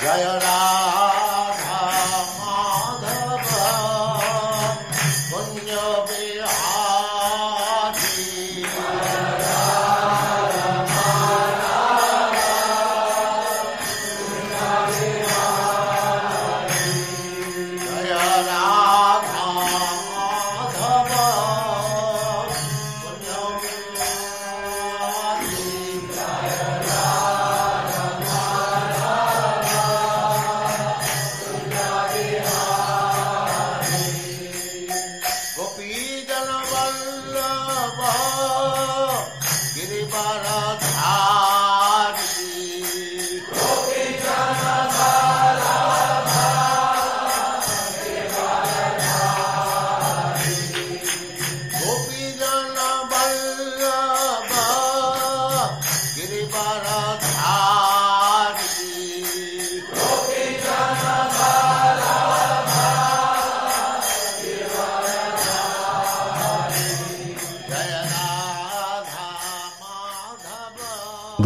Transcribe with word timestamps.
Jaya 0.00 0.40
Ram. 0.40 0.99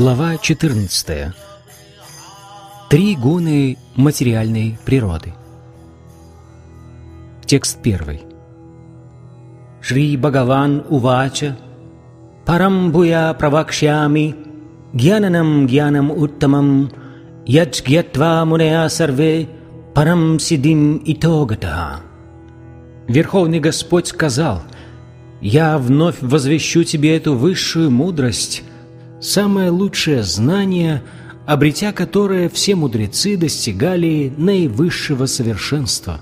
Глава 0.04 0.36
14. 0.36 1.32
Три 2.90 3.16
гуны 3.16 3.78
материальной 3.96 4.78
природы. 4.84 5.32
Текст 7.46 7.80
первый. 7.82 8.20
Шри 9.80 10.18
Бхагаван 10.18 10.84
Увача 10.90 11.56
Парам 12.44 12.92
Буя 12.92 13.32
Правакшями 13.32 14.36
Гьянанам 14.92 15.66
Гьянам 15.66 16.10
Уттамам 16.10 16.90
Яджгьятва 17.46 18.44
Мунея 18.44 18.86
Сарве 18.90 19.48
Парам 19.94 20.38
Сидим 20.38 21.00
Итогата. 21.06 22.00
Верховный 23.08 23.58
Господь 23.58 24.08
сказал, 24.08 24.60
«Я 25.40 25.78
вновь 25.78 26.16
возвещу 26.20 26.84
тебе 26.84 27.16
эту 27.16 27.34
высшую 27.34 27.90
мудрость, 27.90 28.63
самое 29.24 29.70
лучшее 29.70 30.22
знание, 30.22 31.02
обретя 31.46 31.92
которое 31.92 32.48
все 32.48 32.74
мудрецы 32.74 33.36
достигали 33.36 34.32
наивысшего 34.36 35.26
совершенства». 35.26 36.20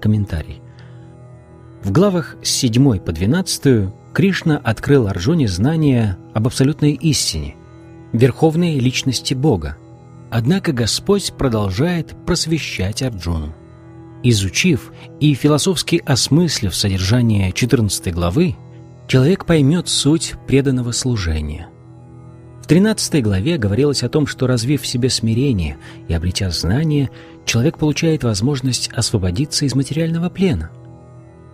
Комментарий. 0.00 0.60
В 1.82 1.92
главах 1.92 2.36
с 2.42 2.50
7 2.50 2.98
по 2.98 3.12
12 3.12 3.90
Кришна 4.12 4.58
открыл 4.58 5.06
Арджуне 5.06 5.48
знание 5.48 6.18
об 6.34 6.46
абсолютной 6.46 6.92
истине, 6.92 7.54
верховной 8.12 8.78
личности 8.78 9.34
Бога. 9.34 9.76
Однако 10.30 10.72
Господь 10.72 11.32
продолжает 11.32 12.14
просвещать 12.26 13.02
Арджуну. 13.02 13.54
Изучив 14.22 14.92
и 15.20 15.32
философски 15.34 16.02
осмыслив 16.04 16.74
содержание 16.74 17.52
14 17.52 18.12
главы, 18.12 18.56
человек 19.10 19.44
поймет 19.44 19.88
суть 19.88 20.34
преданного 20.46 20.92
служения. 20.92 21.68
В 22.62 22.68
13 22.68 23.20
главе 23.24 23.58
говорилось 23.58 24.04
о 24.04 24.08
том, 24.08 24.28
что 24.28 24.46
развив 24.46 24.82
в 24.82 24.86
себе 24.86 25.10
смирение 25.10 25.78
и 26.06 26.14
обретя 26.14 26.50
знание, 26.50 27.10
человек 27.44 27.76
получает 27.76 28.22
возможность 28.22 28.88
освободиться 28.92 29.64
из 29.64 29.74
материального 29.74 30.30
плена. 30.30 30.70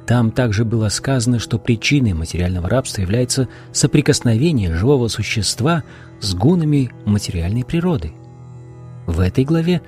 Там 0.06 0.32
также 0.32 0.66
было 0.66 0.90
сказано, 0.90 1.38
что 1.38 1.58
причиной 1.58 2.12
материального 2.12 2.68
рабства 2.68 3.00
является 3.00 3.48
соприкосновение 3.72 4.76
живого 4.76 5.08
существа 5.08 5.82
с 6.20 6.34
гунами 6.34 6.90
материальной 7.06 7.64
природы. 7.64 8.12
В 9.06 9.18
этой 9.18 9.44
главе 9.44 9.80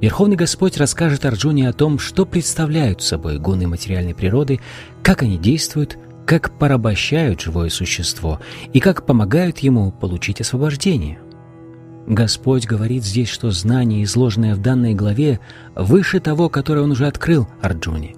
Верховный 0.00 0.34
Господь 0.34 0.76
расскажет 0.76 1.24
Арджуне 1.24 1.68
о 1.68 1.72
том, 1.72 2.00
что 2.00 2.26
представляют 2.26 3.00
собой 3.00 3.38
гуны 3.38 3.68
материальной 3.68 4.16
природы, 4.16 4.58
как 5.04 5.22
они 5.22 5.38
действуют, 5.38 5.98
как 6.32 6.50
порабощают 6.58 7.42
живое 7.42 7.68
существо 7.68 8.40
и 8.72 8.80
как 8.80 9.04
помогают 9.04 9.58
ему 9.58 9.92
получить 9.92 10.40
освобождение. 10.40 11.18
Господь 12.06 12.66
говорит 12.66 13.04
здесь, 13.04 13.28
что 13.28 13.50
знание, 13.50 14.02
изложенное 14.04 14.54
в 14.54 14.62
данной 14.62 14.94
главе, 14.94 15.40
выше 15.76 16.20
того, 16.20 16.48
которое 16.48 16.80
он 16.80 16.92
уже 16.92 17.06
открыл 17.06 17.48
Арджуне. 17.60 18.14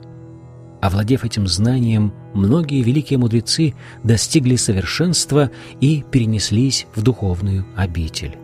Овладев 0.81 1.25
этим 1.25 1.49
знанием, 1.49 2.15
многие 2.35 2.83
великие 2.83 3.19
мудрецы 3.19 3.75
достигли 4.05 4.55
совершенства 4.55 5.51
и 5.81 6.05
перенеслись 6.09 6.87
в 6.95 7.03
духовную 7.03 7.67
обитель. 7.75 8.39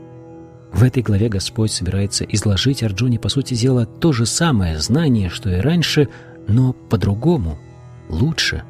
В 0.72 0.82
этой 0.82 1.04
главе 1.04 1.28
Господь 1.28 1.70
собирается 1.70 2.24
изложить 2.24 2.82
Арджуне, 2.82 3.20
по 3.20 3.28
сути 3.28 3.54
дела, 3.54 3.86
то 3.86 4.12
же 4.12 4.26
самое 4.26 4.80
знание, 4.80 5.28
что 5.28 5.48
и 5.48 5.60
раньше, 5.60 6.08
но 6.48 6.72
по-другому, 6.72 7.56
лучше. 8.08 8.64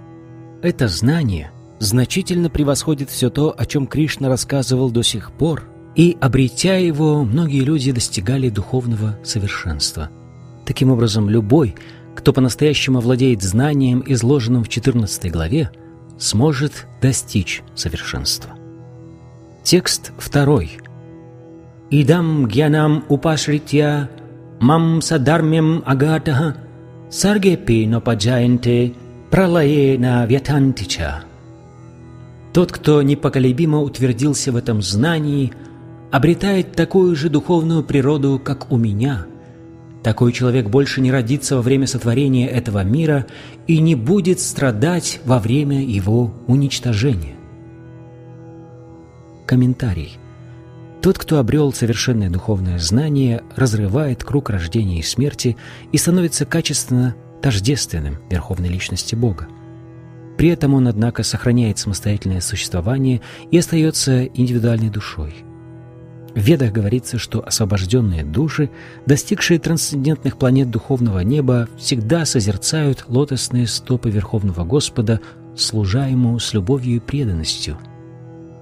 Это 0.63 0.89
знание 0.89 1.51
значительно 1.79 2.51
превосходит 2.51 3.11
все 3.11 3.31
то, 3.31 3.55
о 3.57 3.67
чем 3.67 3.87
Кришна 3.87 4.29
рассказывал 4.29 4.91
до 4.91 5.03
сих 5.03 5.33
пор, 5.33 5.65
и, 5.97 6.17
обретя 6.21 6.77
его, 6.77 7.25
многие 7.25 7.61
люди 7.61 7.93
достигали 7.93 8.49
духовного 8.51 9.19
совершенства. 9.25 10.11
Таким 10.67 10.91
образом, 10.91 11.29
любой, 11.29 11.75
кто 12.15 12.33
по-настоящему 12.33 13.01
владеет 13.01 13.43
знанием, 13.43 14.05
изложенным 14.07 14.63
в 14.65 14.69
14 14.69 15.33
главе, 15.33 15.71
сможет 16.19 16.87
достичь 17.01 17.63
совершенства. 17.75 18.51
Текст 19.65 20.13
второй– 20.19 20.79
Идам 21.93 22.47
гьянам 22.47 23.05
упашритья 23.09 24.09
мам 24.61 25.03
садармям 25.03 25.83
агатаха 25.85 26.57
саргепи 27.11 27.85
нопаджаянте 27.85 28.93
пралае 29.31 29.99
на 29.99 30.27
вятантича. 30.27 31.25
Тот, 32.53 32.73
кто 32.73 33.01
непоколебимо 33.03 33.81
утвердился 33.81 34.51
в 34.51 34.57
этом 34.57 34.83
знании, 34.83 35.53
обретает 36.11 36.73
такую 36.73 37.15
же 37.15 37.29
духовную 37.29 37.85
природу, 37.85 38.41
как 38.43 38.73
у 38.73 38.77
меня. 38.77 39.27
Такой 40.03 40.33
человек 40.33 40.69
больше 40.69 41.01
не 41.01 41.13
родится 41.13 41.57
во 41.57 41.63
время 41.63 41.87
сотворения 41.87 42.49
этого 42.49 42.83
мира 42.83 43.27
и 43.67 43.79
не 43.79 43.95
будет 43.95 44.41
страдать 44.41 45.21
во 45.25 45.39
время 45.39 45.85
его 45.85 46.35
уничтожения. 46.47 47.37
Комментарий. 49.47 50.17
Тот, 51.03 51.19
кто 51.19 51.39
обрел 51.39 51.73
совершенное 51.73 52.31
духовное 52.31 52.79
знание, 52.79 53.43
разрывает 53.57 54.25
круг 54.25 54.51
рождения 54.51 54.99
и 54.99 55.03
смерти 55.03 55.57
и 55.93 55.99
становится 55.99 56.45
качественно 56.45 57.15
тождественным 57.43 58.19
Верховной 58.31 58.69
Личности 58.69 59.15
Бога. 59.15 59.49
При 60.37 60.49
этом 60.49 60.75
он, 60.75 60.89
однако, 60.89 61.23
сохраняет 61.23 61.79
самостоятельное 61.79 62.41
существование 62.41 63.21
и 63.51 63.59
остается 63.59 64.25
индивидуальной 64.25 64.89
душой. 64.89 65.35
В 66.35 66.39
Ведах 66.39 66.73
говорится, 66.73 67.19
что 67.19 67.45
освобожденные 67.45 68.25
души, 68.25 68.71
достигшие 69.05 69.59
трансцендентных 69.59 70.39
планет 70.39 70.71
духовного 70.71 71.21
неба, 71.21 71.69
всегда 71.77 72.25
созерцают 72.25 73.05
лотосные 73.09 73.67
стопы 73.67 74.11
Верховного 74.11 74.65
Господа, 74.65 75.21
служа 75.57 76.07
Ему 76.07 76.39
с 76.39 76.55
любовью 76.55 76.97
и 76.97 77.01
преданностью– 77.01 77.79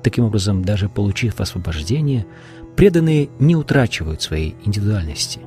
Таким 0.02 0.24
образом, 0.24 0.64
даже 0.64 0.88
получив 0.88 1.40
освобождение, 1.40 2.26
преданные 2.76 3.28
не 3.38 3.56
утрачивают 3.56 4.22
своей 4.22 4.56
индивидуальности. 4.64 5.40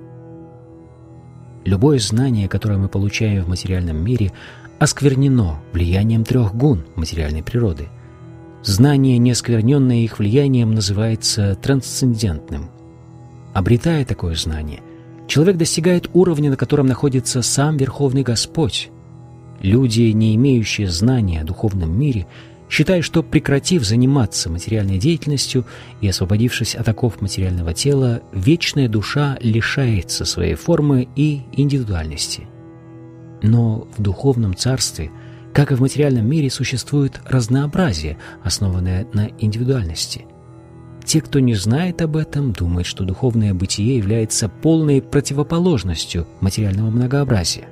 Любое 1.64 2.00
знание, 2.00 2.48
которое 2.48 2.78
мы 2.78 2.88
получаем 2.90 3.44
в 3.44 3.50
материальном 3.50 4.04
мире, 4.04 4.32
осквернено 4.80 5.60
влиянием 5.74 6.24
трех 6.24 6.56
гун 6.56 6.84
материальной 6.96 7.44
природы. 7.44 7.90
Знание, 8.64 9.18
не 9.18 9.32
оскверненное 9.32 9.98
их 9.98 10.20
влиянием, 10.20 10.74
называется 10.74 11.56
трансцендентным. 11.56 12.70
Обретая 13.54 14.06
такое 14.06 14.36
знание, 14.36 14.82
человек 15.28 15.58
достигает 15.58 16.10
уровня, 16.14 16.50
на 16.50 16.58
котором 16.58 16.88
находится 16.88 17.42
сам 17.42 17.78
Верховный 17.78 18.24
Господь. 18.24 18.90
Люди, 19.62 20.02
не 20.12 20.36
имеющие 20.36 20.90
знания 20.90 21.42
о 21.42 21.46
духовном 21.46 21.98
мире, 21.98 22.26
считая, 22.72 23.02
что 23.02 23.22
прекратив 23.22 23.84
заниматься 23.84 24.50
материальной 24.50 24.98
деятельностью 24.98 25.66
и 26.00 26.08
освободившись 26.08 26.74
от 26.74 26.88
оков 26.88 27.20
материального 27.20 27.74
тела, 27.74 28.22
вечная 28.32 28.88
душа 28.88 29.38
лишается 29.42 30.24
своей 30.24 30.56
формы 30.56 31.10
и 31.18 31.42
индивидуальности. 31.52 32.48
Но 33.44 33.88
в 33.98 34.02
духовном 34.02 34.56
царстве, 34.56 35.12
как 35.54 35.74
и 35.74 35.76
в 35.76 35.82
материальном 35.82 36.26
мире, 36.28 36.50
существует 36.50 37.20
разнообразие, 37.26 38.18
основанное 38.42 39.06
на 39.12 39.30
индивидуальности. 39.40 40.26
Те, 41.04 41.20
кто 41.20 41.40
не 41.40 41.56
знает 41.56 42.02
об 42.02 42.16
этом, 42.16 42.54
думают, 42.54 42.88
что 42.88 43.04
духовное 43.04 43.54
бытие 43.54 43.98
является 43.98 44.48
полной 44.48 45.02
противоположностью 45.02 46.26
материального 46.40 46.90
многообразия. 46.90 47.68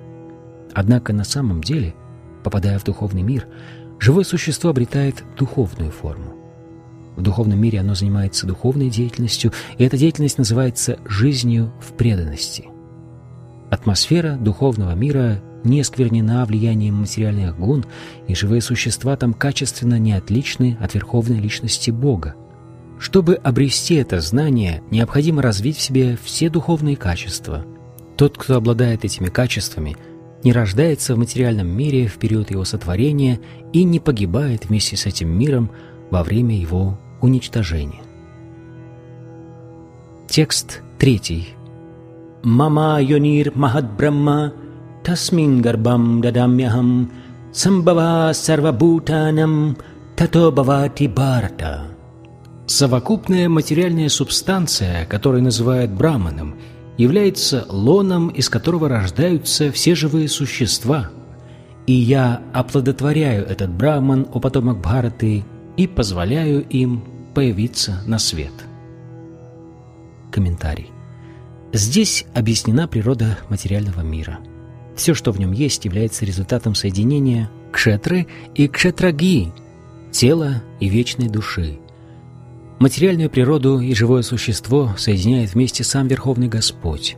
Однако 0.74 1.14
на 1.14 1.24
самом 1.24 1.64
деле, 1.64 1.94
попадая 2.44 2.80
в 2.80 2.84
духовный 2.84 3.22
мир, 3.22 3.48
живое 4.00 4.24
существо 4.24 4.70
обретает 4.72 5.24
духовную 5.38 5.92
форму. 5.92 6.36
В 7.16 7.22
духовном 7.22 7.60
мире 7.60 7.82
оно 7.82 7.96
занимается 7.96 8.48
духовной 8.48 8.90
деятельностью, 8.90 9.52
и 9.78 9.84
эта 9.84 9.98
деятельность 9.98 10.38
называется 10.38 11.00
«жизнью 11.06 11.74
в 11.82 11.94
преданности». 11.94 12.70
Атмосфера 13.70 14.36
духовного 14.36 14.96
мира 14.96 15.42
не 15.64 15.84
сквернена 15.84 16.46
влиянием 16.46 16.96
материальных 16.96 17.60
гун, 17.60 17.86
и 18.28 18.36
живые 18.36 18.62
существа 18.62 19.18
там 19.18 19.34
качественно 19.34 20.00
не 20.00 20.14
отличны 20.14 20.78
от 20.80 20.94
верховной 20.94 21.40
личности 21.40 21.92
Бога. 21.92 22.36
Чтобы 23.00 23.36
обрести 23.36 23.96
это 23.96 24.22
знание, 24.22 24.82
необходимо 24.90 25.42
развить 25.42 25.78
в 25.78 25.82
себе 25.82 26.18
все 26.24 26.50
духовные 26.50 26.96
качества. 26.96 27.66
Тот, 28.18 28.38
кто 28.38 28.56
обладает 28.56 29.06
этими 29.06 29.28
качествами– 29.28 29.98
не 30.44 30.54
рождается 30.54 31.16
в 31.16 31.18
материальном 31.18 31.68
мире 31.68 32.08
в 32.08 32.18
период 32.18 32.50
его 32.52 32.64
сотворения 32.64 33.40
и 33.74 33.84
не 33.84 34.00
погибает 34.00 34.66
вместе 34.66 34.96
с 34.96 35.06
этим 35.06 35.30
миром 35.30 35.72
во 36.10 36.24
время 36.24 36.58
его 36.58 36.98
уничтожения. 37.22 38.02
Текст 40.28 40.82
третий. 40.98 41.50
«Мама 42.44 43.00
йонир 43.02 43.52
махад 43.56 43.92
брахма 43.98 44.54
тасмин 45.04 45.62
гарбам 45.62 46.22
дадамьяхам 46.22 47.12
самбава 47.52 48.32
сарвабутанам 48.34 49.78
тато 50.16 50.52
бавати 50.52 51.08
барта». 51.08 51.88
Совокупная 52.66 53.50
материальная 53.50 54.10
субстанция, 54.10 55.06
которую 55.06 55.44
называют 55.44 55.92
браманом– 55.92 56.56
является 57.00 57.66
лоном, 57.70 58.28
из 58.28 58.50
которого 58.50 58.90
рождаются 58.90 59.72
все 59.72 59.96
живые 59.96 60.28
существа. 60.28 61.10
И 61.88 61.94
я 61.94 62.42
оплодотворяю 62.54 63.46
этот 63.46 63.70
браман, 63.70 64.28
о 64.34 64.42
потомок 64.42 64.82
Бхараты, 64.82 65.46
и 65.78 65.88
позволяю 65.88 66.68
им 66.68 67.06
появиться 67.34 68.04
на 68.06 68.20
свет. 68.20 68.52
Комментарий. 70.30 70.92
Здесь 71.72 72.26
объяснена 72.34 72.86
природа 72.86 73.40
материального 73.48 74.02
мира. 74.02 74.40
Все, 74.98 75.14
что 75.14 75.32
в 75.32 75.40
нем 75.40 75.54
есть, 75.54 75.86
является 75.86 76.26
результатом 76.26 76.76
соединения 76.76 77.50
кшетры 77.72 78.28
и 78.56 78.68
кшетраги, 78.68 79.54
тела 80.12 80.64
и 80.82 80.90
вечной 80.90 81.30
души, 81.30 81.80
Материальную 82.80 83.30
природу 83.30 83.82
и 83.82 83.94
живое 83.94 84.22
существо 84.22 84.94
соединяет 84.98 85.54
вместе 85.54 85.84
сам 85.84 86.08
Верховный 86.08 86.48
Господь. 86.48 87.18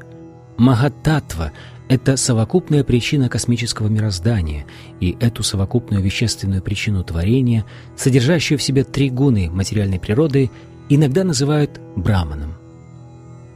Махататва— 0.58 1.52
это 1.88 2.18
совокупная 2.18 2.84
причина 2.84 3.30
космического 3.30 3.88
мироздания, 3.88 4.66
и 5.00 5.16
эту 5.20 5.44
совокупную 5.44 6.02
вещественную 6.02 6.64
причину 6.64 7.04
творения, 7.04 7.64
содержащую 7.96 8.58
в 8.58 8.64
себе 8.64 8.84
три 8.84 9.12
гуны 9.12 9.52
материальной 9.52 10.00
природы, 10.00 10.50
иногда 10.90 11.24
называют 11.24 11.80
браманом. 11.96 12.56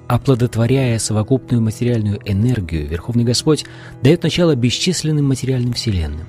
Оплодотворяя 0.08 1.00
совокупную 1.00 1.64
материальную 1.64 2.20
энергию, 2.24 2.88
Верховный 2.88 3.24
Господь 3.24 3.66
дает 4.04 4.22
начало 4.22 4.56
бесчисленным 4.56 5.26
материальным 5.26 5.74
вселенным. 5.74 6.28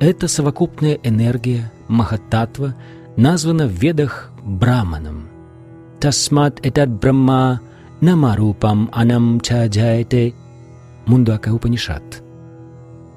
Эта 0.00 0.28
совокупная 0.28 0.98
энергия, 1.02 1.72
махататва, 1.88 2.74
названа 3.16 3.66
в 3.66 3.72
Ведах 3.72 4.30
Браманом. 4.44 5.28
Тасмат 6.00 6.64
этат 6.66 6.90
Брахма 6.90 7.60
намарупам 8.00 8.90
анам 8.92 9.40
чаджайте 9.40 10.34
Мундуака 11.06 11.52
Упанишат. 11.52 12.22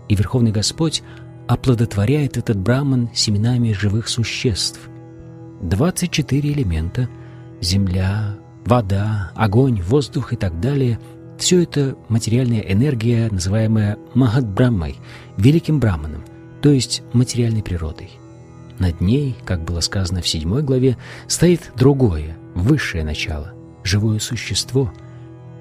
И 0.08 0.16
Верховный 0.16 0.52
Господь 0.52 1.02
оплодотворяет 1.48 2.38
этот 2.38 2.58
Браман 2.58 3.10
семенами 3.14 3.72
живых 3.72 4.08
существ. 4.08 4.80
24 5.62 6.52
элемента— 6.52 7.10
земля, 7.62 8.36
вода, 8.66 9.32
огонь, 9.36 9.82
воздух 9.82 10.34
и 10.34 10.36
так 10.36 10.60
далее— 10.60 11.00
все 11.38 11.64
это 11.64 11.96
материальная 12.08 12.62
энергия, 12.62 13.30
называемая 13.30 13.98
Махадбраммой, 14.14 14.96
великим 15.38 15.80
Браманом, 15.80 16.24
то 16.62 16.70
есть 16.70 17.04
материальной 17.14 17.62
природой. 17.62 18.12
Над 18.80 19.00
ней, 19.00 19.36
как 19.46 19.64
было 19.64 19.80
сказано 19.80 20.22
в 20.22 20.28
седьмой 20.28 20.62
главе, 20.62 20.98
стоит 21.28 21.72
другое, 21.76 22.38
высшее 22.56 23.04
начало, 23.04 23.54
живое 23.84 24.20
существо. 24.20 24.92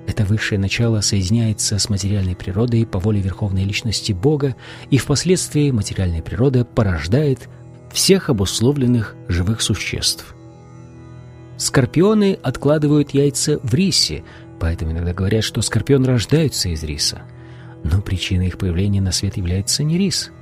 Это 0.06 0.24
высшее 0.24 0.58
начало 0.58 1.00
соединяется 1.00 1.78
с 1.78 1.88
материальной 1.88 2.34
природой 2.34 2.84
по 2.86 2.98
воле 2.98 3.20
Верховной 3.20 3.64
Личности 3.64 4.12
Бога, 4.12 4.56
и 4.90 4.98
впоследствии 4.98 5.70
материальная 5.70 6.22
природа 6.22 6.64
порождает 6.64 7.48
всех 7.92 8.28
обусловленных 8.28 9.14
живых 9.28 9.62
существ. 9.62 10.34
Скорпионы 11.56 12.36
откладывают 12.42 13.12
яйца 13.12 13.60
в 13.62 13.72
рисе, 13.72 14.24
поэтому 14.58 14.90
иногда 14.90 15.14
говорят, 15.14 15.44
что 15.44 15.62
скорпионы 15.62 16.06
рождаются 16.06 16.68
из 16.68 16.82
риса. 16.82 17.22
Но 17.84 18.00
причиной 18.00 18.48
их 18.48 18.58
появления 18.58 19.00
на 19.00 19.12
свет 19.12 19.36
является 19.36 19.84
не 19.84 19.98
рис. 19.98 20.32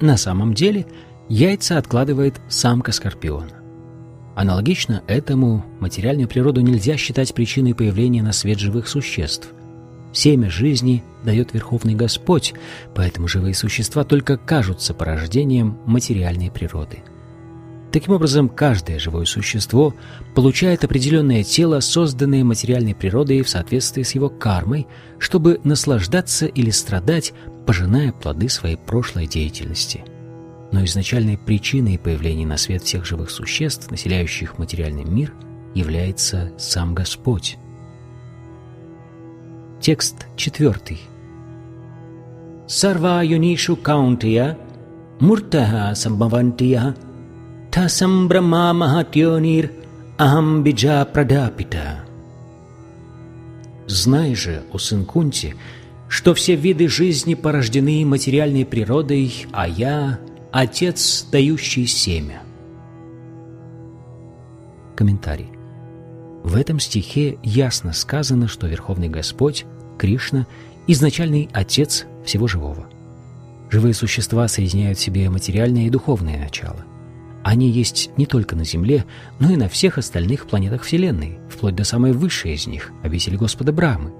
На 0.00 0.16
самом 0.16 0.54
деле– 0.54 0.86
Яйца 1.28 1.78
откладывает 1.78 2.40
самка 2.48 2.92
скорпиона. 2.92 3.52
Аналогично 4.36 5.02
этому 5.06 5.64
материальную 5.80 6.28
природу 6.28 6.60
нельзя 6.60 6.96
считать 6.96 7.32
причиной 7.34 7.74
появления 7.74 8.22
на 8.22 8.32
свет 8.32 8.58
живых 8.58 8.88
существ. 8.88 9.48
Семя 10.12 10.50
жизни 10.50 11.02
дает 11.24 11.54
Верховный 11.54 11.94
Господь, 11.94 12.54
поэтому 12.94 13.26
живые 13.26 13.54
существа 13.54 14.04
только 14.04 14.36
кажутся 14.36 14.92
порождением 14.92 15.78
материальной 15.86 16.50
природы. 16.50 16.98
Таким 17.90 18.14
образом, 18.14 18.48
каждое 18.48 18.98
живое 18.98 19.24
существо 19.24 19.94
получает 20.34 20.84
определенное 20.84 21.44
тело, 21.44 21.80
созданное 21.80 22.44
материальной 22.44 22.94
природой 22.94 23.42
в 23.42 23.48
соответствии 23.48 24.02
с 24.02 24.14
его 24.16 24.28
кармой, 24.28 24.88
чтобы 25.18 25.60
наслаждаться 25.64 26.46
или 26.46 26.70
страдать, 26.70 27.32
пожиная 27.66 28.12
плоды 28.12 28.48
своей 28.48 28.76
прошлой 28.76 29.26
деятельности– 29.26 30.04
но 30.74 30.84
изначальной 30.84 31.38
причиной 31.38 31.98
появления 31.98 32.44
на 32.44 32.56
свет 32.56 32.82
всех 32.82 33.04
живых 33.04 33.30
существ, 33.30 33.92
населяющих 33.92 34.58
материальный 34.58 35.04
мир, 35.04 35.32
является 35.72 36.52
сам 36.58 36.96
Господь. 36.96 37.58
Текст 39.80 40.26
четвертый. 40.36 41.00
Сарва 42.66 43.22
юнишу 43.22 43.76
каунтия 43.76 44.58
муртаха 45.20 45.94
самбавантия 45.94 46.96
тасам 47.70 48.26
брахма 48.26 48.72
махатьонир 48.72 49.70
ахам 50.18 50.64
биджа 50.64 51.04
прадапита. 51.04 52.04
Знай 53.86 54.34
же, 54.34 54.64
о 54.72 54.78
сын 54.78 55.04
Кунти, 55.04 55.54
что 56.08 56.34
все 56.34 56.56
виды 56.56 56.88
жизни 56.88 57.34
порождены 57.34 58.04
материальной 58.04 58.66
природой, 58.66 59.46
а 59.52 59.68
я 59.68 60.18
Отец, 60.56 61.26
дающий 61.32 61.84
семя. 61.84 62.40
Комментарий. 64.94 65.48
В 66.44 66.54
этом 66.54 66.78
стихе 66.78 67.38
ясно 67.42 67.92
сказано, 67.92 68.46
что 68.46 68.68
Верховный 68.68 69.08
Господь, 69.08 69.64
Кришна, 69.98 70.46
изначальный 70.86 71.50
Отец 71.52 72.06
всего 72.24 72.46
живого. 72.46 72.86
Живые 73.68 73.94
существа 73.94 74.46
соединяют 74.46 74.96
в 74.96 75.00
себе 75.00 75.28
материальное 75.28 75.86
и 75.86 75.90
духовное 75.90 76.38
начало. 76.38 76.84
Они 77.42 77.68
есть 77.68 78.12
не 78.16 78.24
только 78.24 78.54
на 78.54 78.64
Земле, 78.64 79.06
но 79.40 79.50
и 79.50 79.56
на 79.56 79.68
всех 79.68 79.98
остальных 79.98 80.46
планетах 80.46 80.82
Вселенной, 80.82 81.40
вплоть 81.50 81.74
до 81.74 81.82
самой 81.82 82.12
высшей 82.12 82.54
из 82.54 82.68
них, 82.68 82.92
обители 83.02 83.34
Господа 83.34 83.72
Брамы. 83.72 84.12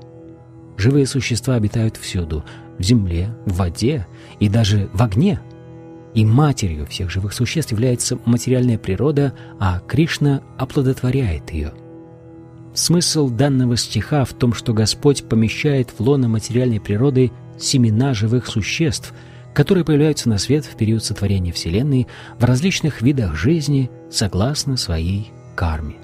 Живые 0.78 1.06
существа 1.06 1.54
обитают 1.54 1.96
всюду– 1.96 2.44
в 2.76 2.82
земле, 2.82 3.32
в 3.46 3.58
воде 3.58 4.08
и 4.40 4.48
даже 4.48 4.90
в 4.92 5.00
огне– 5.00 5.38
и 6.14 6.24
матерью 6.24 6.86
всех 6.86 7.10
живых 7.10 7.32
существ 7.32 7.72
является 7.72 8.18
материальная 8.24 8.78
природа, 8.78 9.34
а 9.58 9.80
Кришна 9.80 10.42
оплодотворяет 10.56 11.50
ее. 11.50 11.72
Смысл 12.72 13.28
данного 13.28 13.76
стиха 13.76 14.24
в 14.24 14.32
том, 14.32 14.52
что 14.52 14.72
Господь 14.72 15.24
помещает 15.24 15.90
в 15.90 16.00
лоно 16.00 16.28
материальной 16.28 16.80
природы 16.80 17.32
семена 17.58 18.14
живых 18.14 18.46
существ, 18.46 19.12
которые 19.54 19.84
появляются 19.84 20.28
на 20.28 20.38
свет 20.38 20.64
в 20.64 20.76
период 20.76 21.04
сотворения 21.04 21.52
Вселенной 21.52 22.08
в 22.38 22.44
различных 22.44 23.02
видах 23.02 23.36
жизни 23.36 23.90
согласно 24.10 24.76
своей 24.76 25.30
карме. 25.54 25.94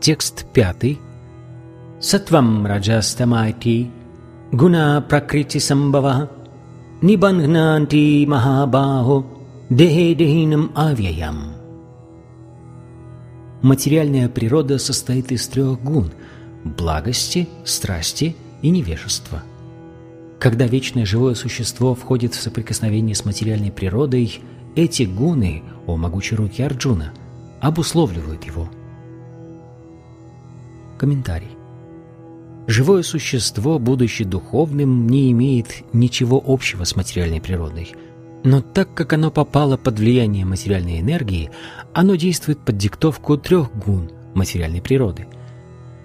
Текст 0.00 0.46
пятый. 0.52 0.98
Сатвам 2.00 2.64
раджастамайти 2.66 3.90
гуна 4.52 5.00
пракрити 5.02 5.58
самбава 5.58 6.30
нибангнанти 7.02 8.26
махабахо 8.26 9.24
дехе 9.70 10.14
дехинам 10.14 10.70
авьяям. 10.74 11.54
Материальная 13.62 14.28
природа 14.28 14.78
состоит 14.78 15.32
из 15.32 15.46
трех 15.48 15.82
гун– 15.82 16.10
благости, 16.64 17.48
страсти 17.64 18.36
и 18.62 18.70
невежества. 18.70 19.42
Когда 20.38 20.66
вечное 20.66 21.04
живое 21.04 21.34
существо 21.34 21.94
входит 21.94 22.34
в 22.34 22.40
соприкосновение 22.40 23.14
с 23.14 23.24
материальной 23.24 23.70
природой, 23.70 24.40
эти 24.76 25.02
гуны, 25.02 25.62
о 25.86 25.96
могучей 25.96 26.36
руке 26.36 26.64
Арджуна, 26.64 27.12
обусловливают 27.60 28.44
его– 28.44 28.68
Комментарий. 31.00 31.59
Живое 32.66 33.02
существо, 33.02 33.78
будучи 33.78 34.24
духовным, 34.24 35.08
не 35.08 35.30
имеет 35.32 35.82
ничего 35.92 36.42
общего 36.44 36.84
с 36.84 36.94
материальной 36.94 37.40
природой. 37.40 37.92
Но 38.44 38.60
так 38.60 38.94
как 38.94 39.12
оно 39.12 39.30
попало 39.30 39.76
под 39.76 39.98
влияние 39.98 40.44
материальной 40.44 41.00
энергии, 41.00 41.50
оно 41.92 42.14
действует 42.14 42.58
под 42.60 42.76
диктовку 42.76 43.36
трех 43.36 43.74
гун 43.76 44.10
материальной 44.34 44.80
природы. 44.80 45.26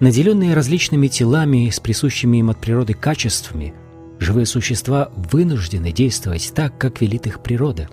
Наделенные 0.00 0.54
различными 0.54 1.08
телами 1.08 1.70
с 1.70 1.80
присущими 1.80 2.38
им 2.38 2.50
от 2.50 2.60
природы 2.60 2.92
качествами, 2.92 3.72
живые 4.18 4.44
существа 4.44 5.10
вынуждены 5.16 5.92
действовать 5.92 6.52
так, 6.54 6.76
как 6.76 7.00
велит 7.00 7.26
их 7.26 7.40
природа. 7.40 7.88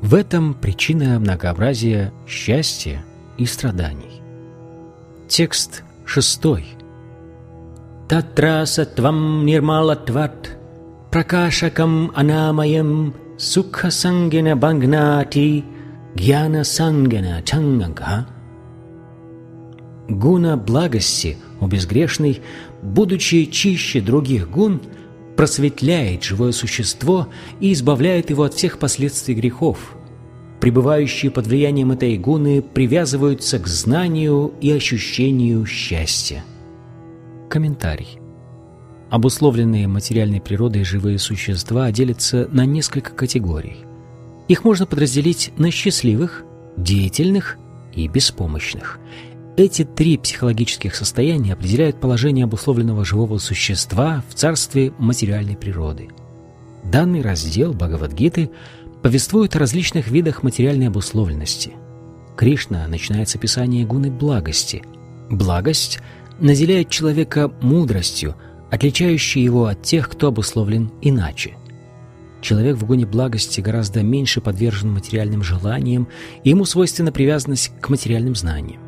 В 0.00 0.14
этом 0.14 0.54
причина 0.54 1.18
многообразия 1.18 2.12
счастья 2.26 3.04
и 3.36 3.44
страданий. 3.44 4.22
Текст 5.28 5.82
Шестой. 6.06 6.66
Татра 8.08 8.66
сатвам 8.66 9.46
нирмалатват 9.46 10.58
пракашакам 11.10 12.10
анамаям 12.14 13.14
сукха 13.38 13.90
сангена 13.90 14.56
бангнати 14.56 15.64
гьяна 16.16 16.64
сангена 16.64 17.42
чанганга. 17.42 18.26
Гуна 20.08 20.56
благости, 20.58 21.38
о 21.60 21.66
безгрешный, 21.66 22.42
будучи 22.82 23.46
чище 23.46 24.02
других 24.02 24.50
гун, 24.50 24.82
просветляет 25.34 26.22
живое 26.22 26.52
существо 26.52 27.28
и 27.58 27.72
избавляет 27.72 28.28
его 28.28 28.42
от 28.42 28.54
всех 28.54 28.78
последствий 28.78 29.34
грехов– 29.34 29.96
пребывающие 30.64 31.30
под 31.30 31.46
влиянием 31.46 31.92
этой 31.92 32.16
гуны 32.16 32.62
привязываются 32.62 33.58
к 33.58 33.66
знанию 33.66 34.54
и 34.62 34.70
ощущению 34.70 35.66
счастья. 35.66 36.42
Комментарий. 37.54 38.18
Обусловленные 39.10 39.86
материальной 39.86 40.40
природой 40.40 40.82
живые 40.82 41.20
существа 41.20 41.92
делятся 41.92 42.48
на 42.50 42.66
несколько 42.66 43.12
категорий. 43.12 43.76
Их 44.48 44.64
можно 44.64 44.86
подразделить 44.86 45.52
на 45.56 45.70
счастливых, 45.70 46.42
деятельных 46.76 47.56
и 47.92 48.08
беспомощных. 48.08 48.98
Эти 49.56 49.84
три 49.84 50.18
психологических 50.18 50.96
состояния 50.96 51.52
определяют 51.52 52.00
положение 52.00 52.42
обусловленного 52.42 53.04
живого 53.04 53.38
существа 53.38 54.24
в 54.28 54.34
царстве 54.34 54.92
материальной 54.98 55.56
природы. 55.56 56.08
Данный 56.82 57.22
раздел 57.22 57.72
Бхагавадгиты– 57.72 58.50
повествует 59.00 59.54
о 59.54 59.60
различных 59.60 60.08
видах 60.08 60.42
материальной 60.42 60.88
обусловленности. 60.88 61.74
Кришна 62.36 62.88
начинает 62.88 63.28
с 63.28 63.36
описания 63.36 63.84
гуны 63.84 64.10
благости. 64.10 64.82
Благость 65.30 66.00
наделяет 66.40 66.88
человека 66.90 67.52
мудростью, 67.60 68.36
отличающей 68.70 69.42
его 69.42 69.66
от 69.66 69.82
тех, 69.82 70.08
кто 70.08 70.28
обусловлен 70.28 70.90
иначе. 71.00 71.56
Человек 72.40 72.76
в 72.76 72.84
гуне 72.84 73.06
благости 73.06 73.60
гораздо 73.60 74.02
меньше 74.02 74.40
подвержен 74.40 74.92
материальным 74.92 75.42
желаниям, 75.42 76.08
и 76.42 76.50
ему 76.50 76.64
свойственна 76.64 77.12
привязанность 77.12 77.72
к 77.80 77.88
материальным 77.88 78.34
знаниям. 78.34 78.80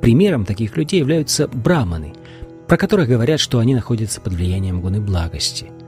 Примером 0.00 0.44
таких 0.44 0.76
людей 0.76 1.00
являются 1.00 1.48
браманы, 1.48 2.14
про 2.68 2.76
которых 2.76 3.08
говорят, 3.08 3.40
что 3.40 3.58
они 3.58 3.74
находятся 3.74 4.20
под 4.20 4.34
влиянием 4.34 4.80
гуны 4.80 5.00
благости– 5.00 5.66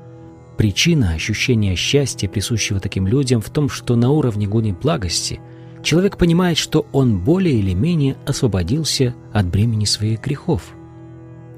Причина 0.57 1.13
ощущения 1.15 1.75
счастья, 1.75 2.29
присущего 2.29 2.79
таким 2.79 3.07
людям, 3.07 3.41
в 3.41 3.51
том, 3.51 3.69
что 3.69 3.97
на 3.97 4.11
уровне 4.11 4.47
гуни 4.47 4.73
благости 4.73 5.41
человек 5.83 6.17
понимает, 6.17 6.59
что 6.59 6.87
он 6.93 7.19
более 7.19 7.59
или 7.59 7.75
менее 7.75 8.17
освободился 8.27 9.15
от 9.33 9.47
бремени 9.47 9.85
своих 9.85 10.21
грехов. 10.21 10.75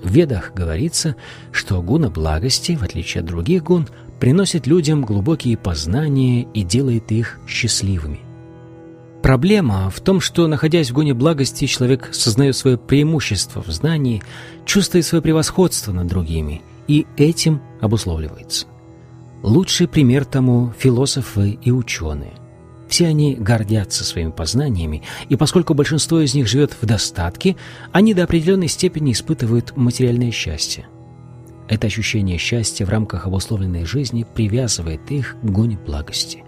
В 0.02 0.10
Ведах 0.10 0.52
говорится, 0.54 1.16
что 1.50 1.80
гуна 1.80 2.10
благости, 2.10 2.76
в 2.76 2.82
отличие 2.82 3.20
от 3.20 3.26
других 3.26 3.62
гун, 3.62 3.88
приносит 4.20 4.66
людям 4.66 5.04
глубокие 5.04 5.56
познания 5.56 6.46
и 6.54 6.62
делает 6.62 7.10
их 7.10 7.38
счастливыми. 7.46 8.20
Проблема 9.22 9.88
в 9.88 10.00
том, 10.00 10.20
что, 10.20 10.46
находясь 10.46 10.90
в 10.90 10.94
гуне 10.94 11.14
благости, 11.14 11.64
человек 11.64 12.10
сознает 12.12 12.56
свое 12.56 12.76
преимущество 12.76 13.62
в 13.62 13.68
знании, 13.68 14.22
чувствует 14.66 15.06
свое 15.06 15.22
превосходство 15.22 15.92
над 15.92 16.06
другими, 16.08 16.60
и 16.88 17.06
этим 17.16 17.62
обусловливается. 17.80 18.66
Лучший 19.42 19.88
пример 19.88 20.26
тому– 20.26 20.74
философы 20.78 21.58
и 21.62 21.70
ученые. 21.70 22.34
Все 22.94 23.08
они 23.08 23.34
гордятся 23.34 24.04
своими 24.04 24.30
познаниями, 24.30 25.02
и 25.28 25.34
поскольку 25.34 25.74
большинство 25.74 26.20
из 26.20 26.32
них 26.32 26.46
живет 26.46 26.76
в 26.80 26.86
достатке, 26.86 27.56
они 27.90 28.14
до 28.14 28.22
определенной 28.22 28.68
степени 28.68 29.10
испытывают 29.10 29.76
материальное 29.76 30.30
счастье. 30.30 30.86
Это 31.66 31.88
ощущение 31.88 32.38
счастья 32.38 32.86
в 32.86 32.90
рамках 32.90 33.26
обусловленной 33.26 33.84
жизни 33.84 34.24
привязывает 34.32 35.10
их 35.10 35.34
к 35.42 35.44
гоне 35.44 35.76
благости. 35.76 36.44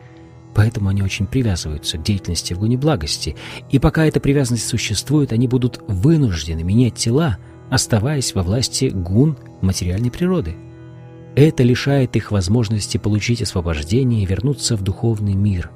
Поэтому 0.54 0.88
они 0.88 1.02
очень 1.02 1.26
привязываются 1.26 1.98
к 1.98 2.04
деятельности 2.04 2.54
в 2.54 2.60
гоне 2.60 2.76
благости, 2.76 3.34
и 3.72 3.80
пока 3.80 4.06
эта 4.06 4.20
привязанность 4.20 4.68
существует, 4.68 5.32
они 5.32 5.48
будут 5.48 5.82
вынуждены 5.88 6.62
менять 6.62 6.94
тела, 6.94 7.38
оставаясь 7.70 8.36
во 8.36 8.44
власти 8.44 8.92
гун 8.94 9.36
материальной 9.62 10.12
природы– 10.12 10.54
это 11.34 11.64
лишает 11.64 12.14
их 12.14 12.30
возможности 12.30 12.96
получить 12.98 13.42
освобождение 13.42 14.22
и 14.22 14.26
вернуться 14.26 14.76
в 14.76 14.82
духовный 14.82 15.34
мир. 15.34 15.70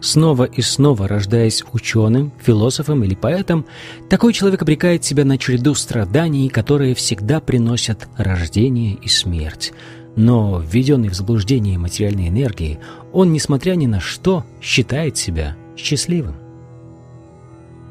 Снова 0.00 0.44
и 0.44 0.60
снова 0.60 1.08
рождаясь 1.08 1.64
ученым, 1.72 2.32
философом 2.40 3.02
или 3.02 3.14
поэтом, 3.14 3.64
такой 4.10 4.32
человек 4.32 4.62
обрекает 4.62 5.04
себя 5.04 5.24
на 5.24 5.38
череду 5.38 5.74
страданий, 5.74 6.48
которые 6.48 6.94
всегда 6.94 7.40
приносят 7.40 8.08
рождение 8.16 8.94
и 8.94 9.08
смерть. 9.08 9.72
Но, 10.14 10.60
введенный 10.60 11.08
в 11.08 11.14
заблуждение 11.14 11.78
материальной 11.78 12.28
энергии, 12.28 12.78
он, 13.12 13.32
несмотря 13.32 13.74
ни 13.74 13.86
на 13.86 14.00
что, 14.00 14.44
считает 14.60 15.16
себя 15.16 15.56
счастливым. 15.76 16.36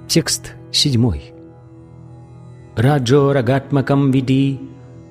Текст 0.07 0.53
седьмой. 0.71 1.33
Раджо 2.75 3.33
рагатмакам 3.33 4.11
види 4.11 4.59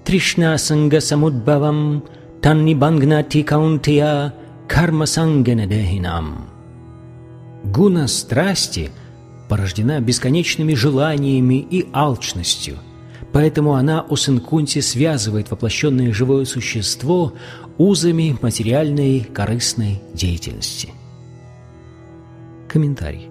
Тришна 0.04 0.58
санга 0.58 1.00
самудбавам 1.00 2.04
таннибангнати 2.42 3.42
каунтия 3.42 4.34
карма 4.68 5.06
сангенедехинам. 5.06 6.53
Гуна 7.64 8.08
страсти 8.08 8.90
порождена 9.48 10.00
бесконечными 10.00 10.74
желаниями 10.74 11.66
и 11.70 11.86
алчностью, 11.92 12.78
поэтому 13.32 13.74
она 13.74 14.04
у 14.08 14.16
Синкунти 14.16 14.80
связывает 14.80 15.50
воплощенное 15.50 16.12
живое 16.12 16.44
существо 16.44 17.32
узами 17.78 18.36
материальной 18.40 19.20
корыстной 19.20 20.00
деятельности. 20.12 20.90
Комментарий. 22.68 23.28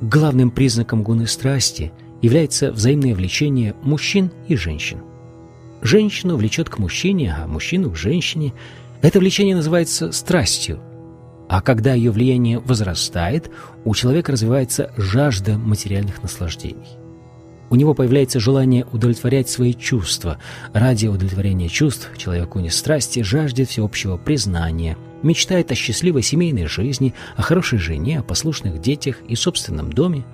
Главным 0.00 0.50
признаком 0.50 1.02
гуны 1.02 1.26
страсти 1.26 1.92
является 2.22 2.72
взаимное 2.72 3.14
влечение 3.14 3.74
мужчин 3.82 4.30
и 4.48 4.56
женщин– 4.56 4.98
Женщину 5.82 6.36
влечет 6.36 6.68
к 6.68 6.78
мужчине, 6.78 7.36
а 7.38 7.46
мужчину 7.46 7.90
к 7.90 7.96
женщине. 7.96 8.52
Это 9.02 9.18
влечение 9.18 9.54
называется 9.54 10.10
страстью. 10.12 10.80
А 11.48 11.60
когда 11.60 11.94
ее 11.94 12.10
влияние 12.10 12.58
возрастает, 12.58 13.50
у 13.84 13.94
человека 13.94 14.32
развивается 14.32 14.92
жажда 14.96 15.58
материальных 15.58 16.22
наслаждений. 16.22 16.98
У 17.68 17.76
него 17.76 17.94
появляется 17.94 18.38
желание 18.38 18.86
удовлетворять 18.92 19.48
свои 19.48 19.74
чувства. 19.74 20.38
Ради 20.72 21.06
удовлетворения 21.06 21.68
чувств 21.68 22.10
человек 22.16 22.54
не 22.56 22.70
страсти 22.70 23.22
жаждет 23.22 23.68
всеобщего 23.68 24.16
признания, 24.16 24.96
мечтает 25.22 25.72
о 25.72 25.74
счастливой 25.74 26.22
семейной 26.22 26.66
жизни, 26.66 27.14
о 27.36 27.42
хорошей 27.42 27.78
жене, 27.78 28.20
о 28.20 28.22
послушных 28.22 28.80
детях 28.80 29.16
и 29.28 29.34
собственном 29.34 29.92
доме. 29.92 30.24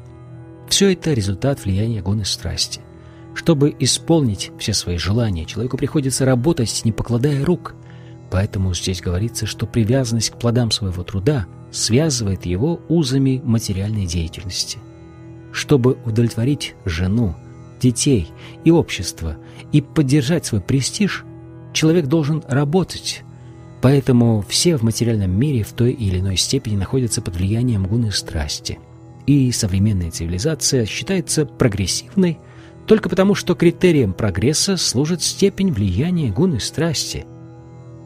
Все 0.69 0.93
это 0.93 1.13
результат 1.13 1.65
влияния 1.65 2.03
гоны 2.03 2.25
страсти– 2.25 2.81
чтобы 3.35 3.75
исполнить 3.79 4.51
все 4.59 4.75
свои 4.75 4.99
желания, 4.99 5.45
человеку 5.45 5.77
приходится 5.77 6.25
работать, 6.25 6.83
не 6.85 6.93
покладая 6.93 7.45
рук. 7.45 7.75
Поэтому 8.33 8.73
здесь 8.75 9.03
говорится, 9.03 9.45
что 9.45 9.67
привязанность 9.67 10.31
к 10.31 10.39
плодам 10.39 10.71
своего 10.71 11.05
труда 11.05 11.47
связывает 11.71 12.47
его 12.47 12.81
узами 12.89 13.43
материальной 13.45 14.07
деятельности. 14.07 14.79
Чтобы 15.53 15.99
удовлетворить 16.07 16.75
жену, 16.87 17.37
детей 17.79 18.31
и 18.65 18.71
общество 18.71 19.37
и 19.71 19.83
поддержать 19.83 20.47
свой 20.47 20.63
престиж, 20.63 21.27
человек 21.75 22.07
должен 22.07 22.43
работать. 22.49 23.23
Поэтому 23.83 24.43
все 24.49 24.79
в 24.79 24.83
материальном 24.83 25.39
мире 25.39 25.63
в 25.63 25.73
той 25.75 25.93
или 25.93 26.19
иной 26.19 26.39
степени 26.39 26.77
находятся 26.77 27.21
под 27.21 27.37
влиянием 27.37 27.87
гуны 27.87 28.13
страсти. 28.13 28.79
И 29.27 29.53
современная 29.53 30.11
цивилизация 30.11 30.87
считается 30.87 31.45
прогрессивной 31.45 32.39
только 32.87 33.11
потому, 33.11 33.35
что 33.35 33.55
критерием 33.55 34.15
прогресса 34.15 34.79
служит 34.79 35.23
степень 35.23 35.71
влияния 35.71 36.31
гуны 36.31 36.61
страсти. 36.61 37.27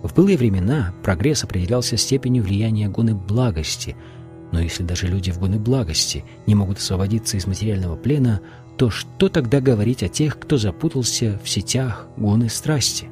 В 0.07 0.15
былые 0.15 0.39
времена 0.39 0.95
прогресс 1.03 1.43
определялся 1.43 1.97
степенью 1.97 2.45
влияния 2.45 2.89
гуны 2.89 3.13
благости, 3.17 3.97
но 4.53 4.61
если 4.61 4.85
даже 4.85 5.09
люди 5.09 5.33
в 5.33 5.41
гуны 5.41 5.59
благости 5.59 6.25
не 6.47 6.55
могут 6.55 6.79
освободиться 6.79 7.37
из 7.37 7.49
материального 7.49 7.97
плена, 7.97 8.41
то 8.77 8.89
что 8.89 9.29
тогда 9.29 9.61
говорить 9.61 10.05
о 10.05 10.09
тех, 10.09 10.39
кто 10.39 10.59
запутался 10.59 11.41
в 11.43 11.49
сетях 11.49 12.07
гуны 12.17 12.49
страсти? 12.49 13.09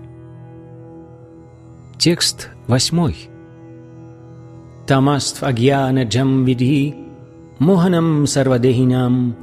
Текст 1.99 2.51
восьмой. 2.69 3.29
Тамаств 4.87 5.43
агьяна 5.43 6.05
джам 6.05 6.45
види, 6.45 6.95
моханам 7.59 8.25
сарвадехинам, 8.29 9.35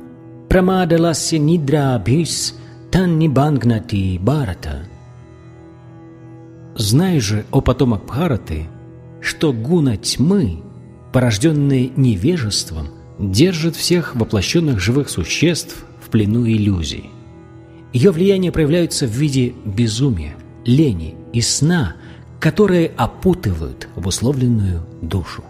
прамадаласya 0.47 1.37
нидра 1.37 2.01
бхис, 2.05 2.55
тан 2.91 3.19
нибангнати 3.19 4.17
барата. 4.19 4.90
Знай 6.75 7.19
же, 7.19 7.45
о 7.51 7.61
потомок 7.61 8.05
Бхараты, 8.05 8.67
что 9.19 9.53
гуна 9.53 9.97
тьмы, 9.97 10.63
порожденные 11.11 11.91
невежеством, 11.95 12.87
держит 13.19 13.75
всех 13.75 14.15
воплощенных 14.15 14.79
живых 14.79 15.09
существ 15.09 15.85
в 16.01 16.09
плену 16.09 16.47
иллюзий. 16.47 17.09
Ее 17.93 18.11
влияние 18.11 18.51
проявляется 18.51 19.05
в 19.05 19.11
виде 19.11 19.53
безумия, 19.65 20.35
лени 20.65 21.15
и 21.33 21.41
сна, 21.41 21.95
которые 22.39 22.87
опутывают 22.97 23.89
обусловленную 23.95 24.81
душу. 25.01 25.43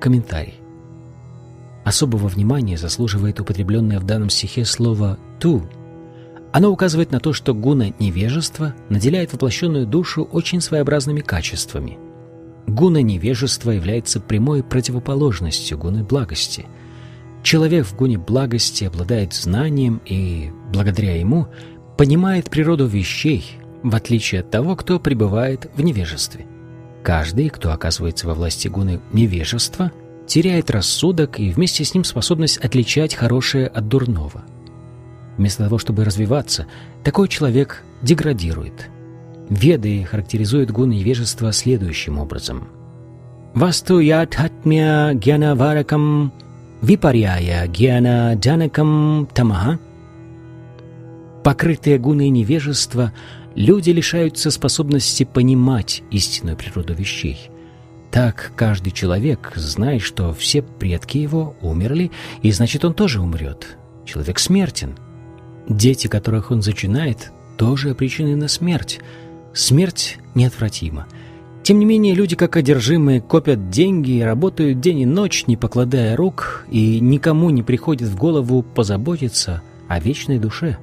Комментарий. 0.00 0.54
Особого 1.84 2.28
внимания 2.28 2.78
заслуживает 2.78 3.40
употребленное 3.40 4.00
в 4.00 4.04
данном 4.04 4.30
стихе 4.30 4.64
слово 4.64 5.18
«ту», 5.38 5.62
оно 6.52 6.70
указывает 6.70 7.12
на 7.12 7.20
то, 7.20 7.32
что 7.32 7.54
гуна 7.54 7.92
невежества 7.98 8.74
наделяет 8.88 9.32
воплощенную 9.32 9.86
душу 9.86 10.24
очень 10.24 10.60
своеобразными 10.60 11.20
качествами. 11.20 11.98
Гуна 12.66 13.02
невежества 13.02 13.70
является 13.70 14.20
прямой 14.20 14.62
противоположностью 14.62 15.78
гуны 15.78 16.02
благости. 16.02 16.66
Человек 17.42 17.86
в 17.86 17.96
гуне 17.96 18.18
благости 18.18 18.84
обладает 18.84 19.32
знанием 19.32 20.00
и, 20.04 20.50
благодаря 20.72 21.16
ему, 21.18 21.48
понимает 21.96 22.50
природу 22.50 22.86
вещей, 22.86 23.58
в 23.82 23.94
отличие 23.94 24.42
от 24.42 24.50
того, 24.50 24.76
кто 24.76 24.98
пребывает 24.98 25.70
в 25.74 25.82
невежестве. 25.82 26.46
Каждый, 27.02 27.48
кто 27.48 27.72
оказывается 27.72 28.26
во 28.26 28.34
власти 28.34 28.68
гуны 28.68 29.00
невежества, 29.12 29.90
теряет 30.26 30.70
рассудок 30.70 31.40
и 31.40 31.50
вместе 31.50 31.84
с 31.84 31.94
ним 31.94 32.04
способность 32.04 32.58
отличать 32.58 33.14
хорошее 33.14 33.68
от 33.68 33.88
дурного– 33.88 34.44
Вместо 35.36 35.64
того, 35.64 35.78
чтобы 35.78 36.04
развиваться, 36.04 36.66
такой 37.04 37.28
человек 37.28 37.82
деградирует. 38.02 38.90
Веды 39.48 40.04
характеризуют 40.04 40.70
гуны 40.70 40.94
невежества 40.94 41.52
следующим 41.52 42.18
образом. 42.18 42.68
«Васту 43.54 43.98
ятхатмя 43.98 45.12
гьяна 45.14 45.56
варакам 45.56 46.32
випарьяя 46.82 47.66
гьяна 47.66 48.34
джанакам 48.34 49.28
тамаха» 49.34 49.78
Покрытые 51.42 51.98
гуны 51.98 52.28
невежества, 52.28 53.12
люди 53.54 53.90
лишаются 53.90 54.50
способности 54.50 55.24
понимать 55.24 56.02
истинную 56.10 56.56
природу 56.56 56.94
вещей. 56.94 57.50
Так 58.12 58.52
каждый 58.56 58.92
человек 58.92 59.52
знает, 59.56 60.02
что 60.02 60.32
все 60.32 60.62
предки 60.62 61.18
его 61.18 61.56
умерли, 61.62 62.10
и 62.42 62.52
значит 62.52 62.84
он 62.84 62.94
тоже 62.94 63.20
умрет. 63.20 63.78
Человек 64.04 64.38
смертен– 64.38 64.96
Дети, 65.68 66.06
которых 66.06 66.50
он 66.50 66.62
зачинает, 66.62 67.32
тоже 67.56 67.90
обречены 67.90 68.36
на 68.36 68.48
смерть. 68.48 69.00
Смерть 69.52 70.18
неотвратима. 70.34 71.06
Тем 71.62 71.78
не 71.78 71.84
менее, 71.84 72.14
люди, 72.14 72.36
как 72.36 72.56
одержимые, 72.56 73.20
копят 73.20 73.70
деньги 73.70 74.12
и 74.12 74.22
работают 74.22 74.80
день 74.80 75.00
и 75.00 75.06
ночь, 75.06 75.46
не 75.46 75.56
покладая 75.56 76.16
рук, 76.16 76.64
и 76.70 77.00
никому 77.00 77.50
не 77.50 77.62
приходит 77.62 78.08
в 78.08 78.16
голову 78.16 78.62
позаботиться 78.62 79.62
о 79.88 80.00
вечной 80.00 80.38
душе. 80.38 80.78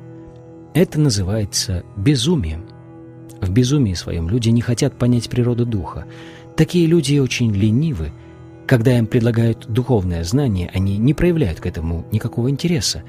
Это 0.74 1.00
называется 1.00 1.84
безумием. 1.96 2.66
В 3.42 3.50
безумии 3.50 3.96
своем 3.96 4.30
люди 4.30 4.50
не 4.50 4.62
хотят 4.62 4.94
понять 4.98 5.30
природу 5.30 5.66
духа. 5.66 6.06
Такие 6.56 6.86
люди 6.86 7.18
очень 7.18 7.52
ленивы. 7.52 8.12
Когда 8.68 8.98
им 8.98 9.08
предлагают 9.08 9.66
духовное 9.68 10.24
знание, 10.24 10.70
они 10.74 10.98
не 10.98 11.13
проявляют 11.13 11.60
к 11.60 11.66
этому 11.66 12.06
никакого 12.12 12.50
интереса. 12.50 13.04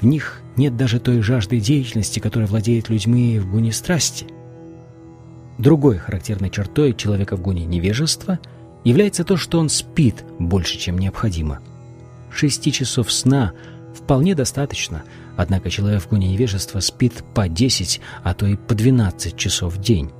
В 0.00 0.06
них 0.06 0.42
нет 0.60 0.76
даже 0.76 1.00
той 1.00 1.22
жажды 1.22 1.58
деятельности, 1.58 2.20
которая 2.20 2.46
владеет 2.46 2.90
людьми 2.90 3.38
в 3.38 3.50
гуне 3.50 3.72
страсти. 3.72 4.26
Другой 5.58 5.96
характерной 5.96 6.50
чертой 6.50 6.94
человека 6.94 7.36
в 7.36 7.40
гуне 7.40 7.64
невежества 7.64 8.38
является 8.84 9.24
то, 9.24 9.36
что 9.36 9.58
он 9.58 9.70
спит 9.70 10.24
больше, 10.38 10.78
чем 10.78 10.98
необходимо. 10.98 11.60
Шести 12.30 12.72
часов 12.72 13.10
сна 13.10 13.52
вполне 13.94 14.34
достаточно, 14.34 15.02
однако 15.36 15.70
человек 15.70 16.02
в 16.02 16.08
гуне 16.10 16.28
невежества 16.28 16.80
спит 16.80 17.24
по 17.34 17.48
10, 17.48 18.00
а 18.22 18.34
то 18.34 18.46
и 18.46 18.56
по 18.56 18.74
12 18.74 19.36
часов 19.36 19.74
в 19.74 19.80
день. 19.80 20.10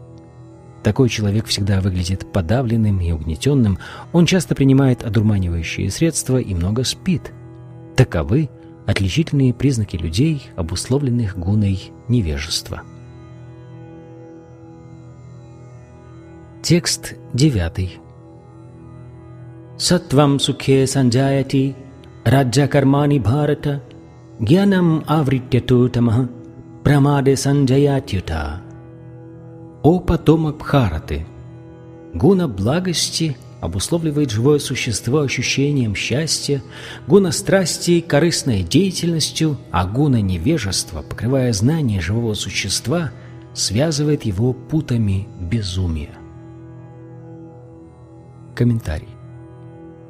Такой 0.82 1.10
человек 1.10 1.46
всегда 1.46 1.82
выглядит 1.82 2.32
подавленным 2.32 2.98
и 3.00 3.12
угнетенным, 3.12 3.78
он 4.12 4.24
часто 4.24 4.54
принимает 4.54 5.04
одурманивающие 5.04 5.90
средства 5.90 6.38
и 6.38 6.54
много 6.54 6.84
спит. 6.84 7.32
Таковы 7.94 8.48
отличительные 8.90 9.54
признаки 9.54 9.96
людей, 9.96 10.50
обусловленных 10.56 11.38
гуной 11.38 11.92
невежества. 12.08 12.82
Текст 16.62 17.14
9. 17.32 17.98
Сатвам 19.78 20.40
сухе 20.40 20.86
санджаяти 20.86 21.74
раджа 22.24 22.66
кармани 22.66 23.18
бхарата 23.20 23.82
гьянам 24.40 25.04
авритяту 25.06 25.88
тамаха 25.88 26.28
прамаде 26.84 27.36
санджаятюта. 27.36 28.60
О 29.82 30.00
потомок 30.00 30.58
Бхараты! 30.58 31.26
Гуна 32.12 32.48
благости– 32.48 33.36
обусловливает 33.60 34.30
живое 34.30 34.58
существо 34.58 35.20
ощущением 35.20 35.94
счастья, 35.94 36.62
гуна 37.06 37.32
страсти– 37.32 38.00
корыстной 38.06 38.62
деятельностью, 38.62 39.58
а 39.70 39.86
гуна 39.86 40.20
невежества, 40.20 41.02
покрывая 41.02 41.52
знание 41.52 42.00
живого 42.00 42.34
существа, 42.34 43.12
связывает 43.54 44.24
его 44.24 44.52
путами 44.52 45.28
безумия. 45.38 46.10
Комментарий. 48.54 49.08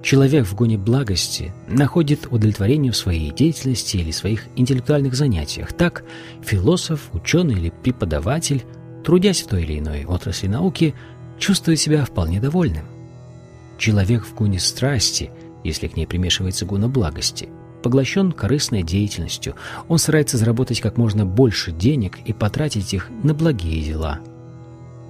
Человек 0.02 0.46
в 0.46 0.54
гуне 0.54 0.78
благости 0.78 1.52
находит 1.68 2.26
удовлетворение 2.30 2.90
в 2.90 2.96
своей 2.96 3.30
деятельности 3.32 3.98
или 3.98 4.10
своих 4.12 4.46
интеллектуальных 4.56 5.14
занятиях. 5.14 5.74
Так, 5.74 6.04
философ, 6.42 7.10
ученый 7.12 7.54
или 7.54 7.70
преподаватель, 7.82 8.64
трудясь 9.04 9.42
в 9.42 9.48
той 9.48 9.64
или 9.64 9.78
иной 9.78 10.06
отрасли 10.06 10.46
науки, 10.46 10.94
чувствует 11.38 11.78
себя 11.78 12.04
вполне 12.04 12.40
довольным. 12.40 12.99
Человек 13.80 14.26
в 14.26 14.34
гуне 14.34 14.58
страсти, 14.58 15.30
если 15.64 15.88
к 15.88 15.96
ней 15.96 16.06
примешивается 16.06 16.66
гуна 16.66 16.86
благости, 16.86 17.48
поглощен 17.82 18.30
корыстной 18.30 18.82
деятельностью. 18.82 19.54
Он 19.88 19.96
старается 19.96 20.36
заработать 20.36 20.82
как 20.82 20.98
можно 20.98 21.24
больше 21.24 21.72
денег 21.72 22.18
и 22.26 22.34
потратить 22.34 22.92
их 22.92 23.08
на 23.22 23.32
благие 23.32 23.82
дела. 23.82 24.20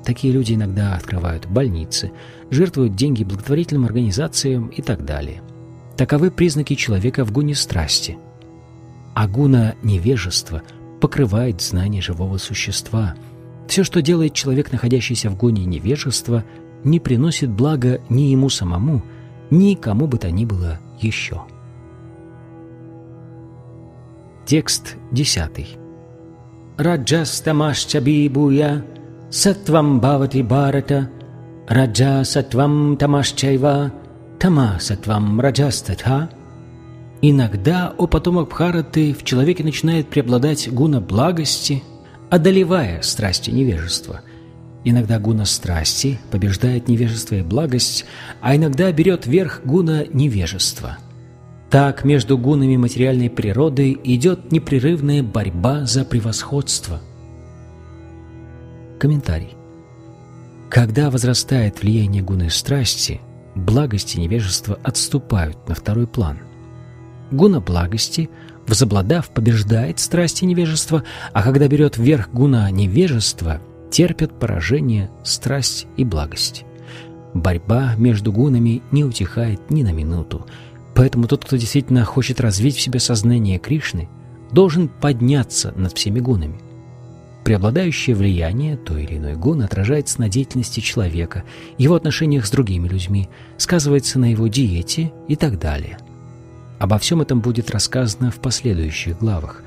Такие 0.04 0.33
люди 0.33 0.54
иногда 0.54 0.94
открывают 0.94 1.46
больницы, 1.46 2.12
жертвуют 2.50 2.94
деньги 2.94 3.24
благотворительным 3.24 3.87
организациям 3.87 4.68
и 4.68 4.83
так 4.83 5.04
далее. 5.04 5.42
Таковы 5.96 6.30
признаки 6.30 6.76
человека 6.76 7.24
в 7.24 7.33
гуне 7.33 7.56
страсти. 7.56 8.18
А 9.16 9.26
гуна 9.26 9.74
невежества 9.83 10.62
покрывает 11.00 11.61
знание 11.61 12.02
живого 12.02 12.38
существа. 12.38 13.16
Все, 13.66 13.83
что 13.83 14.00
делает 14.00 14.35
человек, 14.35 14.70
находящийся 14.70 15.28
в 15.28 15.37
гуне 15.37 15.64
невежества– 15.64 16.44
не 16.84 17.00
приносит 17.00 17.50
блага 17.50 18.00
ни 18.08 18.22
ему 18.22 18.48
самому, 18.48 19.02
ни 19.50 19.74
кому 19.74 20.06
бы 20.06 20.18
то 20.18 20.30
ни 20.30 20.44
было 20.44 20.78
еще. 21.00 21.42
Текст 24.46 24.96
10. 25.12 25.78
Раджастамашчабибуя 26.78 28.84
Сатвам 29.30 30.00
бхавати 30.00 30.42
бхарата, 30.42 31.08
раджа 31.68 32.24
сатвам 32.24 32.96
тамашчайва, 32.96 33.92
тама 34.40 34.78
сатвам 34.80 35.40
раджастатха. 35.40 36.28
Иногда, 37.22 37.92
о 37.96 38.06
потомок 38.06 38.48
Бхараты, 38.48 39.12
в 39.12 39.24
человеке 39.24 39.62
начинает 39.62 40.08
преобладать 40.08 40.72
гуна 40.72 41.00
благости, 41.00 41.82
одолевая 42.30 43.02
страсти 43.02 43.50
невежества. 43.50 44.22
Иногда 44.84 45.18
гуна 45.18 45.44
страсти 45.44 46.18
побеждает 46.30 46.88
невежество 46.88 47.34
и 47.34 47.42
благость, 47.42 48.06
а 48.40 48.56
иногда 48.56 48.90
берет 48.92 49.26
верх 49.26 49.60
гуна 49.64 50.04
невежества. 50.06 50.98
Так 51.70 52.04
между 52.04 52.38
гунами 52.38 52.76
материальной 52.76 53.30
природы 53.30 53.96
идет 54.02 54.50
непрерывная 54.50 55.22
борьба 55.22 55.84
за 55.84 56.04
превосходство. 56.04 57.00
Комментарий. 58.98 59.54
Когда 60.70 61.10
возрастает 61.10 61.82
влияние 61.82 62.22
гуны 62.22 62.48
страсти, 62.50 63.20
благости 63.54 64.16
и 64.16 64.20
невежества 64.20 64.78
отступают 64.82 65.68
на 65.68 65.74
второй 65.74 66.06
план. 66.06 66.38
Гуна 67.30 67.60
благости, 67.60 68.30
возобладав, 68.66 69.28
побеждает 69.30 70.00
страсти 70.00 70.44
и 70.44 70.46
невежество, 70.46 71.04
а 71.32 71.42
когда 71.42 71.68
берет 71.68 71.98
верх 71.98 72.30
гуна 72.32 72.70
невежества, 72.70 73.60
терпят 73.90 74.38
поражение 74.38 75.11
страсть 75.22 75.87
и 75.96 76.05
благость. 76.05 76.64
Борьба 77.35 77.94
между 77.96 78.33
гунами 78.33 78.83
не 78.90 79.05
утихает 79.05 79.70
ни 79.70 79.83
на 79.83 79.92
минуту, 79.92 80.46
поэтому 80.94 81.26
тот, 81.26 81.44
кто 81.44 81.57
действительно 81.57 82.05
хочет 82.05 82.40
развить 82.40 82.76
в 82.76 82.81
себе 82.81 82.98
сознание 82.98 83.59
Кришны, 83.59 84.09
должен 84.53 84.88
подняться 84.88 85.72
над 85.76 85.96
всеми 85.96 86.20
гунами. 86.20 86.61
Преобладающее 87.44 88.14
влияние 88.14 88.76
той 88.76 89.05
или 89.05 89.16
иной 89.16 89.35
гун 89.35 89.62
отражается 89.62 90.20
на 90.20 90.29
деятельности 90.29 90.81
человека, 90.81 91.44
его 91.79 91.94
отношениях 91.94 92.46
с 92.46 92.50
другими 92.50 92.87
людьми, 92.88 93.29
сказывается 93.57 94.18
на 94.18 94.31
его 94.31 94.46
диете 94.48 95.12
и 95.26 95.37
так 95.37 95.59
далее. 95.59 95.98
Обо 96.79 96.98
всем 96.98 97.20
этом 97.20 97.40
будет 97.40 97.70
рассказано 97.70 98.31
в 98.31 98.40
последующих 98.40 99.18
главах. 99.18 99.62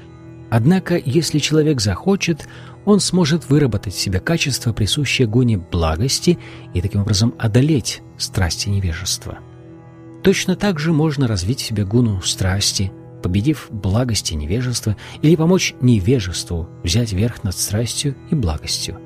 Однако, 0.50 1.02
если 1.04 1.40
человек 1.40 1.82
захочет, 1.82 2.48
он 2.86 3.00
сможет 3.00 3.50
выработать 3.50 3.94
в 3.94 4.00
себе 4.00 4.20
качество, 4.20 4.74
присущее 4.74 5.28
гуне 5.28 5.58
благости, 5.58 6.38
и 6.74 6.82
таким 6.82 7.02
образом 7.02 7.34
одолеть 7.38 8.02
страсти 8.18 8.70
невежества. 8.70 9.40
Точно 10.24 10.56
так 10.56 10.80
же 10.80 10.94
можно 10.94 11.28
развить 11.28 11.62
в 11.62 11.66
себе 11.66 11.86
гуну 11.86 12.22
страсти– 12.22 12.92
победив 13.24 13.70
благости 13.72 14.36
невежества, 14.36 14.96
или 15.24 15.36
помочь 15.36 15.74
невежеству 15.82 16.70
взять 16.84 17.14
верх 17.14 17.44
над 17.44 17.58
страстью 17.58 18.16
и 18.30 18.36
благостью. 18.36 19.00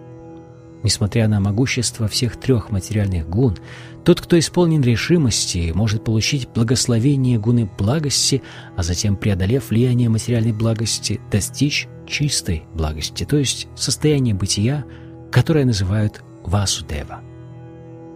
Несмотря 0.83 1.27
на 1.27 1.39
могущество 1.39 2.07
всех 2.07 2.37
трех 2.37 2.71
материальных 2.71 3.29
гун, 3.29 3.57
тот, 4.07 4.21
кто 4.21 4.39
исполнен 4.39 4.81
решимости, 4.81 5.73
может 5.75 6.05
получить 6.05 6.47
благословение 6.47 7.37
гуны 7.37 7.69
благости, 7.77 8.41
а 8.77 8.81
затем, 8.81 9.17
преодолев 9.17 9.69
влияние 9.69 10.07
материальной 10.07 10.53
благости, 10.53 11.19
достичь 11.29 11.89
чистой 12.07 12.63
благости, 12.73 13.25
то 13.25 13.35
есть 13.35 13.67
состояние 13.75 14.33
бытия, 14.33 14.85
которое 15.29 15.65
называют 15.65 16.23
Васудева. 16.45 17.19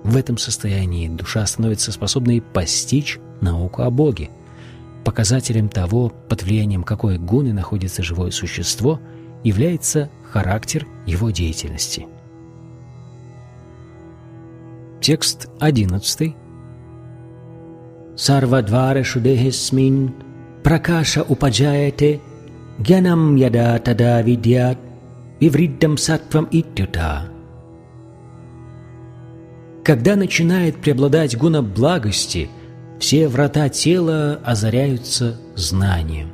В 0.05 0.15
этом 0.15 0.37
состоянии 0.37 1.09
душа 1.09 1.45
становится 1.45 1.91
способной 1.91 2.41
постичь 2.41 3.19
науку 3.41 3.81
о 3.81 3.89
Боге– 3.89 4.29
Показателем 5.03 5.67
того, 5.67 6.09
под 6.29 6.43
влиянием 6.43 6.83
какой 6.83 7.17
гуны 7.17 7.53
находится 7.53 8.03
живое 8.03 8.29
существо, 8.31 8.99
является 9.43 10.11
характер 10.31 10.85
его 11.07 11.31
деятельности. 11.31 12.07
Текст 15.01 15.49
11. 15.59 16.35
Сарвадвара 18.15 19.03
шудехисмин 19.03 20.13
пракаша 20.63 21.23
упаджаяте 21.23 22.21
гьянам 22.79 23.35
яда 23.35 23.79
тада 23.79 24.21
видят 24.21 24.77
вивриддам 25.39 25.97
сатвам 25.97 26.47
иттюта. 26.51 27.29
Когда 29.83 30.15
начинает 30.15 30.77
преобладать 30.77 31.37
гуна 31.37 31.61
благости– 31.63 32.49
все 33.01 33.27
врата 33.27 33.67
тела 33.67 34.39
озаряются 34.43 35.35
знанием. 35.55 36.29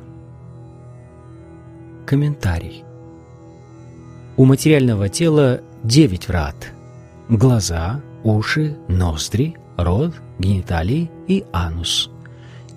Комментарий. 2.05 2.83
У 4.35 4.43
материального 4.43 5.07
тела 5.07 5.61
девять 5.81 6.27
врат. 6.27 6.73
Глаза, 7.29 8.01
уши, 8.23 8.77
ноздри, 8.87 9.55
рот, 9.77 10.13
гениталии 10.39 11.09
и 11.27 11.43
анус. 11.51 12.09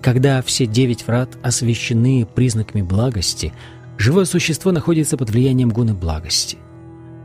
Когда 0.01 0.41
все 0.41 0.65
девять 0.65 1.05
врат 1.05 1.37
освещены 1.43 2.25
признаками 2.25 2.81
благости, 2.81 3.53
живое 3.97 4.25
существо 4.25 4.71
находится 4.71 5.17
под 5.17 5.29
влиянием 5.29 5.69
гуны 5.69 5.93
благости– 5.93 6.57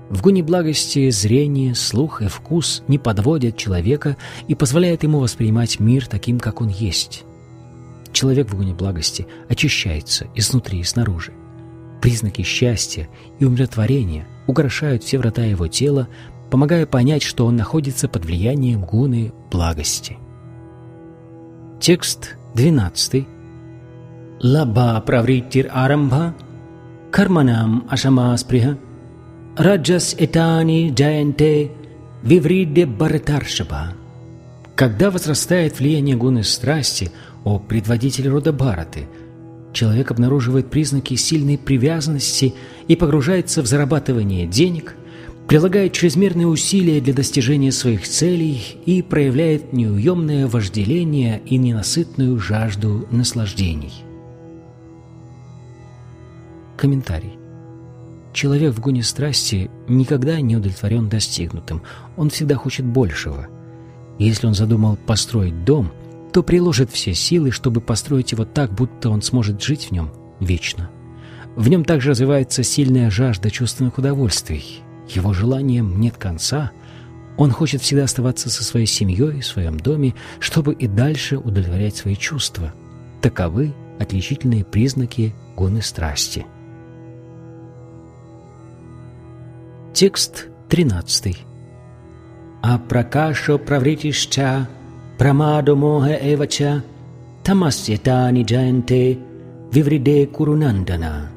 в 0.09 0.23
гуне 0.23 0.43
благости 0.43 1.11
зрение, 1.11 1.75
слух 1.75 2.23
и 2.23 2.29
вкус 2.29 2.85
не 2.87 2.97
подводят 2.97 3.57
человека 3.57 4.17
и 4.47 4.55
позволяют 4.55 5.03
ему 5.03 5.19
воспринимать 5.19 5.81
мир 5.81 6.07
таким, 6.07 6.39
как 6.39 6.61
он 6.61 6.69
есть. 6.69 7.25
Человек 8.13 8.49
в 8.49 8.57
гуне 8.57 8.73
благости 8.73 9.27
очищается 9.49 10.29
изнутри 10.37 10.79
и 10.79 10.85
снаружи. 10.85 11.33
Признаки 12.01 12.43
счастья 12.43 13.09
и 13.41 13.45
умиротворения 13.45 14.29
украшают 14.47 15.03
все 15.03 15.19
врата 15.19 15.43
его 15.43 15.67
тела, 15.67 16.09
помогая 16.51 16.87
понять, 16.87 17.23
что 17.23 17.47
он 17.47 17.57
находится 17.57 18.09
под 18.09 18.25
влиянием 18.25 18.85
гуны 18.85 19.33
благости. 19.51 20.19
Текст 21.81 22.37
12. 22.55 23.27
Лаба 24.43 25.01
правритир 25.01 25.71
арамбха 25.73 26.35
карманам 27.11 27.87
ашамасприха 27.89 28.79
Раджас 29.57 30.15
этани 30.19 30.91
джаянте 30.91 31.71
вивриде 32.23 32.85
баратаршаба. 32.85 33.95
Когда 34.75 35.11
возрастает 35.11 35.79
влияние 35.79 36.17
гуны 36.17 36.45
страсти, 36.45 37.11
о 37.47 37.61
предводителе 37.61 38.29
рода 38.29 38.53
Бараты, 38.53 39.07
человек 39.73 40.11
обнаруживает 40.11 40.69
признаки 40.69 41.15
сильной 41.15 41.57
привязанности 41.57 42.55
и 42.89 42.97
погружается 42.97 43.63
в 43.63 43.67
зарабатывание 43.67 44.49
денег, 44.49 44.97
прилагает 45.47 45.93
чрезмерные 45.93 46.47
усилия 46.47 47.01
для 47.01 47.15
достижения 47.15 47.71
своих 47.71 48.07
целей 48.09 48.79
и 48.85 49.03
проявляет 49.03 49.73
неуемное 49.73 50.49
вожделение 50.49 51.41
и 51.47 51.57
ненасытную 51.57 52.39
жажду 52.39 53.07
наслаждений. 53.11 53.93
Комментарий. 56.77 57.39
Человек 58.33 58.75
в 58.75 58.81
гоне 58.81 59.03
страсти 59.03 59.71
никогда 59.89 60.41
не 60.41 60.57
удовлетворен 60.57 61.09
достигнутым, 61.09 61.83
он 62.17 62.29
всегда 62.29 62.57
хочет 62.57 62.85
большего. 62.85 63.47
Если 64.19 64.47
он 64.47 64.55
задумал 64.55 64.97
построить 64.97 65.65
дом, 65.65 65.91
то 66.33 66.43
приложит 66.43 66.91
все 66.91 67.15
силы, 67.15 67.51
чтобы 67.51 67.81
построить 67.81 68.33
его 68.33 68.45
так, 68.45 68.75
будто 68.75 69.09
он 69.09 69.23
сможет 69.23 69.63
жить 69.63 69.87
в 69.87 69.91
нем 69.93 70.11
вечно. 70.39 70.91
В 71.55 71.69
нем 71.69 71.85
также 71.85 72.11
развивается 72.11 72.63
сильная 72.63 73.11
жажда 73.11 73.51
чувственных 73.51 73.97
удовольствий. 73.97 74.83
Его 75.09 75.33
желанием 75.33 76.01
нет 76.01 76.17
конца. 76.17 76.73
Он 77.37 77.51
хочет 77.51 77.83
всегда 77.83 78.05
оставаться 78.05 78.51
со 78.51 78.65
своей 78.65 78.87
семьей 78.87 79.41
в 79.41 79.47
своем 79.47 79.79
доме, 79.79 80.15
чтобы 80.41 80.73
и 80.75 80.87
дальше 80.87 81.37
удовлетворять 81.37 81.97
свои 81.97 82.17
чувства. 82.17 82.73
Таковы 83.21 83.75
отличительные 83.99 84.65
признаки 84.65 85.35
гоны 85.57 85.83
страсти. 85.83 86.47
Текст 89.93 90.49
13. 90.69 91.39
Апракашо 92.63 93.59
правритишча 93.59 94.69
прамадо 95.19 95.75
моха 95.75 96.15
эвача 96.15 96.83
тамасьятани 97.45 98.43
джаянте 98.43 99.19
вивриде 99.73 100.27
курунандана. 100.27 101.36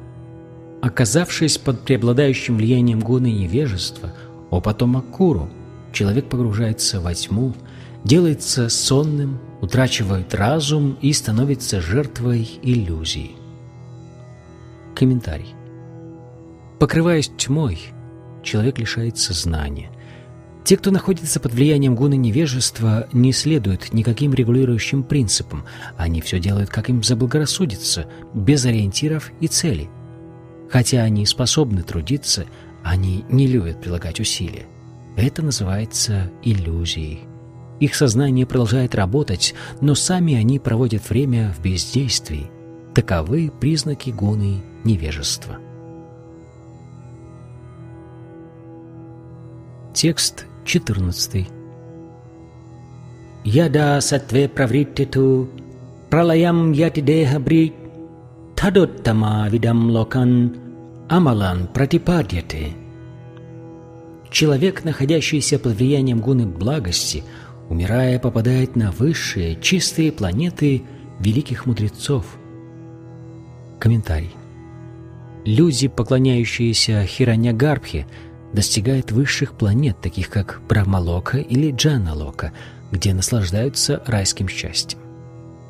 Оказавшись 0.82 1.58
под 1.58 1.80
преобладающим 1.82 2.56
влиянием 2.56 3.00
гуны 3.00 3.30
невежества, 3.30 4.12
о 4.50 4.60
потомок 4.60 5.10
Куру, 5.10 5.50
человек 5.92 6.28
погружается 6.28 7.00
во 7.00 7.14
тьму, 7.14 7.54
делается 8.02 8.68
сонным, 8.68 9.38
утрачивает 9.60 10.34
разум 10.34 10.96
и 11.02 11.12
становится 11.12 11.80
жертвой 11.80 12.48
иллюзий. 12.62 13.32
Комментарий. 14.94 15.54
Покрываясь 16.78 17.30
тьмой, 17.36 17.78
человек 18.42 18.78
лишается 18.78 19.34
знания. 19.34 19.90
Те, 20.64 20.76
кто 20.78 20.90
находится 20.90 21.40
под 21.40 21.52
влиянием 21.52 21.94
гуны 21.94 22.16
невежества, 22.16 23.06
не 23.12 23.32
следуют 23.32 23.92
никаким 23.92 24.32
регулирующим 24.32 25.02
принципам. 25.02 25.64
Они 25.96 26.20
все 26.20 26.38
делают, 26.38 26.70
как 26.70 26.88
им 26.88 27.02
заблагорассудится, 27.02 28.06
без 28.34 28.64
ориентиров 28.64 29.30
и 29.40 29.48
целей. 29.48 29.90
Хотя 30.70 31.02
они 31.02 31.26
способны 31.26 31.82
трудиться, 31.82 32.46
Они 32.82 33.26
не 33.28 33.46
любят 33.46 33.78
прилагать 33.82 34.20
усилия. 34.20 34.64
Это 35.14 35.42
называется 35.42 36.30
иллюзией. 36.42 37.20
Их 37.78 37.94
сознание 37.94 38.46
продолжает 38.46 38.94
работать, 38.94 39.54
но 39.82 39.94
сами 39.94 40.34
они 40.34 40.58
проводят 40.58 41.10
время 41.10 41.52
в 41.52 41.60
бездействии. 41.62 42.50
Таковы 42.94 43.52
признаки 43.60 44.08
гуны 44.08 44.62
невежества. 44.82 45.58
Текст 49.92 50.46
14. 50.64 51.48
Яда 53.44 54.00
сатве 54.00 54.48
правриттиту 54.48 55.50
пралаям 56.08 56.72
яти 56.72 57.00
деха 57.00 57.38
брит 57.38 57.74
тадоттама 58.60 59.48
видам 59.48 59.88
локан 59.90 60.54
амалан 61.08 61.66
пратипадьяте. 61.66 62.74
Человек, 64.30 64.84
находящийся 64.84 65.58
под 65.58 65.76
влиянием 65.78 66.20
гуны 66.20 66.44
благости, 66.44 67.24
умирая, 67.70 68.18
попадает 68.18 68.76
на 68.76 68.92
высшие, 68.92 69.58
чистые 69.62 70.12
планеты 70.12 70.82
великих 71.20 71.64
мудрецов. 71.64 72.26
Комментарий. 73.78 74.34
Люди, 75.46 75.88
поклоняющиеся 75.88 77.06
Хираньягарбхе, 77.06 78.06
достигают 78.52 79.10
высших 79.10 79.54
планет, 79.54 79.98
таких 80.02 80.28
как 80.28 80.60
Брахмалока 80.68 81.38
или 81.38 81.72
Джаналока, 81.72 82.52
где 82.92 83.14
наслаждаются 83.14 84.02
райским 84.06 84.48
счастьем. 84.48 84.98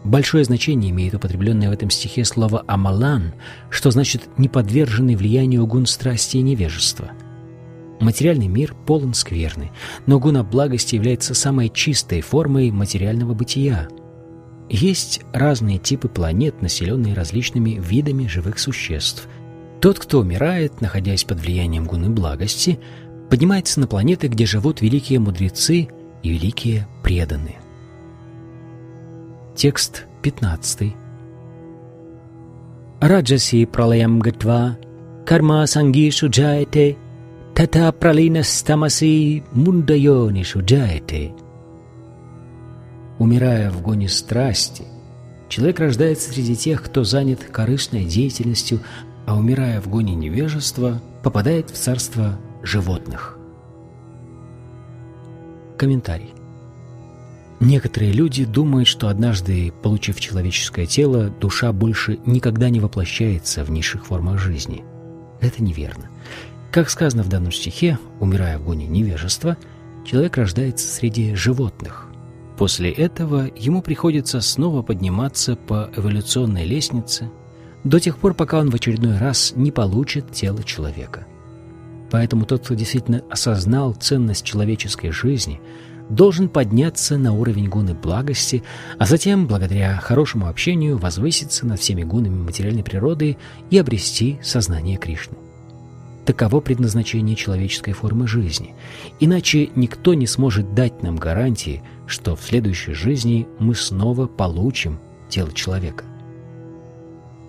Большое 0.04 0.44
значение 0.44 0.90
имеет 0.90 1.14
употребленное 1.14 1.68
в 1.68 1.72
этом 1.72 1.90
стихе 1.90 2.24
слово 2.24 2.64
«амалан», 2.66 3.34
что 3.68 3.90
значит 3.90 4.28
«неподверженный 4.38 5.14
влиянию 5.14 5.66
гун 5.66 5.86
страсти 5.86 6.38
и 6.38 6.42
невежества». 6.42 7.10
Материальный 8.00 8.48
мир 8.48 8.74
полон 8.86 9.12
скверны, 9.12 9.72
но 10.06 10.18
гуна 10.18 10.42
благости 10.42 10.94
является 10.94 11.34
самой 11.34 11.68
чистой 11.68 12.22
формой 12.22 12.70
материального 12.70 13.34
бытия. 13.34 13.88
Есть 14.70 15.20
разные 15.34 15.76
типы 15.76 16.08
планет, 16.08 16.62
населенные 16.62 17.12
различными 17.12 17.78
видами 17.78 18.26
живых 18.26 18.58
существ. 18.58 19.28
Тот, 19.82 19.98
кто 19.98 20.20
умирает, 20.20 20.80
находясь 20.80 21.24
под 21.24 21.40
влиянием 21.40 21.84
гуны 21.84 22.08
благости, 22.08 22.80
поднимается 23.28 23.80
на 23.80 23.86
планеты, 23.86 24.28
где 24.28 24.46
живут 24.46 24.80
великие 24.80 25.18
мудрецы 25.18 25.88
и 26.22 26.30
великие 26.30 26.88
преданные. 27.02 27.59
Текст 29.60 30.06
15. 30.22 30.94
Раджаси 33.02 33.66
пралаям 33.66 34.18
гатва 34.18 34.78
карма 35.26 35.66
сангишу 35.66 36.30
джаяте 36.30 36.96
тата 37.54 37.92
пралинастамаси 37.92 39.42
мундайонишу 39.52 40.64
джаяте. 40.64 41.34
Умирая 43.18 43.70
в 43.70 43.82
гоне 43.82 44.08
страсти, 44.08 44.84
человек 45.50 45.78
рождается 45.78 46.32
среди 46.32 46.56
тех, 46.56 46.82
кто 46.82 47.04
занят 47.04 47.44
корыстной 47.44 48.06
деятельностью, 48.06 48.80
а 49.26 49.36
умирая 49.36 49.82
в 49.82 49.88
гоне 49.88 50.14
невежества, 50.14 51.02
попадает 51.22 51.68
в 51.68 51.74
царство 51.74 52.38
животных. 52.62 53.36
Комментарий. 55.76 56.39
Некоторые 57.60 58.12
люди 58.12 58.46
думают, 58.46 58.88
что 58.88 59.08
однажды, 59.08 59.70
получив 59.82 60.18
человеческое 60.18 60.86
тело, 60.86 61.28
душа 61.28 61.72
больше 61.74 62.18
никогда 62.24 62.70
не 62.70 62.80
воплощается 62.80 63.64
в 63.64 63.70
низших 63.70 64.06
формах 64.06 64.38
жизни. 64.38 64.82
Это 65.42 65.62
неверно. 65.62 66.08
Как 66.72 66.88
сказано 66.88 67.22
в 67.22 67.28
данном 67.28 67.52
стихе, 67.52 67.98
умирая 68.18 68.58
в 68.58 68.64
гоне 68.64 68.86
невежества, 68.86 69.58
человек 70.06 70.38
рождается 70.38 70.88
среди 70.88 71.34
животных. 71.34 72.06
После 72.56 72.90
этого 72.90 73.50
ему 73.54 73.82
приходится 73.82 74.40
снова 74.40 74.80
подниматься 74.80 75.54
по 75.54 75.90
эволюционной 75.94 76.64
лестнице 76.64 77.30
до 77.84 78.00
тех 78.00 78.16
пор, 78.16 78.32
пока 78.32 78.58
он 78.58 78.70
в 78.70 78.74
очередной 78.74 79.18
раз 79.18 79.52
не 79.54 79.70
получит 79.70 80.32
тело 80.32 80.62
человека. 80.62 81.26
Поэтому 82.10 82.46
тот, 82.46 82.64
кто 82.64 82.74
действительно 82.74 83.22
осознал 83.30 83.92
ценность 83.92 84.46
человеческой 84.46 85.10
жизни– 85.10 85.60
должен 86.10 86.48
подняться 86.48 87.16
на 87.16 87.32
уровень 87.32 87.68
гуны 87.68 87.94
благости, 87.94 88.62
а 88.98 89.06
затем, 89.06 89.46
благодаря 89.46 89.96
хорошему 89.96 90.48
общению, 90.48 90.98
возвыситься 90.98 91.64
над 91.64 91.80
всеми 91.80 92.02
гунами 92.02 92.42
материальной 92.42 92.82
природы 92.82 93.38
и 93.70 93.78
обрести 93.78 94.38
сознание 94.42 94.98
Кришны. 94.98 95.36
Таково 96.26 96.60
предназначение 96.60 97.34
человеческой 97.34 97.92
формы 97.92 98.28
жизни. 98.28 98.74
Иначе 99.20 99.70
никто 99.74 100.14
не 100.14 100.26
сможет 100.26 100.74
дать 100.74 101.02
нам 101.02 101.16
гарантии, 101.16 101.82
что 102.06 102.36
в 102.36 102.42
следующей 102.42 102.92
жизни 102.92 103.48
мы 103.58 103.74
снова 103.74 104.26
получим 104.26 104.98
тело 105.28 105.50
человека. 105.52 106.04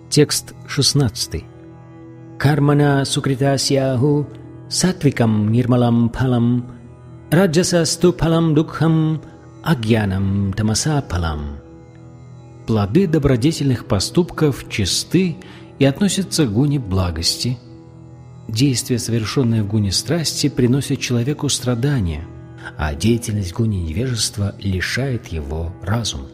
Текст 0.08 0.54
16. 0.66 1.44
Кармана 2.38 3.04
сукритасяху 3.04 4.26
сатвикам 4.68 5.52
нирмалам 5.52 6.08
палам 6.08 6.66
Раджасасту 7.32 8.12
палам 8.12 8.54
дукхам 8.54 9.22
агьянам 9.64 10.52
тамаса 10.52 11.00
палам. 11.00 11.56
Плоды 12.66 13.06
добродетельных 13.06 13.86
поступков 13.86 14.68
чисты 14.68 15.36
и 15.78 15.84
относятся 15.86 16.44
к 16.44 16.52
гуне 16.52 16.78
благости. 16.78 17.56
Действия, 18.48 18.98
совершенные 18.98 19.62
в 19.62 19.68
гуне 19.68 19.92
страсти, 19.92 20.50
приносят 20.50 21.00
человеку 21.00 21.48
страдания, 21.48 22.26
а 22.76 22.94
деятельность 22.94 23.52
в 23.52 23.56
гуне 23.56 23.82
невежества 23.82 24.54
лишает 24.58 25.28
его 25.28 25.72
разума. 25.82 26.28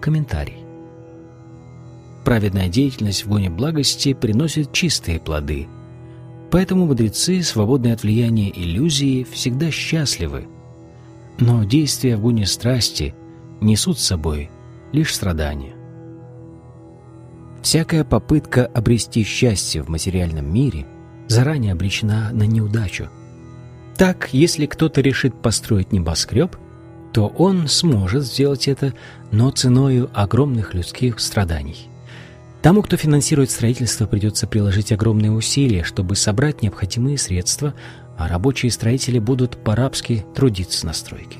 Комментарий. 0.00 0.58
Праведная 2.24 2.68
деятельность 2.68 3.24
в 3.24 3.28
гуне 3.28 3.50
благости 3.50 4.14
приносит 4.14 4.72
чистые 4.72 5.18
плоды– 5.18 5.66
Поэтому 6.52 6.84
мудрецы, 6.84 7.42
свободные 7.42 7.94
от 7.94 8.02
влияния 8.02 8.52
иллюзии, 8.54 9.24
всегда 9.24 9.70
счастливы. 9.70 10.48
Но 11.38 11.64
действия 11.64 12.14
в 12.18 12.20
гуне 12.20 12.44
страсти 12.44 13.14
несут 13.62 13.98
с 13.98 14.04
собой 14.04 14.50
лишь 14.92 15.14
страдания. 15.14 15.74
Всякая 17.62 18.04
попытка 18.04 18.66
обрести 18.66 19.24
счастье 19.24 19.82
в 19.82 19.88
материальном 19.88 20.52
мире 20.52 20.86
заранее 21.26 21.72
обречена 21.72 22.30
на 22.32 22.42
неудачу. 22.42 23.08
Так, 23.96 24.28
если 24.32 24.66
кто-то 24.66 25.00
решит 25.00 25.34
построить 25.40 25.90
небоскреб, 25.90 26.54
то 27.14 27.28
он 27.28 27.66
сможет 27.66 28.24
сделать 28.24 28.68
это, 28.68 28.92
но 29.30 29.50
ценою 29.50 30.10
огромных 30.12 30.74
людских 30.74 31.18
страданий. 31.18 31.88
Тому, 32.62 32.80
кто 32.82 32.96
финансирует 32.96 33.50
строительство, 33.50 34.06
придется 34.06 34.46
приложить 34.46 34.92
огромные 34.92 35.32
усилия, 35.32 35.82
чтобы 35.82 36.14
собрать 36.14 36.62
необходимые 36.62 37.18
средства, 37.18 37.74
а 38.16 38.28
рабочие 38.28 38.70
строители 38.70 39.18
будут 39.18 39.56
по-рабски 39.56 40.24
трудиться 40.34 40.86
на 40.86 40.92
стройке. 40.92 41.38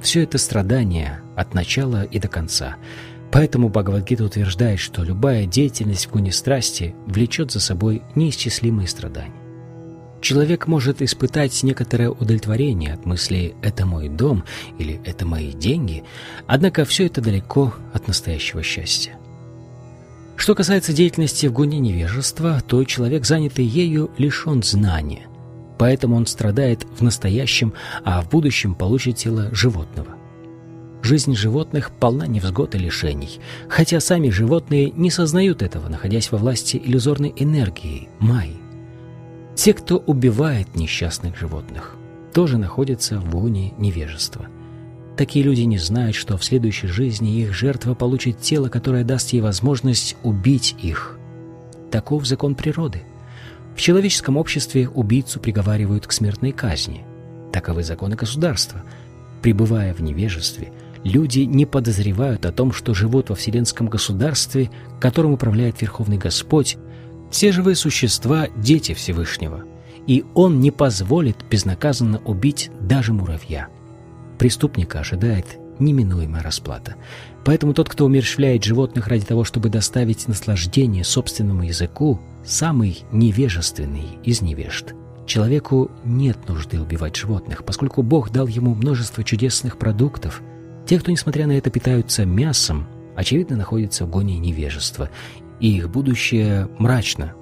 Все 0.00 0.24
это 0.24 0.38
страдание 0.38 1.20
от 1.36 1.54
начала 1.54 2.02
и 2.02 2.18
до 2.18 2.26
конца. 2.26 2.76
Поэтому 3.30 3.68
Бхагавадгита 3.68 4.24
утверждает, 4.24 4.80
что 4.80 5.04
любая 5.04 5.46
деятельность 5.46 6.06
в 6.06 6.10
гуне 6.10 6.32
страсти 6.32 6.96
влечет 7.06 7.52
за 7.52 7.60
собой 7.60 8.02
неисчислимые 8.16 8.88
страдания. 8.88 9.34
Человек 10.20 10.66
может 10.66 11.00
испытать 11.00 11.62
некоторое 11.62 12.10
удовлетворение 12.10 12.92
от 12.92 13.06
мысли 13.06 13.54
«это 13.62 13.86
мой 13.86 14.08
дом» 14.08 14.44
или 14.78 15.00
«это 15.04 15.26
мои 15.26 15.52
деньги», 15.52 16.02
однако 16.46 16.84
все 16.84 17.06
это 17.06 17.20
далеко 17.20 17.72
от 17.94 18.08
настоящего 18.08 18.62
счастья. 18.62 19.19
Что 20.40 20.54
касается 20.54 20.94
деятельности 20.94 21.48
в 21.48 21.52
гуне 21.52 21.78
невежества, 21.80 22.62
то 22.66 22.82
человек, 22.84 23.26
занятый 23.26 23.66
ею, 23.66 24.10
лишен 24.16 24.62
знания. 24.62 25.28
Поэтому 25.78 26.16
он 26.16 26.24
страдает 26.24 26.86
в 26.96 27.02
настоящем, 27.02 27.74
а 28.04 28.22
в 28.22 28.30
будущем 28.30 28.74
получит 28.74 29.16
тело 29.16 29.54
животного. 29.54 30.16
Жизнь 31.02 31.36
животных 31.36 31.90
полна 31.90 32.26
невзгод 32.26 32.74
и 32.74 32.78
лишений, 32.78 33.38
хотя 33.68 34.00
сами 34.00 34.30
животные 34.30 34.90
не 34.92 35.10
сознают 35.10 35.60
этого, 35.60 35.90
находясь 35.90 36.32
во 36.32 36.38
власти 36.38 36.80
иллюзорной 36.82 37.34
энергии, 37.36 38.08
май. 38.18 38.56
Те, 39.56 39.74
кто 39.74 39.98
убивает 39.98 40.74
несчастных 40.74 41.36
животных, 41.36 41.96
тоже 42.32 42.56
находятся 42.56 43.18
в 43.20 43.30
гуне 43.30 43.74
невежества– 43.76 44.46
Такие 45.20 45.44
люди 45.44 45.60
не 45.60 45.76
знают, 45.76 46.16
что 46.16 46.38
в 46.38 46.44
следующей 46.46 46.86
жизни 46.86 47.42
их 47.42 47.52
жертва 47.52 47.92
получит 47.92 48.40
тело, 48.40 48.70
которое 48.70 49.04
даст 49.04 49.34
ей 49.34 49.42
возможность 49.42 50.16
убить 50.22 50.74
их. 50.80 51.18
Таков 51.90 52.24
закон 52.24 52.54
природы. 52.54 53.02
В 53.76 53.80
человеческом 53.82 54.38
обществе 54.38 54.88
убийцу 54.88 55.38
приговаривают 55.38 56.06
к 56.06 56.12
смертной 56.12 56.52
казни. 56.52 57.04
Таковы 57.52 57.82
законы 57.82 58.16
государства. 58.16 58.82
Пребывая 59.42 59.92
в 59.92 60.00
невежестве, 60.00 60.72
люди 61.04 61.40
не 61.40 61.66
подозревают 61.66 62.46
о 62.46 62.52
том, 62.52 62.72
что 62.72 62.94
живут 62.94 63.28
во 63.28 63.36
вселенском 63.36 63.88
государстве, 63.88 64.70
которым 65.02 65.34
управляет 65.34 65.82
Верховный 65.82 66.16
Господь, 66.16 66.78
Все 67.30 67.52
живые 67.52 67.76
существа– 67.76 68.48
дети 68.56 68.94
Всевышнего, 68.94 69.64
и 70.06 70.24
Он 70.32 70.60
не 70.60 70.70
позволит 70.70 71.36
безнаказанно 71.50 72.22
убить 72.24 72.70
даже 72.80 73.12
муравья. 73.12 73.68
Преступника 74.40 75.00
ожидает 75.00 75.58
неминуемая 75.78 76.42
расплата. 76.42 76.94
Поэтому 77.44 77.74
тот, 77.74 77.90
кто 77.90 78.06
умерщвляет 78.06 78.64
животных 78.64 79.06
ради 79.06 79.26
того, 79.26 79.44
чтобы 79.44 79.68
доставить 79.68 80.28
наслаждение 80.28 81.04
собственному 81.04 81.64
языку, 81.64 82.18
самый 82.42 83.04
невежественный 83.12 84.18
из 84.24 84.40
невежд. 84.40 84.94
Человеку 85.26 85.90
нет 86.06 86.48
нужды 86.48 86.80
убивать 86.80 87.16
животных, 87.16 87.64
поскольку 87.66 88.02
Бог 88.02 88.30
дал 88.30 88.46
ему 88.46 88.74
множество 88.74 89.22
чудесных 89.24 89.76
продуктов. 89.76 90.40
Те, 90.86 90.98
кто, 90.98 91.10
несмотря 91.10 91.46
на 91.46 91.52
это, 91.52 91.68
питаются 91.68 92.24
мясом, 92.24 92.86
очевидно, 93.16 93.58
находятся 93.58 94.06
в 94.06 94.10
гоне 94.10 94.38
невежества, 94.38 95.10
и 95.60 95.76
их 95.76 95.90
будущее 95.90 96.66
мрачно. 96.78 97.34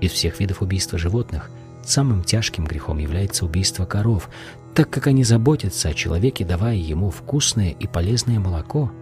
Из 0.00 0.10
всех 0.10 0.40
видов 0.40 0.62
убийства 0.62 0.98
животных 0.98 1.48
самым 1.88 2.22
тяжким 2.22 2.64
грехом 2.64 2.98
является 2.98 3.44
убийство 3.44 3.84
коров, 3.86 4.28
так 4.78 4.90
как 4.90 5.08
они 5.08 5.24
заботятся 5.24 5.88
о 5.88 5.92
человеке, 5.92 6.44
давая 6.44 6.76
ему 6.76 7.10
вкусное 7.10 7.70
и 7.70 7.88
полезное 7.88 8.38
молоко. 8.38 8.92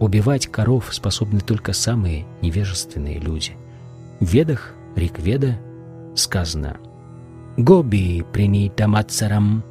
Убивать 0.00 0.46
коров 0.46 0.88
способны 0.90 1.40
только 1.40 1.74
самые 1.74 2.24
невежественные 2.40 3.18
люди. 3.18 3.50
В 4.20 4.24
Ведах, 4.24 4.72
Рикведа, 4.96 5.58
сказано 6.14 6.78
«Гоби 7.58 8.24
принита 8.32 8.88
мацарам». 8.88 9.62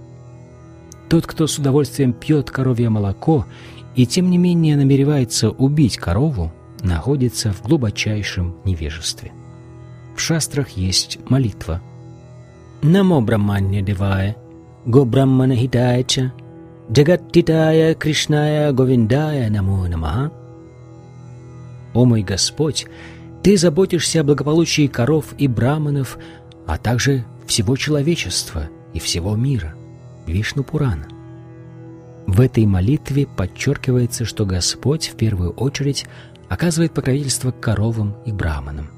Тот, 1.10 1.25
кто 1.25 1.47
с 1.47 1.58
удовольствием 1.58 2.13
пьет 2.13 2.51
коровье 2.51 2.91
молоко 2.91 3.47
и 3.95 4.06
тем 4.06 4.30
не 4.30 4.38
менее 4.38 4.77
намеревается 4.77 5.49
убить 5.49 5.97
корову, 5.97 6.54
находится 6.84 7.51
в 7.51 7.63
глубочайшем 7.63 8.58
невежестве. 8.63 9.32
В 10.15 10.19
шастрах 10.19 10.69
есть 10.69 11.17
молитва 11.27 11.82
«Намо 12.84 13.21
Брахманья 13.21 13.82
Девая, 13.82 14.38
Брахмана 14.86 15.56
Хитайча, 15.56 16.34
Джагаттитая 16.91 17.94
Кришная 17.94 18.72
Говиндая 18.72 19.50
Намо 19.50 19.88
Намаха». 19.88 20.32
«О 21.94 22.06
мой 22.06 22.24
Господь, 22.24 22.88
Ты 23.44 23.58
заботишься 23.58 24.22
о 24.22 24.24
благополучии 24.24 24.88
коров 24.88 25.34
и 25.38 25.48
браманов, 25.48 26.17
а 26.67 26.78
также 26.78 27.26
всего 27.46 27.76
человечества 27.76 28.70
и 28.94 29.00
всего 29.00 29.36
мира». 29.36 29.74
Вишну 30.26 30.63
Пурана. 30.63 31.08
В 32.28 32.39
этой 32.39 32.65
молитве 32.65 33.28
подчеркивается, 33.28 34.26
что 34.26 34.46
Господь 34.46 35.10
в 35.10 35.15
первую 35.15 35.52
очередь 35.52 36.06
оказывает 36.50 36.94
покровительство 36.94 37.52
коровам 37.52 38.15
и 38.26 38.32
браманам. 38.32 38.89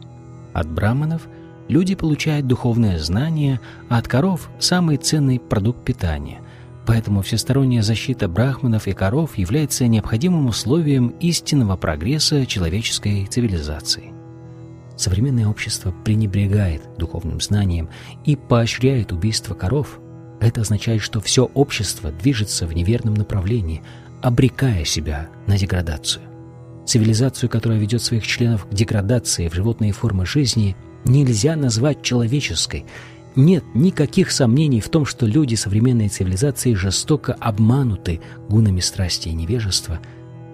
От 0.54 0.70
браманов 0.70 1.28
люди 1.68 1.96
получают 1.96 2.48
духовное 2.48 3.00
знание, 3.00 3.60
а 3.90 3.98
от 3.98 4.08
коров– 4.08 4.50
самый 4.60 4.98
ценный 4.98 5.40
продукт 5.40 5.84
питания. 5.84 6.42
Поэтому 6.86 7.22
всесторонняя 7.22 7.82
защита 7.82 8.28
брахманов 8.28 8.88
и 8.88 8.94
коров 8.94 9.38
является 9.38 9.88
необходимым 9.88 10.48
условием 10.48 11.10
истинного 11.20 11.78
прогресса 11.78 12.46
человеческой 12.46 13.26
цивилизации. 13.26 14.12
Современное 14.98 15.48
общество 15.48 15.94
пренебрегает 16.04 16.82
духовным 16.98 17.42
знанием 17.42 17.90
и 18.26 18.36
поощряет 18.36 19.12
убийство 19.12 19.54
коров. 19.54 20.00
Это 20.40 20.62
означает, 20.62 21.02
что 21.02 21.22
все 21.22 21.46
общество 21.46 22.12
движется 22.12 22.68
в 22.68 22.74
неверном 22.74 23.14
направлении, 23.14 23.82
обрекая 24.22 24.86
себя 24.86 25.30
на 25.48 25.58
деградацию. 25.58 26.24
Цивилизацию, 26.86 27.50
которая 27.50 27.80
ведет 27.80 28.02
своих 28.02 28.28
членов 28.28 28.66
к 28.66 28.74
деградации 28.74 29.48
в 29.48 29.54
животные 29.54 29.94
формы 29.94 30.26
жизни, 30.26 30.76
нельзя 31.06 31.56
назвать 31.56 32.02
человеческой. 32.02 32.86
Нет 33.36 33.64
никаких 33.74 34.32
сомнений 34.32 34.80
в 34.80 34.90
том, 34.90 35.06
что 35.06 35.26
люди 35.26 35.56
современной 35.56 36.10
цивилизации 36.10 36.74
жестоко 36.76 37.34
обмануты 37.34 38.22
гунами 38.50 38.80
страсти 38.80 39.30
и 39.30 39.34
невежества. 39.34 40.00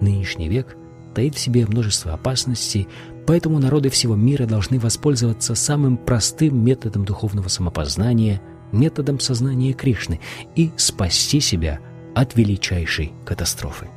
Нынешний 0.00 0.48
век 0.48 0.76
таит 1.14 1.34
в 1.34 1.38
себе 1.38 1.66
множество 1.66 2.14
опасностей, 2.14 2.88
поэтому 3.26 3.58
народы 3.58 3.90
всего 3.90 4.16
мира 4.16 4.46
должны 4.46 4.78
воспользоваться 4.78 5.54
самым 5.54 5.96
простым 5.98 6.64
методом 6.64 7.04
духовного 7.04 7.48
самопознания, 7.48 8.40
методом 8.72 9.20
сознания 9.20 9.72
Кришны, 9.72 10.20
и 10.56 10.70
спасти 10.76 11.40
себя 11.40 11.80
от 12.14 12.36
величайшей 12.36 13.12
катастрофы. 13.24 13.88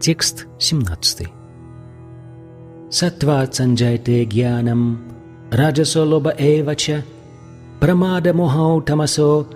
Текст 0.00 0.46
17. 0.58 1.35
Сатват 2.90 3.54
санджайте 3.54 4.24
гьянам, 4.24 5.02
раджасо 5.50 6.04
лоба 6.04 6.32
эвача, 6.38 7.04
прамада 7.80 8.32
мохау 8.32 8.80
тамасо, 8.80 9.46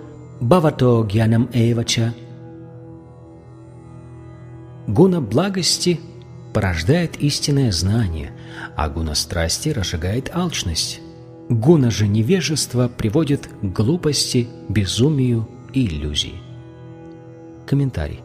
бавато 0.41 1.03
гьянам 1.03 1.49
эвача. 1.53 2.13
Гуна 4.87 5.21
благости 5.21 5.99
порождает 6.53 7.15
истинное 7.21 7.71
знание, 7.71 8.31
а 8.75 8.89
гуна 8.89 9.15
страсти 9.15 9.69
разжигает 9.69 10.29
алчность. 10.33 10.99
Гуна 11.49 11.89
же 11.89 12.07
невежества 12.07 12.89
приводит 12.89 13.47
к 13.61 13.65
глупости, 13.65 14.49
безумию 14.67 15.47
и 15.73 15.85
иллюзии. 15.85 16.35
Комментарий. 17.65 18.19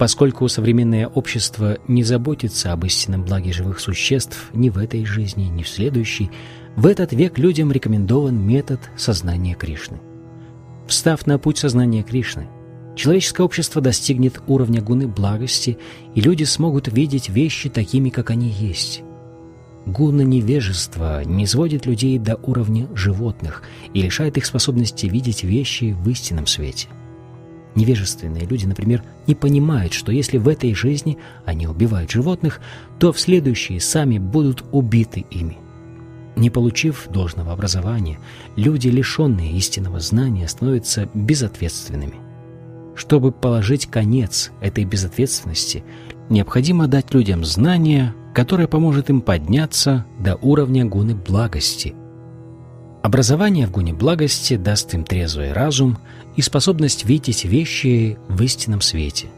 Поскольку 0.00 0.48
современное 0.48 1.08
общество 1.08 1.76
не 1.86 2.04
заботится 2.04 2.72
об 2.72 2.86
истинном 2.86 3.22
благе 3.22 3.52
живых 3.52 3.80
существ 3.80 4.48
ни 4.54 4.70
в 4.70 4.78
этой 4.78 5.04
жизни, 5.04 5.42
ни 5.42 5.62
в 5.62 5.68
следующей, 5.68 6.30
в 6.74 6.86
этот 6.86 7.12
век 7.12 7.36
людям 7.36 7.70
рекомендован 7.70 8.34
метод 8.34 8.80
сознания 8.96 9.54
Кришны. 9.54 9.98
Встав 10.86 11.26
на 11.26 11.38
путь 11.38 11.58
сознания 11.58 12.02
Кришны, 12.02 12.48
человеческое 12.96 13.42
общество 13.42 13.82
достигнет 13.82 14.40
уровня 14.46 14.80
гуны 14.80 15.06
благости, 15.06 15.76
и 16.14 16.22
люди 16.22 16.44
смогут 16.44 16.88
видеть 16.88 17.28
вещи 17.28 17.68
такими, 17.68 18.08
как 18.08 18.30
они 18.30 18.48
есть. 18.48 19.02
Гуна 19.84 20.22
невежества 20.22 21.24
не 21.26 21.46
сводит 21.46 21.84
людей 21.84 22.18
до 22.18 22.36
уровня 22.36 22.88
животных 22.94 23.64
и 23.92 24.00
лишает 24.00 24.38
их 24.38 24.46
способности 24.46 25.04
видеть 25.04 25.44
вещи 25.44 25.94
в 26.02 26.08
истинном 26.08 26.46
свете– 26.46 26.88
Невежественные 27.74 28.46
люди, 28.46 28.66
например, 28.66 29.02
не 29.26 29.34
понимают, 29.34 29.92
что 29.92 30.10
если 30.10 30.38
в 30.38 30.48
этой 30.48 30.74
жизни 30.74 31.18
они 31.44 31.66
убивают 31.66 32.10
животных, 32.10 32.60
то 32.98 33.12
в 33.12 33.20
следующей 33.20 33.78
сами 33.78 34.18
будут 34.18 34.64
убиты 34.72 35.24
ими. 35.30 35.56
Не 36.36 36.50
получив 36.50 37.08
должного 37.10 37.52
образования, 37.52 38.18
люди, 38.56 38.88
лишенные 38.88 39.52
истинного 39.52 40.00
знания, 40.00 40.48
становятся 40.48 41.08
безответственными. 41.14 42.14
Чтобы 42.96 43.30
положить 43.30 43.86
конец 43.86 44.50
этой 44.60 44.84
безответственности, 44.84 45.84
необходимо 46.28 46.88
дать 46.88 47.14
людям 47.14 47.44
знание, 47.44 48.14
которое 48.34 48.66
поможет 48.66 49.10
им 49.10 49.20
подняться 49.20 50.06
до 50.18 50.36
уровня 50.36 50.84
гуны 50.84 51.14
благости. 51.14 51.94
Образование 53.02 53.66
в 53.66 53.70
гуне 53.70 53.94
благости 53.94 54.56
даст 54.56 54.92
им 54.92 55.04
трезвый 55.04 55.52
разум– 55.52 55.98
и 56.36 56.42
способность 56.42 57.04
видеть 57.04 57.44
вещи 57.44 58.18
в 58.28 58.42
истинном 58.42 58.80
свете. 58.80 59.28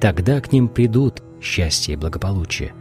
Тогда 0.00 0.40
к 0.40 0.52
ним 0.52 0.68
придут 0.68 1.22
счастье 1.40 1.94
и 1.94 1.96
благополучие. 1.96 2.72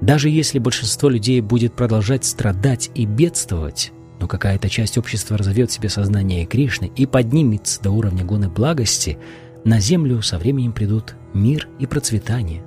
Даже 0.00 0.28
если 0.28 0.58
большинство 0.58 1.08
людей 1.08 1.40
будет 1.40 1.74
продолжать 1.74 2.24
страдать 2.24 2.90
и 2.94 3.06
бедствовать, 3.06 3.92
но 4.20 4.28
какая-то 4.28 4.68
часть 4.68 4.98
общества 4.98 5.36
разовьет 5.36 5.70
себе 5.70 5.88
сознание 5.88 6.46
Кришны 6.46 6.90
и 6.96 7.06
поднимется 7.06 7.82
до 7.82 7.90
уровня 7.90 8.24
гуны 8.24 8.48
благости, 8.48 9.18
на 9.64 9.80
землю 9.80 10.22
со 10.22 10.38
временем 10.38 10.72
придут 10.72 11.14
мир 11.34 11.68
и 11.78 11.86
процветание. 11.86 12.62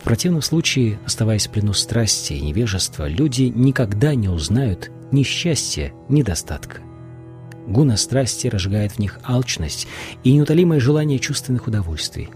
В 0.00 0.04
противном 0.04 0.42
случае, 0.42 0.98
оставаясь 1.04 1.46
в 1.46 1.50
плену 1.50 1.72
страсти 1.74 2.32
и 2.32 2.40
невежества, 2.40 3.06
люди 3.06 3.52
никогда 3.54 4.14
не 4.14 4.28
узнают 4.28 4.90
ни 5.12 5.22
счастья, 5.22 5.92
ни 6.08 6.22
достатка. 6.22 6.80
Гуна 7.66 7.96
страсти 7.96 8.48
разжигает 8.48 8.92
в 8.92 8.98
них 8.98 9.20
алчность 9.22 9.86
и 10.24 10.32
неутолимое 10.32 10.80
желание 10.80 11.18
чувственных 11.18 11.66
удовольствий. 11.66 12.28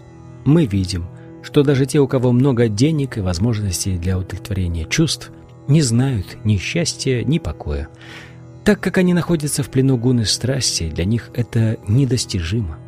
Мы 0.45 0.67
видим, 0.67 1.07
что 1.43 1.63
даже 1.63 1.87
те, 1.87 1.99
у 1.99 2.07
кого 2.07 2.33
много 2.33 2.69
денег 2.69 3.19
и 3.19 3.21
возможностей 3.21 3.99
для 3.99 4.19
удовлетворения 4.19 4.85
чувств, 4.85 5.33
не 5.69 5.83
знают 5.83 6.39
ни 6.45 6.57
счастья, 6.57 7.25
ни 7.25 7.39
покоя. 7.39 7.89
Так 8.65 8.81
как 8.81 8.99
они 8.99 9.15
находятся 9.15 9.63
в 9.63 9.71
плену 9.71 9.97
гуны 9.97 10.25
страсти, 10.25 10.91
для 10.91 11.05
них 11.05 11.31
это 11.35 11.79
недостижимо. 11.89 12.79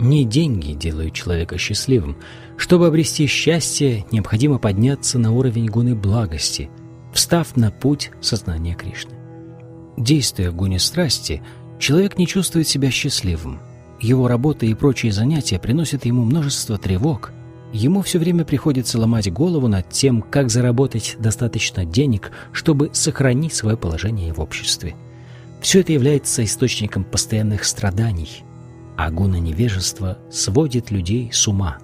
Не 0.00 0.24
деньги 0.24 0.74
делают 0.74 1.14
человека 1.14 1.58
счастливым. 1.58 2.16
Чтобы 2.56 2.86
обрести 2.86 3.26
счастье, 3.26 4.04
необходимо 4.12 4.58
подняться 4.58 5.18
на 5.18 5.32
уровень 5.32 5.66
гуны 5.66 5.96
благости, 5.96 6.70
встав 7.12 7.56
на 7.56 7.72
путь 7.72 8.12
сознания 8.20 8.74
Кришны. 8.74 9.14
Действуя 9.96 10.52
в 10.52 10.54
гуне 10.54 10.78
страсти– 10.78 11.42
Человек 11.78 12.18
не 12.18 12.26
чувствует 12.26 12.66
себя 12.66 12.90
счастливым. 12.90 13.60
Его 14.00 14.28
работа 14.28 14.66
и 14.66 14.74
прочие 14.74 15.12
занятия 15.12 15.58
приносят 15.58 16.04
ему 16.04 16.24
множество 16.24 16.78
тревог. 16.78 17.32
ему 17.72 18.00
все 18.00 18.18
время 18.18 18.44
приходится 18.44 18.98
ломать 18.98 19.30
голову 19.30 19.68
над 19.68 19.90
тем, 19.90 20.22
как 20.22 20.50
заработать 20.50 21.16
достаточно 21.18 21.84
денег, 21.84 22.32
чтобы 22.52 22.90
сохранить 22.94 23.52
свое 23.52 23.76
положение 23.76 24.32
в 24.32 24.40
обществе. 24.40 24.96
Все 25.60 25.80
это 25.80 25.92
является 25.92 26.42
источником 26.44 27.04
постоянных 27.04 27.64
страданий, 27.64 28.42
а 28.96 29.10
гуна 29.10 29.38
невежества 29.38 30.16
сводит 30.30 30.90
людей 30.90 31.30
с 31.30 31.46
ума. 31.46 31.78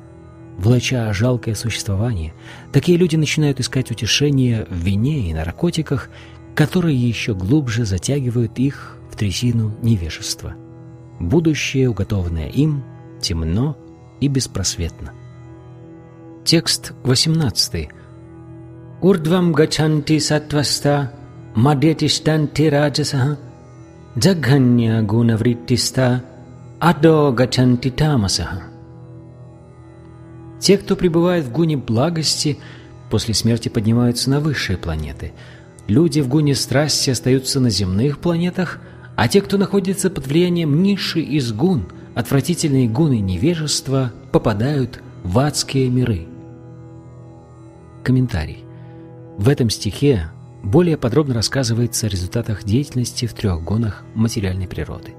Влача 0.57 1.13
жалкое 1.13 1.55
существование, 1.55 2.33
такие 2.73 2.97
люди 2.97 3.17
начинают 3.17 3.61
искать 3.61 3.91
утешение 3.91 4.67
в 4.71 4.77
вине 4.77 5.29
и 5.29 5.35
наркотиках, 5.35 6.09
которые 6.55 6.97
еще 6.97 7.35
глубже 7.35 7.85
затягивают 7.85 8.59
их 8.59 8.94
в 9.15 9.17
трясину 9.17 9.73
невежества. 9.81 10.55
Будущее, 11.21 11.89
уготованное 11.89 12.49
им, 12.49 12.83
темно 13.21 13.77
и 14.21 14.27
беспросветно. 14.27 15.13
Текст 16.45 16.93
18. 17.05 17.89
Урдвам 19.01 19.53
гачанти 19.53 20.19
сатваста 20.19 21.13
мадетиштанти 21.55 22.63
раджасаха 22.63 23.39
джагханья 24.19 25.01
гунавриттиста 25.03 26.25
адо 26.81 27.31
гачанти 27.31 27.91
тамасаха. 27.91 28.65
Те, 30.59 30.77
кто 30.77 30.97
пребывает 30.97 31.45
в 31.45 31.53
гуне 31.53 31.77
благости, 31.77 32.59
после 33.11 33.33
смерти 33.35 33.69
поднимаются 33.69 34.29
на 34.29 34.41
высшие 34.41 34.77
планеты. 34.77 35.33
Люди 35.87 36.19
в 36.19 36.27
гуне 36.27 36.57
страсти 36.57 37.11
остаются 37.11 37.61
на 37.61 37.71
земных 37.71 38.19
планетах, 38.19 38.81
а 39.17 39.29
те, 39.29 39.41
кто 39.41 39.57
находится 39.57 40.11
под 40.11 40.27
влиянием 40.27 40.83
ниши 40.83 41.21
из 41.21 41.53
гун, 41.53 41.87
отвратительные 42.15 42.89
гуны 42.89 43.21
невежества, 43.21 44.13
попадают 44.33 45.03
в 45.23 45.39
адские 45.39 45.89
миры. 45.89 46.27
Комментарий. 48.03 48.65
В 49.39 49.49
этом 49.49 49.71
стихе 49.71 50.31
более 50.63 50.97
подробно 50.97 51.35
рассказывается 51.35 52.07
о 52.07 52.09
результатах 52.09 52.65
деятельности 52.65 53.27
в 53.27 53.35
трех 53.35 53.63
гонах 53.63 54.05
материальной 54.15 54.67
природы. 54.67 55.15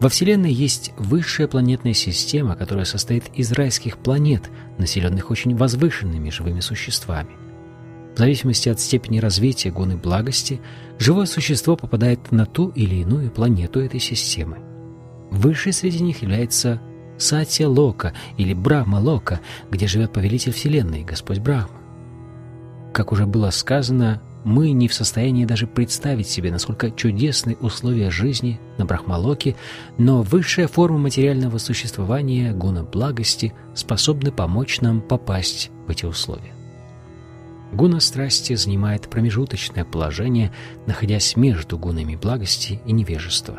Во 0.00 0.10
Вселенной 0.10 0.52
есть 0.52 0.92
высшая 0.98 1.48
планетная 1.48 1.94
система, 1.94 2.54
которая 2.54 2.84
состоит 2.84 3.24
из 3.34 3.52
райских 3.52 3.96
планет, 3.96 4.50
населенных 4.76 5.30
очень 5.30 5.56
возвышенными 5.56 6.28
живыми 6.28 6.60
существами. 6.60 7.30
В 8.16 8.18
зависимости 8.18 8.70
от 8.70 8.80
степени 8.80 9.18
развития 9.18 9.70
гуны 9.70 9.98
благости, 9.98 10.62
живое 10.98 11.26
существо 11.26 11.76
попадает 11.76 12.32
на 12.32 12.46
ту 12.46 12.70
или 12.70 13.02
иную 13.02 13.30
планету 13.30 13.78
этой 13.78 14.00
системы. 14.00 14.56
Высшей 15.30 15.74
среди 15.74 16.02
них 16.02 16.22
является 16.22 16.80
Сатья 17.18 17.68
Лока 17.68 18.14
или 18.38 18.54
Брахма 18.54 18.96
Лока, 18.96 19.40
где 19.70 19.86
живет 19.86 20.14
повелитель 20.14 20.52
Вселенной, 20.52 21.04
Господь 21.04 21.40
Брахма. 21.40 21.76
Как 22.94 23.12
уже 23.12 23.26
было 23.26 23.50
сказано, 23.50 24.22
мы 24.44 24.70
не 24.70 24.88
в 24.88 24.94
состоянии 24.94 25.44
даже 25.44 25.66
представить 25.66 26.26
себе, 26.26 26.50
насколько 26.50 26.90
чудесны 26.90 27.58
условия 27.60 28.10
жизни 28.10 28.58
на 28.78 28.86
Брахмалоке, 28.86 29.56
но 29.98 30.22
высшая 30.22 30.68
форма 30.68 30.96
материального 30.96 31.58
существования, 31.58 32.54
гуна 32.54 32.82
благости, 32.82 33.52
способны 33.74 34.32
помочь 34.32 34.80
нам 34.80 35.02
попасть 35.02 35.70
в 35.86 35.90
эти 35.90 36.06
условия. 36.06 36.55
Гуна 37.72 38.00
страсти 38.00 38.54
занимает 38.54 39.08
промежуточное 39.08 39.84
положение, 39.84 40.52
находясь 40.86 41.36
между 41.36 41.78
гунами 41.78 42.16
благости 42.16 42.80
и 42.86 42.92
невежества. 42.92 43.58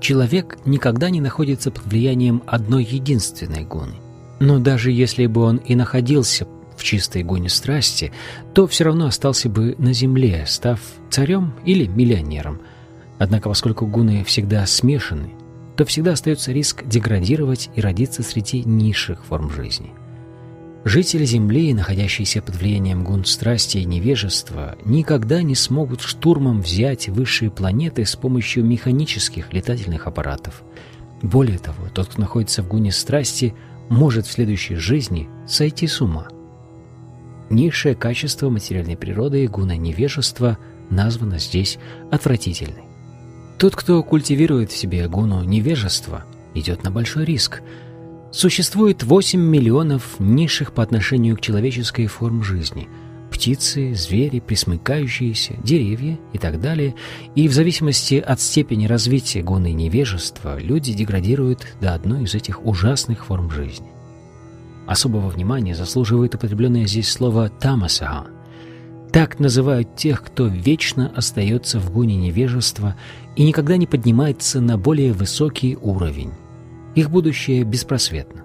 Человек 0.00 0.58
никогда 0.64 1.10
не 1.10 1.20
находится 1.20 1.70
под 1.70 1.86
влиянием 1.86 2.42
одной 2.46 2.84
единственной 2.84 3.64
гуны. 3.64 3.94
Но 4.40 4.58
даже 4.58 4.90
если 4.90 5.26
бы 5.26 5.42
он 5.42 5.56
и 5.58 5.74
находился 5.74 6.46
в 6.76 6.82
чистой 6.82 7.22
гоне 7.22 7.50
страсти, 7.50 8.10
то 8.54 8.66
все 8.66 8.84
равно 8.84 9.06
остался 9.06 9.50
бы 9.50 9.74
на 9.78 9.92
земле, 9.92 10.44
став 10.46 10.80
царем 11.10 11.52
или 11.64 11.86
миллионером. 11.86 12.60
Однако, 13.18 13.50
поскольку 13.50 13.86
гуны 13.86 14.24
всегда 14.24 14.64
смешаны, 14.64 15.32
то 15.76 15.84
всегда 15.84 16.12
остается 16.12 16.52
риск 16.52 16.84
деградировать 16.86 17.68
и 17.74 17.82
родиться 17.82 18.22
среди 18.22 18.64
низших 18.64 19.24
форм 19.24 19.50
жизни. 19.50 19.92
Жители 20.84 21.24
Земли, 21.24 21.74
находящиеся 21.74 22.40
под 22.40 22.56
влиянием 22.56 23.04
гун 23.04 23.24
страсти 23.24 23.78
и 23.78 23.84
невежества, 23.84 24.76
никогда 24.84 25.42
не 25.42 25.54
смогут 25.54 26.00
штурмом 26.00 26.62
взять 26.62 27.08
высшие 27.08 27.50
планеты 27.50 28.06
с 28.06 28.16
помощью 28.16 28.64
механических 28.64 29.52
летательных 29.52 30.06
аппаратов. 30.06 30.62
Более 31.22 31.58
того, 31.58 31.88
тот, 31.92 32.08
кто 32.08 32.20
находится 32.20 32.62
в 32.62 32.68
гуне 32.68 32.92
страсти, 32.92 33.54
может 33.90 34.26
в 34.26 34.32
следующей 34.32 34.76
жизни 34.76 35.28
сойти 35.46 35.86
с 35.86 36.00
ума– 36.00 36.28
Низшее 37.50 37.96
качество 37.96 38.48
материальной 38.48 38.96
природы 38.96 39.42
и 39.42 39.48
гуна 39.48 39.76
невежества 39.76 40.56
названо 40.88 41.40
здесь 41.40 41.78
отвратительной. 42.12 42.84
Тот, 43.58 43.74
кто 43.74 44.04
культивирует 44.04 44.70
в 44.70 44.76
себе 44.76 45.08
гуну 45.08 45.42
невежества, 45.42 46.24
идет 46.54 46.84
на 46.84 46.92
большой 46.92 47.24
риск. 47.24 47.62
Существует 48.32 49.02
8 49.02 49.40
миллионов 49.40 50.20
низших 50.20 50.72
по 50.72 50.82
отношению 50.82 51.36
к 51.36 51.40
человеческой 51.40 52.06
форм 52.06 52.42
жизни– 52.44 52.88
птицы, 53.30 53.94
звери, 53.94 54.40
присмыкающиеся, 54.40 55.54
деревья 55.64 56.18
и 56.32 56.38
так 56.38 56.60
далее, 56.60 56.94
и 57.34 57.48
в 57.48 57.52
зависимости 57.52 58.16
от 58.16 58.40
степени 58.40 58.86
развития 58.86 59.42
гуны 59.42 59.72
невежества 59.72 60.60
люди 60.60 60.92
деградируют 60.92 61.66
до 61.80 61.94
одной 61.94 62.24
из 62.24 62.34
этих 62.34 62.64
ужасных 62.66 63.24
форм 63.24 63.50
жизни. 63.50 63.88
Особого 64.86 65.28
внимания 65.28 65.74
заслуживает 65.74 66.34
употребленное 66.34 66.86
здесь 66.86 67.10
слово 67.10 67.48
«тамасаха». 67.48 68.26
Так 69.12 69.40
называют 69.40 69.96
тех, 69.96 70.22
кто 70.22 70.46
вечно 70.46 71.12
остается 71.16 71.80
в 71.80 71.90
гуне 71.90 72.16
невежества 72.16 72.94
и 73.34 73.44
никогда 73.44 73.76
не 73.76 73.86
поднимается 73.86 74.60
на 74.60 74.78
более 74.78 75.12
высокий 75.12 75.76
уровень. 75.80 76.32
Их 77.00 77.10
будущее 77.10 77.64
беспросветно. 77.64 78.44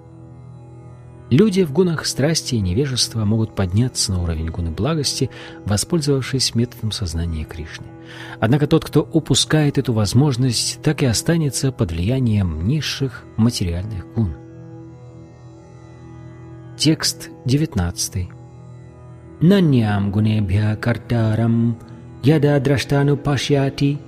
Люди 1.28 1.62
в 1.62 1.72
гунах 1.72 2.06
страсти 2.06 2.54
и 2.54 2.60
невежества 2.60 3.26
могут 3.26 3.54
подняться 3.54 4.12
на 4.12 4.22
уровень 4.22 4.48
гуны 4.48 4.70
благости, 4.70 5.28
воспользовавшись 5.66 6.54
методом 6.54 6.90
сознания 6.90 7.44
Кришны. 7.44 7.84
Однако 8.40 8.66
тот, 8.66 8.82
кто 8.82 9.02
упускает 9.02 9.76
эту 9.76 9.92
возможность, 9.92 10.80
так 10.82 11.02
и 11.02 11.04
останется 11.04 11.70
под 11.70 11.92
влиянием 11.92 12.66
низших 12.66 13.24
материальных 13.36 14.10
гун. 14.14 14.34
Текст 16.78 17.28
19. 17.44 18.30
Наньям 19.42 20.10
гунебхя 20.10 20.76
картарам 20.76 21.76
яда 22.22 22.58
драштанупашьяти 22.58 23.98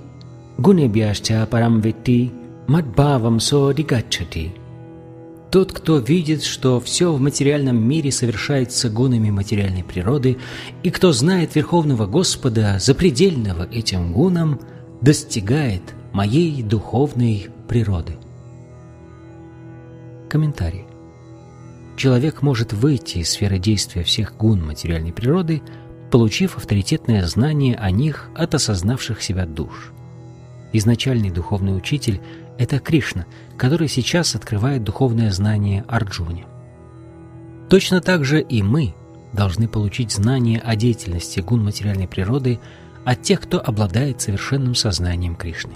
гунебхяшча 0.57 1.45
парам 1.45 1.81
витти 1.81 2.31
мадбавам 2.69 3.39
содигачати. 3.39 4.51
Тот, 5.51 5.73
кто 5.73 5.97
видит, 5.97 6.43
что 6.43 6.79
все 6.79 7.11
в 7.11 7.19
материальном 7.19 7.81
мире 7.81 8.11
совершается 8.11 8.89
гунами 8.91 9.31
материальной 9.31 9.83
природы, 9.83 10.37
и 10.83 10.91
кто 10.91 11.11
знает 11.11 11.55
Верховного 11.55 12.05
Господа, 12.05 12.77
запредельного 12.79 13.67
этим 13.71 14.13
гунам, 14.13 14.59
достигает 15.01 15.81
моей 16.13 16.61
духовной 16.61 17.47
природы. 17.67 18.17
Комментарий 20.29 20.85
человек 21.97 22.43
может 22.43 22.71
выйти 22.71 23.17
из 23.17 23.31
сферы 23.31 23.57
действия 23.57 24.03
всех 24.03 24.37
гун 24.37 24.63
материальной 24.63 25.11
природы, 25.11 25.63
получив 26.11 26.57
авторитетное 26.57 27.25
знание 27.25 27.75
о 27.75 27.89
них 27.89 28.29
от 28.35 28.53
осознавших 28.53 29.23
себя 29.23 29.47
душ. 29.47 29.91
Изначальный 30.71 31.31
духовный 31.31 31.75
учитель– 31.75 32.21
это 32.59 32.77
Кришна, 32.77 33.25
который 33.57 33.87
сейчас 33.87 34.35
открывает 34.35 34.83
духовное 34.83 35.31
знание 35.31 35.83
Арджуне. 35.87 36.45
Точно 37.69 38.01
так 38.01 38.23
же 38.23 38.39
и 38.39 38.61
мы 38.61 38.93
должны 39.33 39.67
получить 39.67 40.11
знание 40.11 40.59
о 40.59 40.75
деятельности 40.75 41.39
гун 41.39 41.63
материальной 41.63 42.07
природы 42.07 42.59
от 43.03 43.23
тех, 43.23 43.41
кто 43.41 43.59
обладает 43.59 44.21
совершенным 44.21 44.75
сознанием 44.75 45.35
Кришны. 45.35 45.73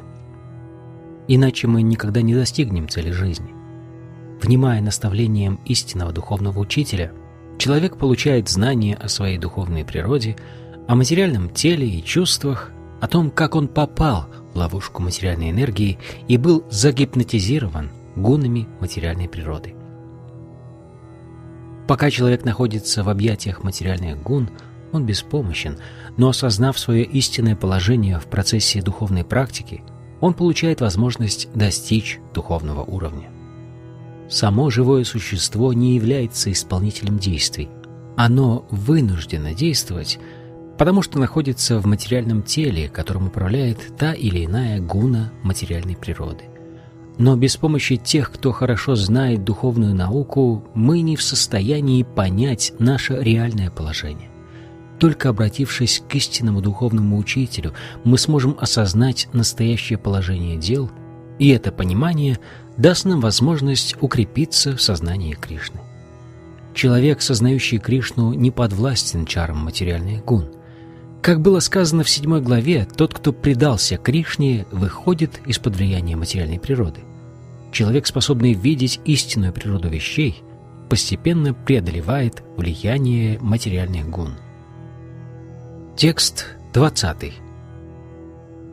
Иначе 1.27 1.65
мы 1.65 1.81
никогда 1.81 2.21
не 2.21 2.35
достигнем 2.35 2.87
цели 2.87 3.09
жизни– 3.09 3.51
Внимая 4.43 4.81
наставлениям 4.81 5.61
истинного 5.63 6.11
духовного 6.11 6.59
учителя, 6.59 7.13
человек 7.57 7.97
получает 7.97 8.49
знания 8.49 8.93
о 8.95 9.07
своей 9.07 9.37
духовной 9.37 9.85
природе, 9.85 10.35
о 10.85 10.95
материальном 10.95 11.49
теле 11.49 11.87
и 11.87 12.03
чувствах, 12.03 12.71
о 12.99 13.07
том, 13.07 13.31
как 13.31 13.55
он 13.55 13.69
попал 13.69 14.27
ловушку 14.53 15.01
материальной 15.01 15.51
энергии 15.51 15.97
и 16.27 16.37
был 16.37 16.63
загипнотизирован 16.69 17.89
гунами 18.15 18.67
материальной 18.79 19.27
природы. 19.27 19.75
Пока 21.87 22.09
человек 22.09 22.45
находится 22.45 23.03
в 23.03 23.09
объятиях 23.09 23.63
материальных 23.63 24.21
гун, 24.21 24.49
он 24.91 25.05
беспомощен, 25.05 25.79
но 26.17 26.29
осознав 26.29 26.77
свое 26.79 27.03
истинное 27.03 27.55
положение 27.55 28.19
в 28.19 28.25
процессе 28.27 28.81
духовной 28.81 29.23
практики, 29.23 29.83
он 30.21 30.33
получает 30.33 30.79
возможность 30.81 31.49
достичь 31.53 32.19
духовного 32.33 32.83
уровня. 32.83 33.29
само 34.29 34.69
живое 34.69 35.03
существо 35.03 35.73
не 35.73 35.95
является 35.95 36.51
исполнителем 36.51 37.19
действий. 37.19 37.69
Оно 38.15 38.65
вынуждено 38.69 39.53
действовать, 39.53 40.19
потому 40.77 41.01
что 41.01 41.19
находится 41.19 41.79
в 41.79 41.85
материальном 41.85 42.43
теле, 42.43 42.89
которым 42.89 43.27
управляет 43.27 43.79
та 43.97 44.13
или 44.13 44.45
иная 44.45 44.79
гуна 44.79 45.31
материальной 45.43 45.95
природы. 45.95 46.45
Но 47.17 47.35
без 47.35 47.57
помощи 47.57 47.95
тех, 47.95 48.31
кто 48.31 48.51
хорошо 48.51 48.95
знает 48.95 49.43
духовную 49.43 49.93
науку, 49.93 50.63
мы 50.73 51.01
не 51.01 51.15
в 51.15 51.21
состоянии 51.21 52.03
понять 52.03 52.73
наше 52.79 53.15
реальное 53.15 53.69
положение. 53.69 54.29
Только 54.99 55.29
обратившись 55.29 56.01
к 56.07 56.15
истинному 56.15 56.61
духовному 56.61 57.17
учителю, 57.17 57.73
мы 58.03 58.17
сможем 58.17 58.55
осознать 58.59 59.27
настоящее 59.33 59.99
положение 59.99 60.57
дел, 60.57 60.89
и 61.39 61.49
это 61.49 61.71
понимание 61.71 62.39
даст 62.77 63.05
нам 63.05 63.19
возможность 63.19 63.95
укрепиться 64.01 64.75
в 64.75 64.81
сознании 64.81 65.33
Кришны. 65.33 65.81
Человек, 66.73 67.21
сознающий 67.21 67.77
Кришну, 67.77 68.33
не 68.33 68.49
подвластен 68.49 69.25
чарам 69.25 69.57
материальных 69.57 70.25
гун. 70.25 70.47
Как 71.23 71.39
было 71.39 71.61
сказано 71.61 72.03
в 72.03 72.09
седьмой 72.09 72.41
главе, 72.41 72.85
тот, 72.97 73.13
кто 73.13 73.31
предался 73.31 73.95
Кришне, 73.95 74.65
выходит 74.71 75.39
из-под 75.45 75.77
влияния 75.77 76.17
материальной 76.17 76.59
природы. 76.59 76.99
Человек, 77.71 78.07
способный 78.07 78.51
видеть 78.51 78.99
истинную 79.05 79.53
природу 79.53 79.87
вещей, 79.87 80.43
постепенно 80.89 81.53
преодолевает 81.53 82.43
влияние 82.57 83.39
материальных 83.39 84.09
гун. 84.09 84.33
Текст 85.95 86.57
20. 86.73 87.31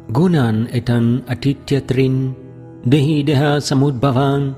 Гунан 0.08 0.68
этан 0.72 1.22
атитьятрин 1.28 2.34
дехидеха 2.84 3.60
самудбаван 3.60 4.56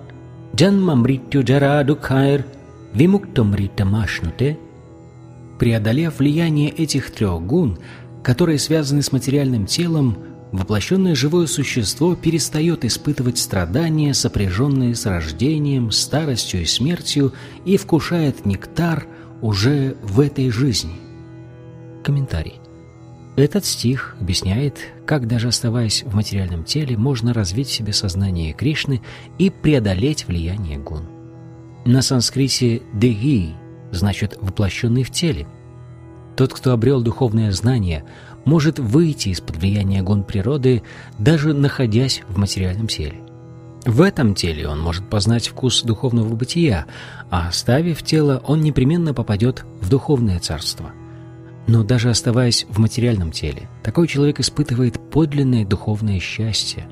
джанма 0.56 0.96
мритю 0.96 1.42
джара 1.42 1.84
дукхайр 1.84 2.46
вимуктомритамашнуте 2.94 4.56
Преодолев 5.62 6.18
влияние 6.18 6.70
этих 6.70 7.12
трех 7.12 7.40
гун, 7.40 7.78
которые 8.24 8.58
связаны 8.58 9.00
с 9.00 9.12
материальным 9.12 9.66
телом, 9.66 10.18
воплощенное 10.50 11.14
живое 11.14 11.46
существо 11.46 12.16
перестает 12.16 12.84
испытывать 12.84 13.38
страдания, 13.38 14.12
сопряженные 14.12 14.96
с 14.96 15.06
рождением, 15.06 15.92
старостью 15.92 16.62
и 16.62 16.64
смертью, 16.64 17.32
и 17.64 17.76
вкушает 17.76 18.44
нектар 18.44 19.06
уже 19.40 19.96
в 20.02 20.18
этой 20.18 20.50
жизни. 20.50 20.96
Комментарий. 22.02 22.58
Этот 23.36 23.64
стих 23.64 24.16
объясняет, 24.18 24.78
как 25.06 25.28
даже 25.28 25.46
оставаясь 25.46 26.02
в 26.02 26.12
материальном 26.12 26.64
теле, 26.64 26.96
можно 26.96 27.32
развить 27.32 27.68
в 27.68 27.72
себе 27.72 27.92
сознание 27.92 28.52
Кришны 28.52 29.00
и 29.38 29.48
преодолеть 29.48 30.26
влияние 30.26 30.78
гун. 30.78 31.06
На 31.84 32.02
санскрите 32.02 32.82
«деги» 32.92 33.54
значит 33.92 34.36
«воплощенный 34.40 35.04
в 35.04 35.10
теле». 35.10 35.46
Тот, 36.36 36.52
кто 36.52 36.72
обрел 36.72 37.00
духовное 37.02 37.52
знание, 37.52 38.04
может 38.44 38.80
выйти 38.80 39.28
из-под 39.28 39.56
влияния 39.56 40.02
гун 40.02 40.24
природы, 40.24 40.82
даже 41.18 41.52
находясь 41.52 42.22
в 42.28 42.38
материальном 42.38 42.88
теле. 42.88 43.20
В 43.84 44.00
этом 44.00 44.34
теле 44.34 44.66
он 44.66 44.80
может 44.80 45.08
познать 45.08 45.48
вкус 45.48 45.82
духовного 45.82 46.34
бытия, 46.34 46.86
а 47.30 47.48
оставив 47.48 48.02
тело, 48.02 48.42
он 48.46 48.62
непременно 48.62 49.14
попадет 49.14 49.64
в 49.80 49.88
духовное 49.88 50.40
царство– 50.40 50.90
но 51.66 51.84
даже 51.84 52.10
оставаясь 52.10 52.66
в 52.68 52.78
материальном 52.78 53.30
теле, 53.30 53.68
такой 53.82 54.08
человек 54.08 54.40
испытывает 54.40 54.98
подлинное 55.10 55.64
духовное 55.64 56.18
счастье. 56.18 56.88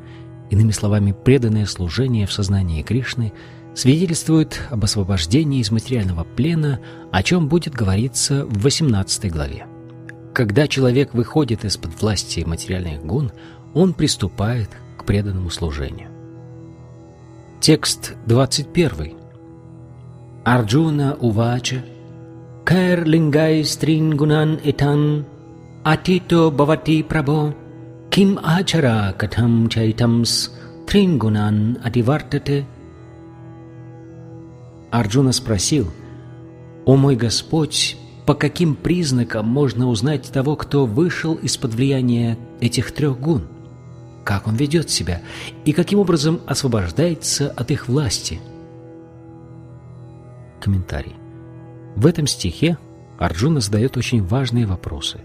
Иными 0.51 0.71
словами, 0.71 1.13
преданное 1.13 1.67
служение 1.67 2.27
в 2.27 2.33
сознании 2.33 2.83
Кришны 2.83 3.33
свидетельствует 3.75 4.61
об 4.71 4.85
освобождении 4.85 5.61
из 5.61 5.71
материального 5.71 6.25
плена, 6.25 6.81
о 7.13 7.23
чем 7.23 7.49
будет 7.49 7.75
говориться 7.75 8.45
в 8.47 8.63
18 8.63 9.33
главе. 9.33 9.67
Когда 10.35 10.67
человек 10.69 11.15
выходит 11.15 11.65
из-под 11.65 12.01
власти 12.01 12.45
материальных 12.47 13.05
гун, 13.05 13.33
он 13.75 13.95
приступает 13.95 14.71
к 14.97 15.05
преданному 15.05 15.51
служению. 15.51 16.09
Текст 17.61 18.15
21. 18.27 19.15
Арджуна 20.45 21.17
Увача 21.21 21.85
lingay 22.71 23.65
strin 23.65 24.17
gunan 24.17 24.61
itan 24.63 25.25
atito 25.85 26.51
bhavati 26.51 27.03
prabho 27.03 27.53
kim 28.11 28.39
achara 28.39 29.13
katham 29.19 29.69
chaitams 29.69 30.51
трингунан 30.87 31.79
адивартате. 31.85 32.67
Арджуна 34.91 35.33
спросил, 35.33 35.91
«О 36.85 36.97
мой 36.97 37.17
Господь, 37.17 37.97
по 38.27 38.35
каким 38.35 38.75
признакам 38.75 39.47
можно 39.47 39.89
узнать 39.89 40.31
того, 40.33 40.57
кто 40.57 40.87
вышел 40.87 41.35
из-под 41.35 41.75
влияния 41.75 42.39
этих 42.61 42.93
трех 42.93 43.19
гун? 43.19 43.47
Как 44.25 44.47
он 44.47 44.57
ведет 44.57 44.91
себя 44.91 45.23
и 45.65 45.73
каким 45.73 45.99
образом 45.99 46.41
освобождается 46.47 47.51
от 47.51 47.71
их 47.71 47.89
власти?» 47.89 48.41
Комментарий. 50.61 51.15
В 51.97 52.07
этом 52.07 52.27
стихе 52.27 52.79
Арджуна 53.19 53.61
задает 53.61 53.97
очень 53.97 54.23
важные 54.23 54.67
вопросы. 54.67 55.21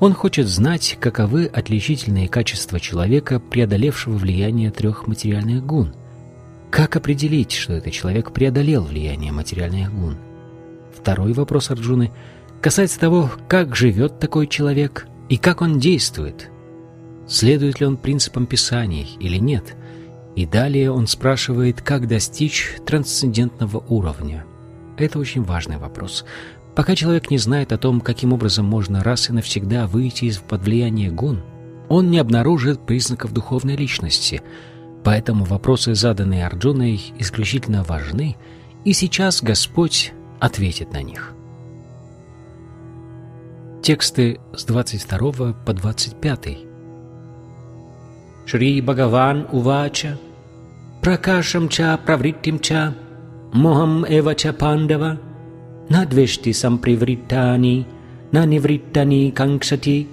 Он 0.00 0.14
хочет 0.14 0.48
знать, 0.48 0.96
каковы 0.98 1.44
отличительные 1.44 2.28
качества 2.28 2.80
человека, 2.80 3.38
преодолевшего 3.38 4.14
влияние 4.14 4.70
трех 4.70 5.06
материальных 5.06 5.64
гун. 5.64 5.94
Как 6.70 6.96
определить, 6.96 7.52
что 7.52 7.74
этот 7.74 7.92
человек 7.92 8.32
преодолел 8.32 8.84
влияние 8.84 9.32
материальных 9.32 9.92
гун? 9.92 10.16
Второй 10.96 11.32
вопрос 11.32 11.70
Арджуны 11.70 12.12
касается 12.60 13.00
того, 13.00 13.30
как 13.48 13.74
живет 13.74 14.18
такой 14.18 14.46
человек 14.46 15.06
и 15.28 15.36
как 15.36 15.62
он 15.62 15.78
действует. 15.78 16.50
Следует 17.26 17.80
ли 17.80 17.86
он 17.86 17.96
принципам 17.96 18.46
Писаний 18.46 19.16
или 19.20 19.36
нет? 19.36 19.76
И 20.36 20.46
далее 20.46 20.92
он 20.92 21.06
спрашивает, 21.06 21.82
как 21.82 22.06
достичь 22.06 22.76
трансцендентного 22.86 23.84
уровня– 23.88 24.44
это 25.00 25.18
очень 25.18 25.42
важный 25.42 25.78
вопрос. 25.78 26.26
Пока 26.74 26.94
человек 26.94 27.30
не 27.30 27.38
знает 27.38 27.72
о 27.72 27.78
том, 27.78 28.00
каким 28.00 28.32
образом 28.34 28.66
можно 28.66 29.02
раз 29.02 29.30
и 29.30 29.32
навсегда 29.32 29.86
выйти 29.86 30.26
из-под 30.26 30.62
влияния 30.62 31.10
гун, 31.10 31.42
он 31.88 32.10
не 32.10 32.18
обнаружит 32.18 32.84
признаков 32.86 33.32
духовной 33.32 33.76
личности. 33.76 34.42
Поэтому 35.04 35.44
вопросы, 35.44 35.94
заданные 35.94 36.46
Арджуной, 36.46 37.00
исключительно 37.18 37.82
важны, 37.82 38.36
и 38.84 38.92
сейчас 38.92 39.42
Господь 39.42 40.12
ответит 40.38 40.92
на 40.92 41.02
них. 41.02 41.34
Тексты 43.82 44.40
с 44.54 44.64
22 44.64 45.54
по 45.64 45.72
25. 45.72 46.58
Шри 48.46 48.80
Бхагаван 48.80 49.46
Увача 49.52 50.18
Пракашам 51.00 51.68
Ча 51.68 51.96
Правриттим 51.96 52.58
Ча 52.58 52.94
Мохам 53.52 54.04
Эва 54.06 54.34
Ча 54.34 54.52
Пандава 54.52 55.18
Надвешти 55.88 56.52
Сампривриттани 56.52 57.86
Нанивриттани 58.32 59.30
Канкшати 59.30 60.08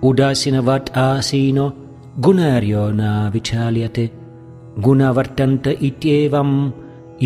Удасинават 0.00 0.90
Асино 0.94 1.81
गुणार्यो 2.25 2.83
न 2.99 3.01
विचाल्यते 3.33 4.05
गुणवर्तन्त 4.85 5.67
इत्येवं 5.87 6.51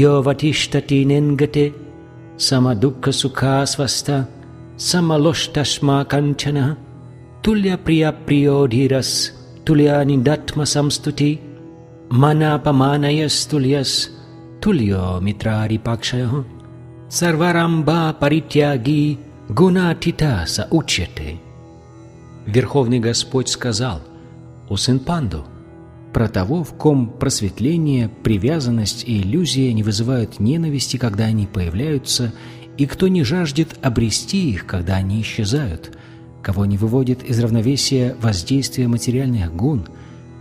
योऽवतिष्ठति 0.04 1.00
निन्गते 1.12 1.66
समदुःखसुखास्वस्थ 2.48 4.12
समलोष्टस्मा 4.90 5.98
कञ्चनः 6.12 6.70
तुल्यप्रियप्रियो 7.46 8.58
धीरस् 8.74 9.16
तुल्यानिदत्मसंस्तुति 9.68 11.32
मनापमानयस्तुल्यस् 12.22 14.00
Тульо 14.62 15.20
Митрари 15.20 15.80
Пакшайо, 15.80 16.46
Сарварамба 17.10 18.16
Паритяги 18.20 19.18
Гунатитаса 19.50 20.68
учете. 20.70 21.40
Верховный 22.46 23.00
Господь 23.00 23.50
сказал, 23.50 24.02
«О 24.69 24.77
сын 24.77 24.99
Панду, 24.99 25.45
про 26.13 26.29
того, 26.29 26.65
в 26.65 26.75
ком 26.75 27.11
просветление, 27.11 28.09
привязанность 28.09 29.05
и 29.05 29.21
иллюзия 29.21 29.73
не 29.73 29.83
вызывают 29.83 30.41
ненависти, 30.41 30.97
когда 30.97 31.25
они 31.25 31.47
появляются, 31.47 32.33
и 32.79 32.87
кто 32.87 33.09
не 33.09 33.23
жаждет 33.23 33.79
обрести 33.83 34.51
их, 34.51 34.67
когда 34.67 34.97
они 34.97 35.21
исчезают, 35.21 35.97
кого 36.43 36.65
не 36.67 36.77
выводит 36.77 37.23
из 37.23 37.39
равновесия 37.41 38.17
воздействия 38.21 38.89
материальных 38.89 39.55
гун, 39.55 39.89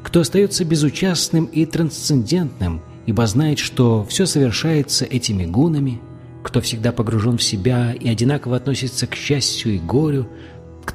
кто 0.03 0.21
остается 0.21 0.65
безучастным 0.65 1.45
и 1.45 1.65
трансцендентным– 1.65 2.81
ибо 3.05 3.27
знает, 3.27 3.59
что 3.59 4.03
все 4.05 4.25
совершается 4.25 5.05
этими 5.05 5.45
гунами, 5.45 6.01
кто 6.43 6.61
всегда 6.61 6.91
погружен 6.91 7.37
в 7.37 7.43
себя 7.43 7.93
и 7.93 8.07
одинаково 8.07 8.57
относится 8.57 9.07
к 9.07 9.15
счастью 9.15 9.75
и 9.75 9.79
горю, 9.79 10.27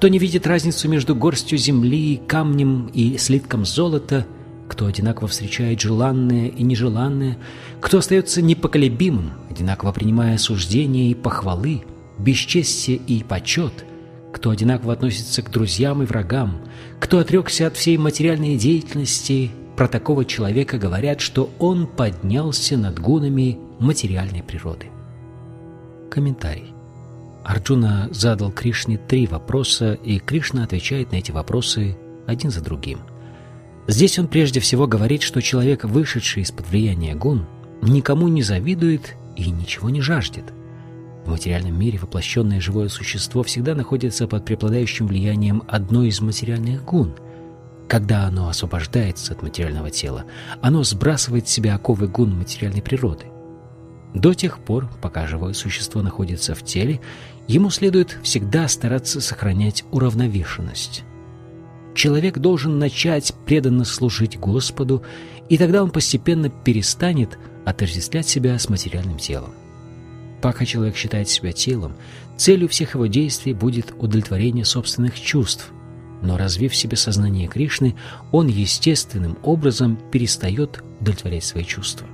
кто 0.01 0.09
не 0.09 0.19
видит 0.19 0.47
разницу 0.47 0.89
между 0.89 1.15
горстью 1.15 1.59
земли, 1.59 2.23
камнем 2.27 2.87
и 2.95 3.19
слитком 3.19 3.67
золота, 3.67 4.27
кто 4.67 4.87
одинаково 4.87 5.29
встречает 5.29 5.79
желанное 5.79 6.49
и 6.49 6.63
нежеланное, 6.63 7.37
кто 7.83 7.99
остается 7.99 8.41
непоколебимым, 8.41 9.33
одинаково 9.51 9.93
принимая 9.93 10.39
суждения 10.39 11.11
и 11.11 11.15
похвалы, 11.15 11.83
бесчестие 12.17 12.97
и 12.97 13.23
почет, 13.23 13.85
кто 14.33 14.49
одинаково 14.49 14.95
относится 14.95 15.43
к 15.43 15.51
друзьям 15.51 16.03
и 16.03 16.07
врагам, 16.07 16.63
кто 16.99 17.19
отрекся 17.19 17.67
от 17.67 17.77
всей 17.77 17.99
материальной 17.99 18.57
деятельности, 18.57 19.51
про 19.77 19.87
такого 19.87 20.25
человека 20.25 20.79
говорят, 20.79 21.21
что 21.21 21.51
он 21.59 21.87
поднялся 21.87 22.79
над 22.79 22.99
гунами 22.99 23.59
материальной 23.79 24.43
природы. 24.43 24.87
Комментарий. 26.11 26.73
Арджуна 27.45 28.09
задал 28.13 28.53
Кришне 28.53 28.99
три 28.99 29.27
вопроса, 29.27 29.95
и 29.95 30.19
Кришна 30.19 30.65
отвечает 30.65 31.13
на 31.13 31.17
эти 31.17 31.31
вопросы 31.31 31.97
один 32.27 32.51
за 32.51 32.61
другим. 32.61 33.01
Здесь 33.87 34.19
он 34.19 34.29
прежде 34.29 34.61
всего 34.61 34.87
говорит, 34.87 35.23
что 35.23 35.41
человек, 35.41 35.85
вышедший 35.85 36.43
из-под 36.43 36.69
влияния 36.69 37.15
гун, 37.15 37.47
никому 37.83 38.29
не 38.29 38.43
завидует 38.43 39.17
и 39.37 39.51
ничего 39.51 39.91
не 39.91 40.01
жаждет. 40.01 40.45
В 41.25 41.31
материальном 41.31 41.79
мире 41.79 41.99
воплощенное 41.99 42.61
живое 42.61 42.89
существо 42.89 43.43
всегда 43.43 43.75
находится 43.75 44.27
под 44.27 44.45
преобладающим 44.45 45.07
влиянием 45.07 45.63
одной 45.67 46.09
из 46.09 46.21
материальных 46.21 46.85
гун. 46.85 47.15
Когда 47.89 48.25
оно 48.25 48.49
освобождается 48.49 49.33
от 49.33 49.43
материального 49.43 49.91
тела, 49.91 50.25
оно 50.63 50.85
сбрасывает 50.85 51.49
с 51.49 51.53
себя 51.53 51.75
оковы 51.75 52.07
гун 52.07 52.37
материальной 52.37 52.83
природы. 52.83 53.27
До 54.15 54.35
тех 54.35 54.59
пор, 54.59 54.89
пока 55.01 55.27
живое 55.27 55.53
существо 55.53 56.03
находится 56.03 56.55
в 56.55 56.65
теле, 56.65 57.01
ему 57.47 57.71
следует 57.71 58.19
всегда 58.23 58.67
стараться 58.69 59.21
сохранять 59.21 59.85
уравновешенность. 59.93 61.05
Человек 61.95 62.39
должен 62.39 62.79
начать 62.79 63.33
преданно 63.47 63.85
служить 63.85 64.39
Господу, 64.39 65.03
и 65.49 65.59
тогда 65.59 65.83
он 65.83 65.91
постепенно 65.91 66.49
перестанет 66.49 67.39
отождествлять 67.65 68.27
себя 68.27 68.59
с 68.59 68.69
материальным 68.69 69.19
телом. 69.19 69.51
Пока 70.41 70.65
человек 70.65 70.97
считает 70.97 71.29
себя 71.29 71.53
телом, 71.53 71.95
целью 72.37 72.69
всех 72.69 72.95
его 72.95 73.07
действий 73.07 73.53
будет 73.53 73.93
удовлетворение 73.99 74.65
собственных 74.65 75.21
чувств. 75.21 75.71
Но 76.23 76.37
развив 76.37 76.73
в 76.73 76.77
себе 76.77 76.97
сознание 76.97 77.49
Кришны, 77.49 77.95
он 78.33 78.47
естественным 78.47 79.39
образом 79.43 79.99
перестает 80.11 80.83
удовлетворять 81.01 81.45
свои 81.45 81.65
чувства. 81.65 82.07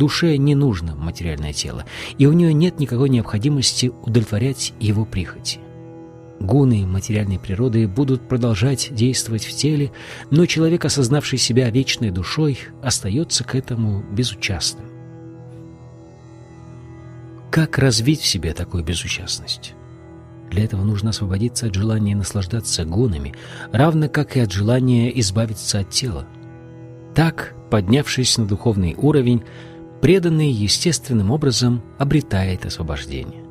Душе 0.00 0.38
не 0.38 0.54
нужно 0.54 0.94
материальное 0.96 1.52
тело, 1.52 1.84
и 2.16 2.24
у 2.24 2.32
нее 2.32 2.54
нет 2.54 2.80
никакой 2.80 3.10
необходимости 3.10 3.92
удовлетворять 4.02 4.72
его 4.80 5.04
прихоти. 5.04 5.58
Гуны 6.40 6.86
материальной 6.86 7.38
природы 7.38 7.86
будут 7.86 8.26
продолжать 8.26 8.94
действовать 8.94 9.44
в 9.44 9.54
теле, 9.54 9.92
но 10.30 10.46
человек, 10.46 10.86
осознавший 10.86 11.36
себя 11.36 11.68
вечной 11.68 12.10
душой, 12.10 12.60
остается 12.82 13.44
к 13.44 13.54
этому 13.54 14.02
безучастным. 14.10 14.86
Как 17.50 17.76
развить 17.76 18.22
в 18.22 18.26
себе 18.26 18.54
такую 18.54 18.82
безучастность? 18.82 19.74
Для 20.50 20.64
этого 20.64 20.82
нужно 20.82 21.10
освободиться 21.10 21.66
от 21.66 21.74
желания 21.74 22.16
наслаждаться 22.16 22.86
гунами, 22.86 23.34
равно 23.70 24.08
как 24.08 24.38
и 24.38 24.40
от 24.40 24.50
желания 24.50 25.10
избавиться 25.20 25.80
от 25.80 25.90
тела. 25.90 26.26
Так, 27.14 27.54
поднявшись 27.70 28.38
на 28.38 28.46
духовный 28.46 28.94
уровень, 28.96 29.42
преданный 30.00 30.50
естественным 30.50 31.30
образом 31.30 31.82
обретает 31.98 32.64
освобождение. 32.66 33.44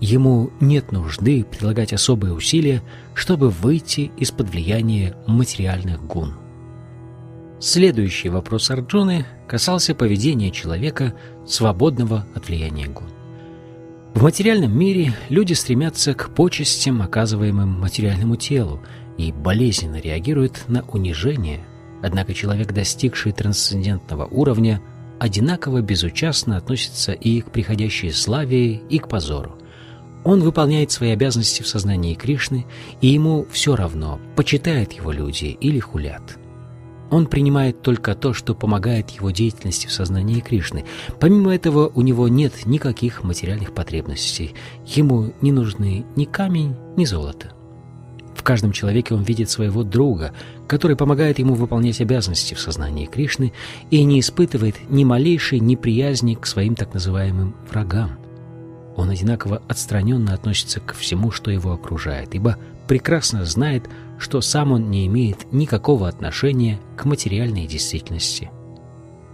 Ему 0.00 0.50
нет 0.60 0.90
нужды 0.90 1.44
прилагать 1.44 1.92
особые 1.92 2.32
усилия, 2.32 2.82
чтобы 3.14 3.50
выйти 3.50 4.10
из-под 4.16 4.50
влияния 4.50 5.14
материальных 5.26 6.04
гун. 6.04 6.34
Следующий 7.60 8.28
вопрос 8.28 8.70
Арджуны 8.72 9.24
касался 9.46 9.94
поведения 9.94 10.50
человека, 10.50 11.14
свободного 11.46 12.26
от 12.34 12.48
влияния 12.48 12.88
гун. 12.88 13.06
В 14.14 14.24
материальном 14.24 14.76
мире 14.76 15.14
люди 15.28 15.52
стремятся 15.52 16.14
к 16.14 16.34
почестям, 16.34 17.00
оказываемым 17.02 17.68
материальному 17.80 18.36
телу, 18.36 18.80
и 19.16 19.30
болезненно 19.30 20.00
реагируют 20.00 20.64
на 20.66 20.82
унижение, 20.82 21.60
однако 22.02 22.34
человек, 22.34 22.72
достигший 22.72 23.32
трансцендентного 23.32 24.26
уровня, 24.26 24.82
одинаково 25.18 25.80
безучастно 25.80 26.56
относится 26.56 27.12
и 27.12 27.40
к 27.40 27.50
приходящей 27.50 28.12
славе, 28.12 28.74
и 28.76 28.98
к 28.98 29.08
позору. 29.08 29.56
Он 30.24 30.40
выполняет 30.40 30.90
свои 30.90 31.10
обязанности 31.10 31.62
в 31.62 31.68
сознании 31.68 32.14
Кришны, 32.14 32.66
и 33.00 33.08
ему 33.08 33.46
все 33.50 33.74
равно, 33.74 34.20
почитают 34.36 34.92
его 34.92 35.10
люди 35.10 35.46
или 35.46 35.78
хулят. 35.80 36.38
Он 37.10 37.26
принимает 37.26 37.82
только 37.82 38.14
то, 38.14 38.32
что 38.32 38.54
помогает 38.54 39.10
его 39.10 39.30
деятельности 39.30 39.86
в 39.86 39.92
сознании 39.92 40.40
Кришны. 40.40 40.86
Помимо 41.20 41.54
этого, 41.54 41.88
у 41.94 42.00
него 42.00 42.26
нет 42.28 42.64
никаких 42.64 43.22
материальных 43.22 43.74
потребностей. 43.74 44.54
Ему 44.86 45.34
не 45.42 45.52
нужны 45.52 46.06
ни 46.16 46.24
камень, 46.24 46.74
ни 46.96 47.04
золото. 47.04 47.52
В 48.42 48.44
каждом 48.44 48.72
человеке 48.72 49.14
он 49.14 49.22
видит 49.22 49.50
своего 49.50 49.84
друга, 49.84 50.32
который 50.66 50.96
помогает 50.96 51.38
ему 51.38 51.54
выполнять 51.54 52.00
обязанности 52.00 52.54
в 52.54 52.60
сознании 52.60 53.06
Кришны 53.06 53.52
и 53.92 54.02
не 54.02 54.18
испытывает 54.18 54.74
ни 54.90 55.04
малейшей 55.04 55.60
неприязни 55.60 56.34
к 56.34 56.44
своим 56.46 56.74
так 56.74 56.92
называемым 56.92 57.54
врагам. 57.70 58.18
Он 58.96 59.10
одинаково 59.10 59.62
отстраненно 59.68 60.34
относится 60.34 60.80
к 60.80 60.92
всему, 60.94 61.30
что 61.30 61.52
его 61.52 61.70
окружает, 61.70 62.34
ибо 62.34 62.56
прекрасно 62.88 63.44
знает, 63.44 63.88
что 64.18 64.40
сам 64.40 64.72
он 64.72 64.90
не 64.90 65.06
имеет 65.06 65.52
никакого 65.52 66.08
отношения 66.08 66.80
к 66.96 67.04
материальной 67.04 67.68
действительности. 67.68 68.50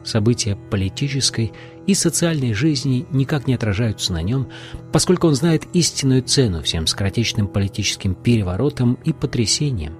События 0.04 0.54
политической 0.68 1.54
и 1.89 1.95
социальной 1.95 2.53
жизни 2.53 3.07
никак 3.11 3.47
не 3.47 3.55
отражаются 3.55 4.12
на 4.12 4.22
нем, 4.22 4.49
поскольку 4.93 5.26
он 5.26 5.34
знает 5.34 5.64
истинную 5.72 6.22
цену 6.22 6.62
всем 6.62 6.86
скоротечным 6.86 7.49
политическим 7.49 8.14
переворотам 8.14 8.99
и 9.05 9.14
потрясениям. 9.14 9.95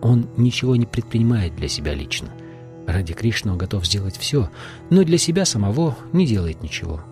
Он 0.00 0.30
ничего 0.38 0.76
не 0.76 0.86
предпринимает 0.86 1.54
для 1.54 1.68
себя 1.68 1.92
лично. 1.92 2.32
Ради 2.86 3.12
Кришны 3.12 3.52
он 3.52 3.58
готов 3.58 3.86
сделать 3.86 4.16
все, 4.16 4.50
но 4.88 5.04
для 5.04 5.18
себя 5.18 5.44
самого 5.44 5.94
не 6.14 6.26
делает 6.26 6.62
ничего. 6.62 7.02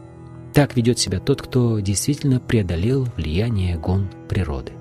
Так 0.54 0.74
ведет 0.74 0.98
себя 0.98 1.20
тот, 1.20 1.42
кто 1.42 1.78
действительно 1.78 2.40
преодолел 2.40 3.06
влияние 3.14 3.76
гон 3.76 4.08
природы. 4.26 4.72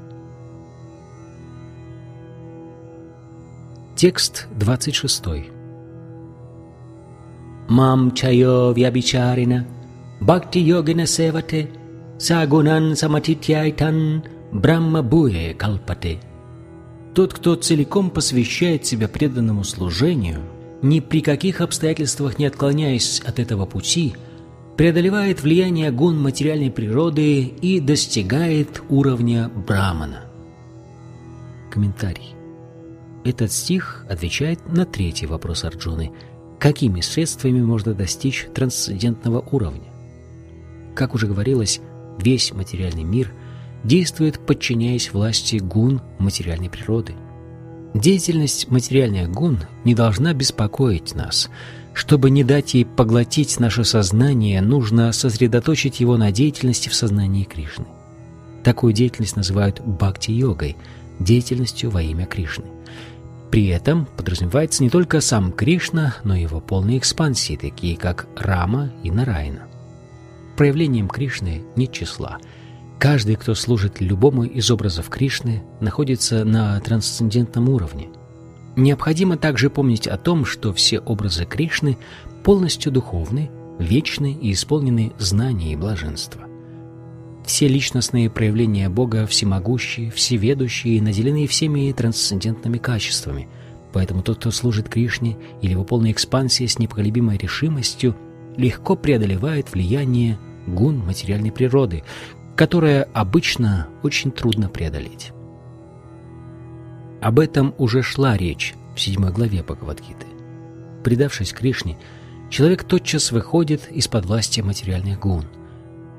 Текст 3.98 4.48
26. 4.56 5.57
Мам 7.68 8.12
чайо 8.12 8.74
вябичарина, 8.74 9.66
бхакти 10.22 10.60
йогина 10.60 11.06
севате, 11.06 11.70
сагунан 12.18 12.96
саматитьяйтан, 12.96 14.24
брахма 14.52 15.02
буе 15.04 15.54
калпате. 15.54 16.20
Тот, 17.14 17.34
кто 17.34 17.56
целиком 17.56 18.10
посвящает 18.10 18.86
себя 18.86 19.08
преданному 19.08 19.64
служению, 19.64 20.40
ни 20.82 21.00
при 21.00 21.22
каких 21.22 21.62
обстоятельствах 21.62 22.40
не 22.40 22.46
отклоняясь 22.46 23.22
от 23.26 23.40
этого 23.40 23.66
пути– 23.66 24.16
преодолевает 24.78 25.42
влияние 25.42 25.92
гун 25.92 26.22
материальной 26.22 26.70
природы 26.70 27.42
и 27.42 27.80
достигает 27.80 28.82
уровня 28.90 29.50
брамана. 29.50 30.26
Комментарий. 31.72 32.36
Этот 33.26 33.52
стих 33.52 34.06
отвечает 34.08 34.72
на 34.72 34.86
третий 34.86 35.26
вопрос 35.26 35.66
Арджуны. 35.66 36.12
Какими 36.60 37.02
средствами 37.02 37.62
можно 37.62 37.94
достичь 37.94 38.48
трансцендентного 38.54 39.44
уровня? 39.52 39.92
Как 40.96 41.14
уже 41.14 41.28
говорилось, 41.28 41.80
весь 42.20 42.52
материальный 42.54 43.04
мир 43.04 43.32
действует, 43.84 44.40
подчиняясь 44.40 45.14
власти 45.14 45.58
гун 45.58 46.02
материальной 46.18 46.70
природы. 46.70 47.14
Деятельность 47.94 48.70
материальных 48.70 49.32
гун 49.32 49.60
не 49.84 49.96
должна 49.96 50.34
беспокоить 50.34 51.16
нас– 51.16 51.50
чтобы 51.98 52.30
не 52.30 52.44
дать 52.44 52.76
ей 52.76 52.86
поглотить 52.86 53.60
наше 53.60 53.84
сознание, 53.84 54.62
нужно 54.62 55.12
сосредоточить 55.12 56.00
его 56.00 56.16
на 56.16 56.32
деятельности 56.32 56.90
в 56.90 56.94
сознании 56.94 57.44
Кришны. 57.44 57.88
Такую 58.64 58.94
деятельность 58.94 59.36
называют 59.36 59.82
бхакти-йогой, 59.82 60.78
деятельностью 61.18 61.90
во 61.90 62.04
имя 62.04 62.28
Кришны. 62.28 62.66
При 63.52 63.68
этом 63.68 64.06
подразумевается 64.18 64.84
не 64.84 64.90
только 64.90 65.22
сам 65.22 65.52
Кришна, 65.52 66.16
но 66.24 66.36
и 66.36 66.42
его 66.42 66.60
полные 66.60 66.98
экспансии, 66.98 67.56
такие 67.56 67.98
как 67.98 68.28
Рама 68.36 68.92
и 69.04 69.12
Нарайна. 69.12 69.68
Проявлением 70.58 71.08
Кришны 71.08 71.64
нет 71.76 71.92
числа. 71.92 72.40
Каждый, 73.00 73.36
кто 73.36 73.54
служит 73.56 74.02
любому 74.02 74.44
из 74.44 74.70
образов 74.72 75.10
Кришны, 75.10 75.64
находится 75.80 76.44
на 76.44 76.80
трансцендентном 76.80 77.70
уровне– 77.70 78.10
Необходимо 78.78 79.38
также 79.38 79.72
помнить 79.72 80.08
о 80.08 80.18
том, 80.18 80.46
что 80.46 80.72
все 80.72 81.00
образы 81.00 81.46
Кришны 81.46 81.98
полностью 82.44 82.92
духовны, 82.92 83.50
вечны 83.80 84.38
и 84.40 84.52
исполнены 84.52 85.14
знания 85.18 85.74
и 85.74 85.76
блаженства. 85.76 86.47
Все 87.48 87.68
личностные 87.68 88.30
проявления 88.30 88.90
Бога 88.90 89.26
всемогущие, 89.26 90.12
всеведущие 90.12 90.98
и 90.98 91.02
наделены 91.02 91.48
всеми 91.48 91.92
трансцендентными 91.92 92.78
качествами, 92.78 93.48
Поэтому 93.94 94.22
тот, 94.22 94.38
кто 94.38 94.52
служит 94.52 94.90
Кришне 94.90 95.38
или 95.62 95.72
его 95.72 95.84
полной 95.84 96.12
экспансии 96.12 96.68
с 96.68 96.78
непоколебимой 96.78 97.38
решимостью, 97.38 98.16
легко 98.56 98.96
преодолевает 98.96 99.72
влияние 99.72 100.38
гун 100.68 101.00
материальной 101.00 101.52
природы, 101.52 102.04
которое 102.56 103.04
обычно 103.14 103.88
очень 104.04 104.32
трудно 104.32 104.70
преодолеть. 104.70 105.32
Об 107.22 107.40
этом 107.40 107.74
уже 107.80 108.04
шла 108.04 108.38
речь 108.38 108.76
в 108.96 109.00
седьмой 109.00 109.32
главе 109.32 109.64
Бхагавадгиты. 109.64 110.28
Предавшись 111.04 111.54
Кришне, 111.54 111.98
человек 112.52 112.84
тотчас 112.84 113.32
выходит 113.32 113.90
из-под 113.92 114.26
власти 114.26 114.62
материальных 114.62 115.20
гун. 115.20 115.46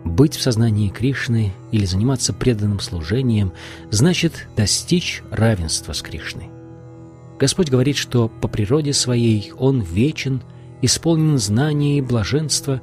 Быть 0.08 0.34
в 0.34 0.42
сознании 0.42 0.88
Кришны 0.88 1.52
или 1.70 1.84
заниматься 1.84 2.32
преданным 2.32 2.80
служением 2.80 3.52
значит 3.90 4.48
достичь 4.56 5.22
равенства 5.30 5.92
с 5.92 6.00
Кришной. 6.00 6.48
Господь 7.38 7.68
говорит, 7.68 7.96
что 7.96 8.28
по 8.28 8.48
природе 8.48 8.94
своей 8.94 9.52
Он 9.58 9.80
вечен, 9.82 10.42
исполнен 10.80 11.38
знания 11.38 11.98
и 11.98 12.00
блаженства, 12.00 12.80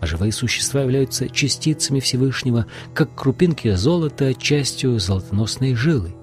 а 0.00 0.06
живые 0.06 0.32
существа 0.32 0.82
являются 0.82 1.28
частицами 1.28 1.98
Всевышнего, 1.98 2.66
как 2.94 3.12
крупинки 3.14 3.74
золота 3.74 4.32
частью 4.32 5.00
золотоносной 5.00 5.74
жилы. 5.74 6.14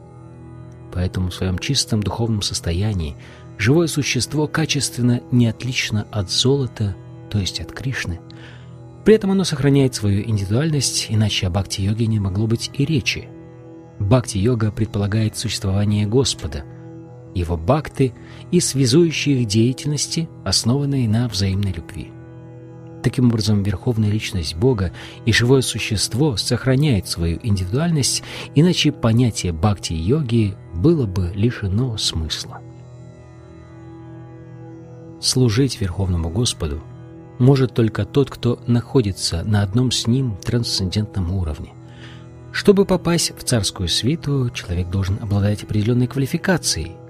Поэтому 0.93 1.29
в 1.29 1.35
своем 1.35 1.59
чистом 1.59 2.01
духовном 2.01 2.41
состоянии 2.41 3.17
живое 3.57 3.87
существо 3.87 4.47
качественно 4.47 5.21
не 5.31 5.47
отлично 5.47 6.07
от 6.11 6.31
золота, 6.31 6.95
то 7.29 7.39
есть 7.39 7.59
от 7.59 7.73
Кришны. 7.73 8.21
При 9.05 9.13
этом 9.13 9.29
оно 9.29 9.43
сохраняет 9.43 9.93
свою 9.93 10.27
индивидуальность, 10.27 11.07
иначе 11.09 11.45
о 11.45 11.51
бхакти-йоге 11.51 12.07
не 12.07 12.19
могло 12.19 12.47
быть 12.47 12.71
и 12.73 12.85
речи. 12.85 13.29
Бхакти-йога 13.99 14.71
предполагает 14.71 15.37
существование 15.37 16.07
Господа, 16.07 16.65
его 17.35 17.55
бхакты 17.55 18.13
и 18.49 18.59
связующие 18.59 19.41
их 19.41 19.47
деятельности, 19.47 20.27
основанные 20.43 21.07
на 21.07 21.27
взаимной 21.27 21.71
любви. 21.71 22.11
Таким 23.03 23.27
образом, 23.27 23.61
верховная 23.61 24.09
личность 24.09 24.55
Бога 24.55 24.91
и 25.27 25.31
живое 25.31 25.61
существо 25.61 26.35
сохраняет 26.35 27.07
свою 27.07 27.39
индивидуальность, 27.43 28.23
иначе 28.55 28.91
понятие 28.91 29.53
бхакти-йоги 29.53 30.55
было 30.73 31.05
бы 31.05 31.31
лишено 31.35 31.95
смысла. 31.97 32.59
Служить 35.21 35.79
Верховному 35.79 36.29
Господу 36.31 36.81
может 37.39 37.73
только 37.73 38.05
тот, 38.05 38.29
кто 38.29 38.59
находится 38.67 39.43
на 39.43 39.61
одном 39.61 39.91
с 39.91 40.07
Ним 40.07 40.37
трансцендентном 40.43 41.31
уровне. 41.31 41.73
Чтобы 42.51 42.85
попасть 42.85 43.33
в 43.37 43.43
царскую 43.43 43.89
свиту, 43.89 44.49
человек 44.53 44.89
должен 44.89 45.19
обладать 45.21 45.63
определенной 45.63 46.07
квалификацией– 46.07 46.93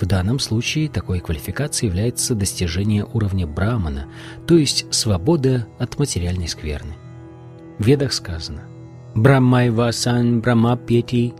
в 0.00 0.06
данном 0.06 0.38
случае 0.38 0.88
такой 0.88 1.20
квалификацией 1.20 1.90
является 1.90 2.34
достижение 2.34 3.04
уровня 3.04 3.46
брамана, 3.46 4.06
то 4.46 4.56
есть 4.56 4.86
свобода 4.90 5.66
от 5.78 5.98
материальной 5.98 6.48
скверны. 6.48 6.94
В 7.78 7.86
ведах 7.86 8.14
сказано 8.14 8.62
«Брамайвасан 9.14 10.40
брамапьети» 10.40 11.34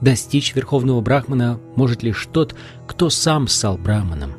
Достичь 0.00 0.54
верховного 0.54 1.00
брахмана 1.00 1.58
может 1.74 2.04
лишь 2.04 2.28
тот, 2.32 2.54
кто 2.86 3.10
сам 3.10 3.48
стал 3.48 3.76
браманом. 3.76 4.34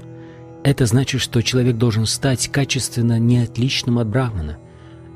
Это 0.63 0.85
значит, 0.85 1.21
что 1.21 1.41
человек 1.41 1.77
должен 1.77 2.05
стать 2.05 2.49
качественно 2.49 3.17
неотличным 3.17 3.99
от 3.99 4.07
брахмана. 4.07 4.57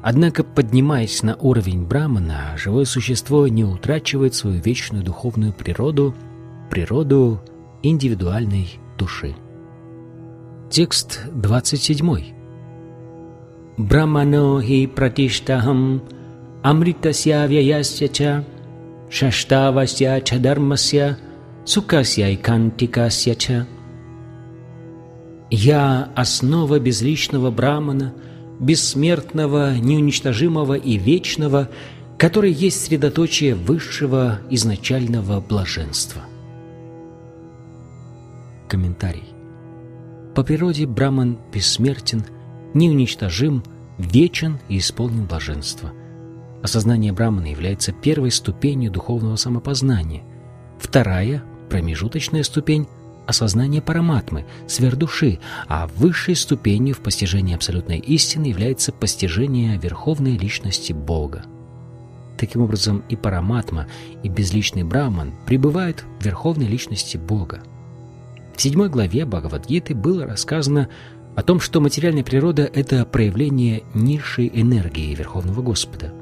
Однако, 0.02 0.44
поднимаясь 0.44 1.24
на 1.24 1.36
уровень 1.36 1.86
брамана, 1.86 2.58
живое 2.58 2.86
существо 2.86 3.48
не 3.48 3.64
утрачивает 3.64 4.36
свою 4.36 4.62
вечную 4.62 5.04
духовную 5.04 5.54
природу, 5.54 6.14
природу 6.70 7.42
индивидуальной 7.84 8.80
души. 8.98 9.36
Текст 10.70 11.22
27. 11.34 12.34
Брахмано 13.78 14.62
хи 14.62 14.88
пратиштахам 14.88 16.04
амритасья 16.64 17.46
вяясья 17.46 18.08
ча 18.08 18.44
шаштавасья 19.10 20.22
ча 20.22 20.38
дармасья 20.40 21.18
сукасья 21.66 22.30
и 22.30 22.36
кантикасья 22.36 23.36
ча. 23.36 23.68
Я– 25.56 26.10
основа 26.16 26.80
безличного 26.80 27.52
брамана, 27.52 28.16
бессмертного, 28.60 29.76
неуничтожимого 29.76 30.74
и 30.74 30.98
вечного, 30.98 31.70
который 32.18 32.52
есть 32.52 32.84
средоточие 32.84 33.54
высшего 33.54 34.40
изначального 34.50 35.40
блаженства. 35.42 36.24
Комментарий. 38.68 39.26
По 40.34 40.44
природе 40.44 40.88
Браман 40.88 41.38
бессмертен, 41.54 42.26
неуничтожим, 42.74 43.64
вечен 44.00 44.58
и 44.70 44.80
исполнен 44.80 45.28
блаженства. 45.28 45.92
Осознание 46.64 47.14
Брамана 47.14 47.46
является 47.46 47.92
первой 47.92 48.32
ступенью 48.32 48.90
духовного 48.90 49.36
самопознания. 49.36 50.24
Вторая, 50.80 51.44
промежуточная 51.70 52.42
ступень– 52.42 52.88
осознание 53.28 53.82
параматмы, 53.82 54.46
сверхдуши, 54.68 55.40
а 55.68 55.88
высшей 55.96 56.36
ступенью 56.36 56.96
в 56.96 57.00
постижении 57.00 57.56
абсолютной 57.56 58.00
истины 58.00 58.46
является 58.46 58.92
постижение 58.92 59.78
верховной 59.78 60.38
личности 60.38 60.94
Бога. 60.94 61.44
Таким 62.38 62.62
образом, 62.62 63.04
и 63.10 63.16
параматма, 63.16 63.88
и 64.24 64.30
безличный 64.30 64.84
Браман 64.84 65.32
пребывают 65.46 66.04
в 66.20 66.26
верховной 66.26 66.68
личности 66.68 67.18
Бога. 67.18 67.62
В 68.56 68.62
седьмой 68.62 68.90
главе 68.90 69.26
Бхагавадгиты 69.26 69.96
было 69.96 70.26
рассказано 70.26 70.90
о 71.36 71.42
том, 71.42 71.60
что 71.60 71.82
материальная 71.82 72.24
природа– 72.24 72.70
это 72.74 73.06
проявление 73.06 73.84
низшей 73.94 74.52
энергии 74.54 75.16
Верховного 75.16 75.62
Господа. 75.62 76.14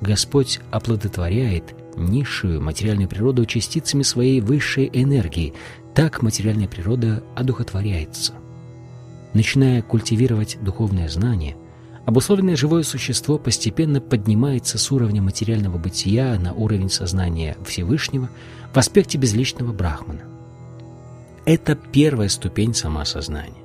Господь 0.00 0.60
оплодотворяет 0.70 1.74
низшую 1.96 2.60
материальную 2.60 3.08
природу 3.08 3.44
частицами 3.46 4.02
своей 4.02 4.40
высшей 4.40 4.88
энергии, 4.92 5.54
так 5.98 6.22
материальная 6.22 6.68
природа 6.68 7.24
одухотворяется. 7.34 8.34
Начиная 9.34 9.82
культивировать 9.82 10.56
духовное 10.62 11.08
знание, 11.08 11.56
обусловленное 12.06 12.54
живое 12.54 12.84
существо 12.84 13.36
постепенно 13.36 14.00
поднимается 14.00 14.78
с 14.78 14.92
уровня 14.92 15.22
материального 15.22 15.76
бытия 15.76 16.38
на 16.38 16.52
уровень 16.52 16.88
сознания 16.88 17.56
Всевышнего 17.66 18.30
в 18.72 18.76
аспекте 18.76 19.18
безличного 19.18 19.72
брахмана. 19.72 20.20
Это 21.44 21.74
первая 21.74 22.28
ступень 22.28 22.74
самоосознания. 22.74 23.64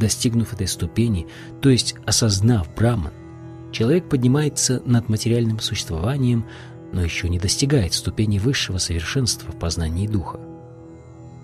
Достигнув 0.00 0.52
этой 0.52 0.66
ступени, 0.66 1.28
то 1.62 1.68
есть 1.70 1.94
осознав 2.04 2.74
Браман, 2.74 3.12
человек 3.70 4.08
поднимается 4.08 4.82
над 4.84 5.08
материальным 5.08 5.60
существованием, 5.60 6.44
но 6.92 7.04
еще 7.04 7.28
не 7.28 7.38
достигает 7.38 7.94
ступени 7.94 8.40
высшего 8.40 8.78
совершенства 8.78 9.52
в 9.52 9.58
познании 9.60 10.08
духа. 10.08 10.40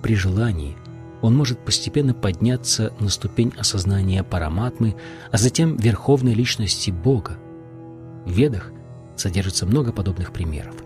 При 0.02 0.14
желании 0.14 0.76
он 1.20 1.36
может 1.36 1.64
постепенно 1.64 2.14
подняться 2.14 2.92
на 2.98 3.08
ступень 3.08 3.52
осознания 3.56 4.24
параматмы, 4.24 4.96
а 5.30 5.38
затем 5.38 5.76
верховной 5.76 6.34
личности 6.34 6.90
Бога. 6.90 7.38
В 8.26 8.32
Ведах 8.32 8.72
содержится 9.16 9.66
много 9.66 9.92
подобных 9.92 10.32
примеров– 10.32 10.74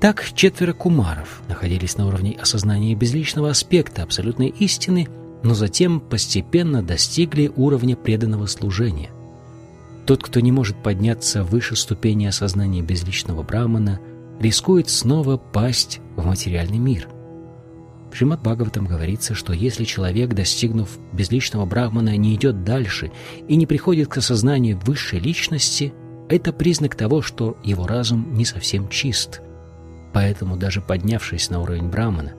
так 0.00 0.24
четверо 0.34 0.72
кумаров 0.74 1.42
находились 1.48 1.96
на 1.96 2.06
уровне 2.06 2.36
осознания 2.40 2.94
безличного 2.94 3.50
аспекта 3.50 4.04
абсолютной 4.04 4.46
истины, 4.46 5.08
но 5.42 5.54
затем 5.54 5.98
постепенно 5.98 6.84
достигли 6.84 7.50
уровня 7.56 7.96
преданного 7.96 8.46
служения. 8.46 9.10
Тот, 10.06 10.22
кто 10.22 10.38
не 10.38 10.52
может 10.52 10.80
подняться 10.84 11.42
выше 11.42 11.74
ступени 11.74 12.26
осознания 12.26 12.80
безличного 12.80 13.42
брамана, 13.42 14.00
рискует 14.38 14.88
снова 14.88 15.36
пасть 15.36 16.00
в 16.16 16.24
материальный 16.24 16.78
мир. 16.78 17.08
В 18.12 18.16
Шримад 18.16 18.40
Бхагаватам 18.40 18.86
говорится, 18.86 19.34
что 19.34 19.52
если 19.52 19.84
человек, 19.84 20.34
достигнув 20.34 20.98
безличного 21.12 21.66
брахмана, 21.66 22.16
не 22.16 22.34
идет 22.34 22.64
дальше 22.64 23.12
и 23.48 23.56
не 23.56 23.66
приходит 23.66 24.08
к 24.08 24.16
осознанию 24.16 24.78
высшей 24.78 25.20
личности, 25.20 25.92
это 26.28 26.52
признак 26.52 26.94
того, 26.94 27.22
что 27.22 27.56
его 27.62 27.86
разум 27.86 28.34
не 28.34 28.44
совсем 28.44 28.88
чист– 28.88 29.40
Поэтому 30.12 30.56
даже 30.56 30.80
поднявшись 30.80 31.50
на 31.50 31.60
уровень 31.60 31.88
Брамана, 31.88 32.32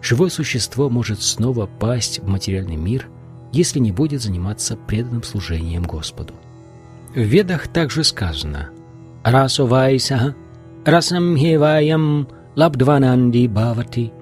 живое 0.00 0.30
существо 0.30 0.88
может 0.88 1.22
снова 1.22 1.66
пасть 1.66 2.20
в 2.20 2.28
материальный 2.28 2.76
мир, 2.76 3.08
если 3.52 3.78
не 3.78 3.92
будет 3.92 4.22
заниматься 4.22 4.76
преданным 4.76 5.22
служением 5.22 5.82
Господу. 5.82 6.34
В 7.14 7.20
Ведах 7.20 7.68
также 7.68 8.04
сказано 8.04 8.70
«Расувайса 9.24 10.34
расам 10.84 11.36
хеваям 11.36 12.28
лабдвананди 12.54 13.46
бхавати» 13.48 14.12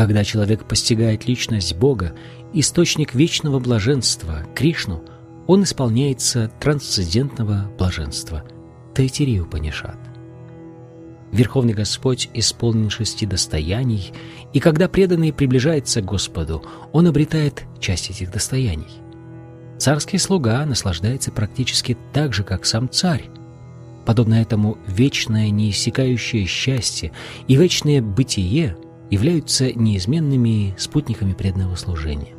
Когда 0.00 0.24
человек 0.24 0.64
постигает 0.64 1.28
личность 1.28 1.76
Бога, 1.76 2.14
источник 2.54 3.14
вечного 3.14 3.58
блаженства, 3.58 4.46
Кришну, 4.54 5.04
он 5.46 5.64
исполняется 5.64 6.50
трансцендентного 6.58 7.70
блаженства. 7.76 8.42
Тайтири 8.94 9.42
Панишат. 9.42 9.98
Верховный 11.32 11.74
Господь 11.74 12.30
исполнен 12.32 12.88
шести 12.88 13.26
достояний, 13.26 14.10
и 14.54 14.58
когда 14.58 14.88
преданный 14.88 15.34
приближается 15.34 16.00
к 16.00 16.06
Господу, 16.06 16.64
он 16.92 17.06
обретает 17.06 17.64
часть 17.78 18.08
этих 18.08 18.32
достояний. 18.32 19.02
Царский 19.76 20.16
слуга 20.16 20.64
наслаждается 20.64 21.30
практически 21.30 21.94
так 22.14 22.32
же, 22.32 22.42
как 22.42 22.64
сам 22.64 22.88
царь. 22.88 23.28
Подобно 24.06 24.36
этому 24.36 24.78
вечное 24.86 25.50
неиссякающее 25.50 26.46
счастье 26.46 27.12
и 27.48 27.54
вечное 27.54 28.00
бытие 28.00 28.78
являются 29.10 29.72
неизменными 29.72 30.74
спутниками 30.78 31.32
преданного 31.32 31.74
служения. 31.76 32.34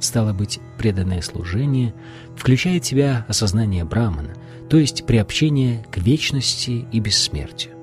Стало 0.00 0.32
быть, 0.32 0.58
преданное 0.78 1.22
служение 1.22 1.94
включает 2.36 2.84
в 2.84 2.88
себя 2.88 3.24
осознание 3.28 3.84
Брамана, 3.84 4.34
то 4.68 4.76
есть 4.76 5.06
приобщение 5.06 5.84
к 5.92 5.98
вечности 5.98 6.86
и 6.90 7.00
бессмертию. 7.00 7.74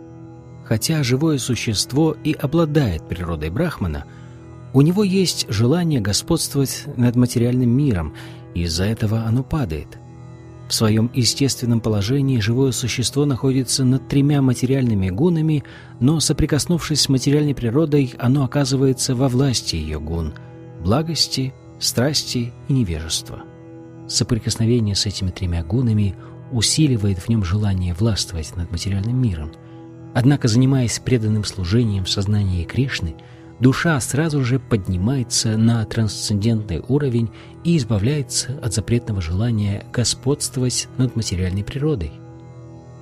Хотя 0.66 1.02
живое 1.02 1.38
существо 1.38 2.16
и 2.24 2.34
обладает 2.34 3.08
природой 3.08 3.50
Брахмана, 3.50 4.06
у 4.74 4.82
него 4.82 5.04
есть 5.04 5.48
желание 5.50 6.02
господствовать 6.02 6.84
над 6.96 7.16
материальным 7.16 7.70
миром, 7.70 8.14
и 8.54 8.64
из-за 8.64 8.84
этого 8.84 9.24
оно 9.24 9.42
падает. 9.42 9.98
В 10.70 10.74
своем 10.74 11.10
естественном 11.16 11.82
положении 11.82 12.40
живое 12.40 12.72
существо 12.72 13.26
находится 13.26 13.84
над 13.84 14.08
тремя 14.08 14.40
материальными 14.44 15.10
гунами, 15.10 15.64
но, 16.00 16.20
соприкоснувшись 16.20 17.02
с 17.02 17.10
материальной 17.10 17.56
природой, 17.56 18.14
оно 18.20 18.44
оказывается 18.44 19.16
во 19.16 19.30
власти 19.30 19.78
ее 19.78 20.00
гун– 20.00 20.36
благости, 20.84 21.56
страсти 21.80 22.54
и 22.68 22.74
невежества. 22.74 23.42
Соприкосновение 24.08 24.94
с 24.94 25.08
этими 25.08 25.32
тремя 25.32 25.64
гунами 25.64 26.16
усиливает 26.52 27.18
в 27.18 27.30
нем 27.30 27.44
желание 27.44 27.96
властвовать 27.96 28.56
над 28.56 28.72
материальным 28.72 29.20
миром. 29.20 29.52
Однако, 30.14 30.48
занимаясь 30.48 31.00
преданным 31.00 31.46
служением 31.46 32.06
в 32.06 32.12
сознании 32.12 32.64
Кришны– 32.64 33.16
душа 33.60 34.00
сразу 34.00 34.44
же 34.44 34.60
поднимается 34.60 35.58
на 35.58 35.86
трансцендентный 35.86 36.82
уровень 36.88 37.30
и 37.64 37.78
избавляется 37.78 38.60
от 38.62 38.74
запретного 38.74 39.22
желания 39.22 39.86
господствовать 39.92 40.88
над 40.98 41.16
материальной 41.16 41.64
природой. 41.64 42.12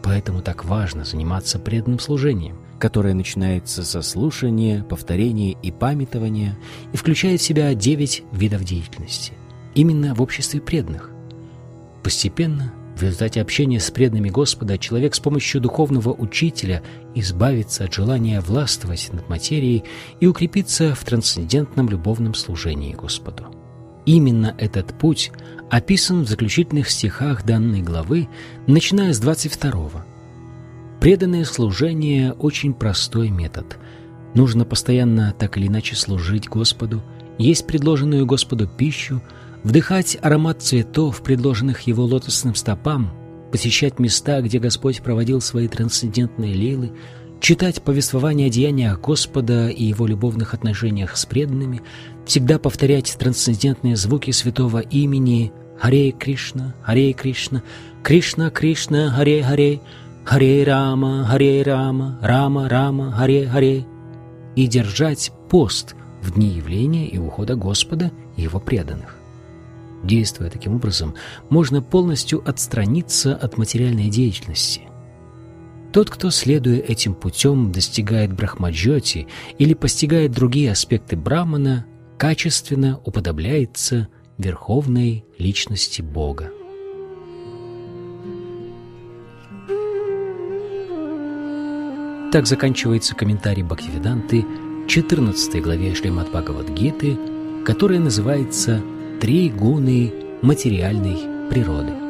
Поэтому 0.04 0.42
так 0.42 0.66
важно 0.66 1.04
заниматься 1.04 1.60
преданным 1.60 2.00
служением, 2.00 2.58
которое 2.80 3.14
начинается 3.14 3.84
со 3.84 4.02
слушания, 4.02 4.84
повторения 4.84 5.52
и 5.52 5.72
памятования 5.72 6.58
и 6.94 6.98
включает 6.98 7.42
в 7.42 7.44
себя 7.44 7.74
девять 7.74 8.24
видов 8.32 8.64
деятельности, 8.64 9.34
именно 9.76 10.16
в 10.16 10.22
обществе 10.22 10.62
преданных. 10.62 11.12
Постепенно 12.04 12.74
в 12.96 13.04
результате 13.04 13.42
общения 13.42 13.80
с 13.80 13.92
преданными 13.92 14.30
Господа 14.30 14.78
человек 14.78 15.14
с 15.14 15.20
помощью 15.20 15.62
духовного 15.62 16.14
учителя 16.14 16.82
избавится 17.14 17.84
от 17.84 17.94
желания 17.94 18.42
властвовать 18.42 19.10
над 19.12 19.30
материей 19.30 19.84
и 20.20 20.26
укрепиться 20.26 20.96
в 20.96 21.04
трансцендентном 21.04 21.90
любовном 21.90 22.34
служении 22.34 22.94
Господу. 22.94 23.46
Именно 24.08 24.56
этот 24.58 24.98
путь 24.98 25.32
описан 25.70 26.24
в 26.24 26.30
заключительных 26.30 26.90
стихах 26.90 27.46
данной 27.46 27.82
главы, 27.82 28.30
начиная 28.66 29.14
с 29.14 29.20
22 29.20 30.06
Преданное 31.02 31.44
служение– 31.44 32.32
очень 32.40 32.74
простой 32.74 33.30
метод. 33.30 33.78
Нужно 34.34 34.64
постоянно 34.64 35.36
так 35.38 35.58
или 35.58 35.68
иначе 35.68 35.98
служить 35.98 36.48
Господу, 36.48 37.04
есть 37.38 37.68
предложенную 37.68 38.26
Господу 38.26 38.66
пищу– 38.66 39.22
вдыхать 39.66 40.18
аромат 40.22 40.62
цветов, 40.62 41.22
предложенных 41.22 41.82
его 41.82 42.06
лотосным 42.06 42.56
стопам, 42.56 43.12
посещать 43.52 44.00
места, 44.00 44.42
где 44.42 44.58
Господь 44.58 45.02
проводил 45.02 45.42
свои 45.42 45.68
трансцендентные 45.68 46.54
лилы, 46.54 46.94
читать 47.40 47.82
повествования 47.82 48.48
о 48.48 48.50
деяниях 48.50 49.00
Господа 49.00 49.70
и 49.70 49.84
его 49.84 50.08
любовных 50.08 50.54
отношениях 50.54 51.18
с 51.18 51.26
преданными, 51.26 51.82
всегда 52.26 52.60
повторять 52.60 53.16
трансцендентные 53.18 53.96
звуки 53.96 54.32
святого 54.32 54.80
имени 54.80 55.52
Харе 55.80 56.12
Кришна, 56.12 56.76
Харе 56.84 57.14
Кришна, 57.14 57.64
Кришна 58.04 58.50
Кришна, 58.50 59.10
Харе 59.12 59.44
Харе, 59.44 59.82
Харе 60.26 60.64
Рама, 60.64 61.26
Харе 61.26 61.62
Рама, 61.64 62.20
Рама 62.22 62.68
Рама, 62.68 63.12
Харе 63.12 63.48
Харе, 63.48 63.86
и 64.56 64.68
держать 64.68 65.32
пост 65.50 65.96
в 66.22 66.34
дни 66.34 66.48
явления 66.48 67.08
и 67.08 67.18
ухода 67.18 67.56
Господа 67.56 68.12
и 68.36 68.42
его 68.42 68.60
преданных. 68.60 69.16
Действуя 70.04 70.50
таким 70.50 70.76
образом, 70.76 71.16
можно 71.50 71.82
полностью 71.82 72.44
отстраниться 72.48 73.36
от 73.36 73.58
материальной 73.58 74.10
деятельности. 74.10 74.82
Тот, 75.98 76.12
кто, 76.12 76.30
следуя 76.30 76.78
этим 76.78 77.16
путем, 77.16 77.72
достигает 77.72 78.32
брахмаджоти 78.32 79.28
или 79.58 79.74
постигает 79.74 80.32
другие 80.32 80.72
аспекты 80.72 81.18
брамана, 81.18 81.88
качественно 82.20 83.02
уподобляется 83.04 84.08
верховной 84.38 85.26
личности 85.40 86.04
Бога. 86.04 86.52
Так 92.32 92.46
заканчивается 92.46 93.16
комментарий 93.16 93.64
Бхактивиданты 93.64 94.46
14 94.88 95.64
главе 95.64 95.96
Шлемат 95.96 96.30
Бхагавадгиты, 96.30 97.18
которая 97.66 97.98
называется 97.98 98.84
три 99.20 99.50
гуны 99.50 100.14
материальной 100.44 101.50
природы. 101.50 102.07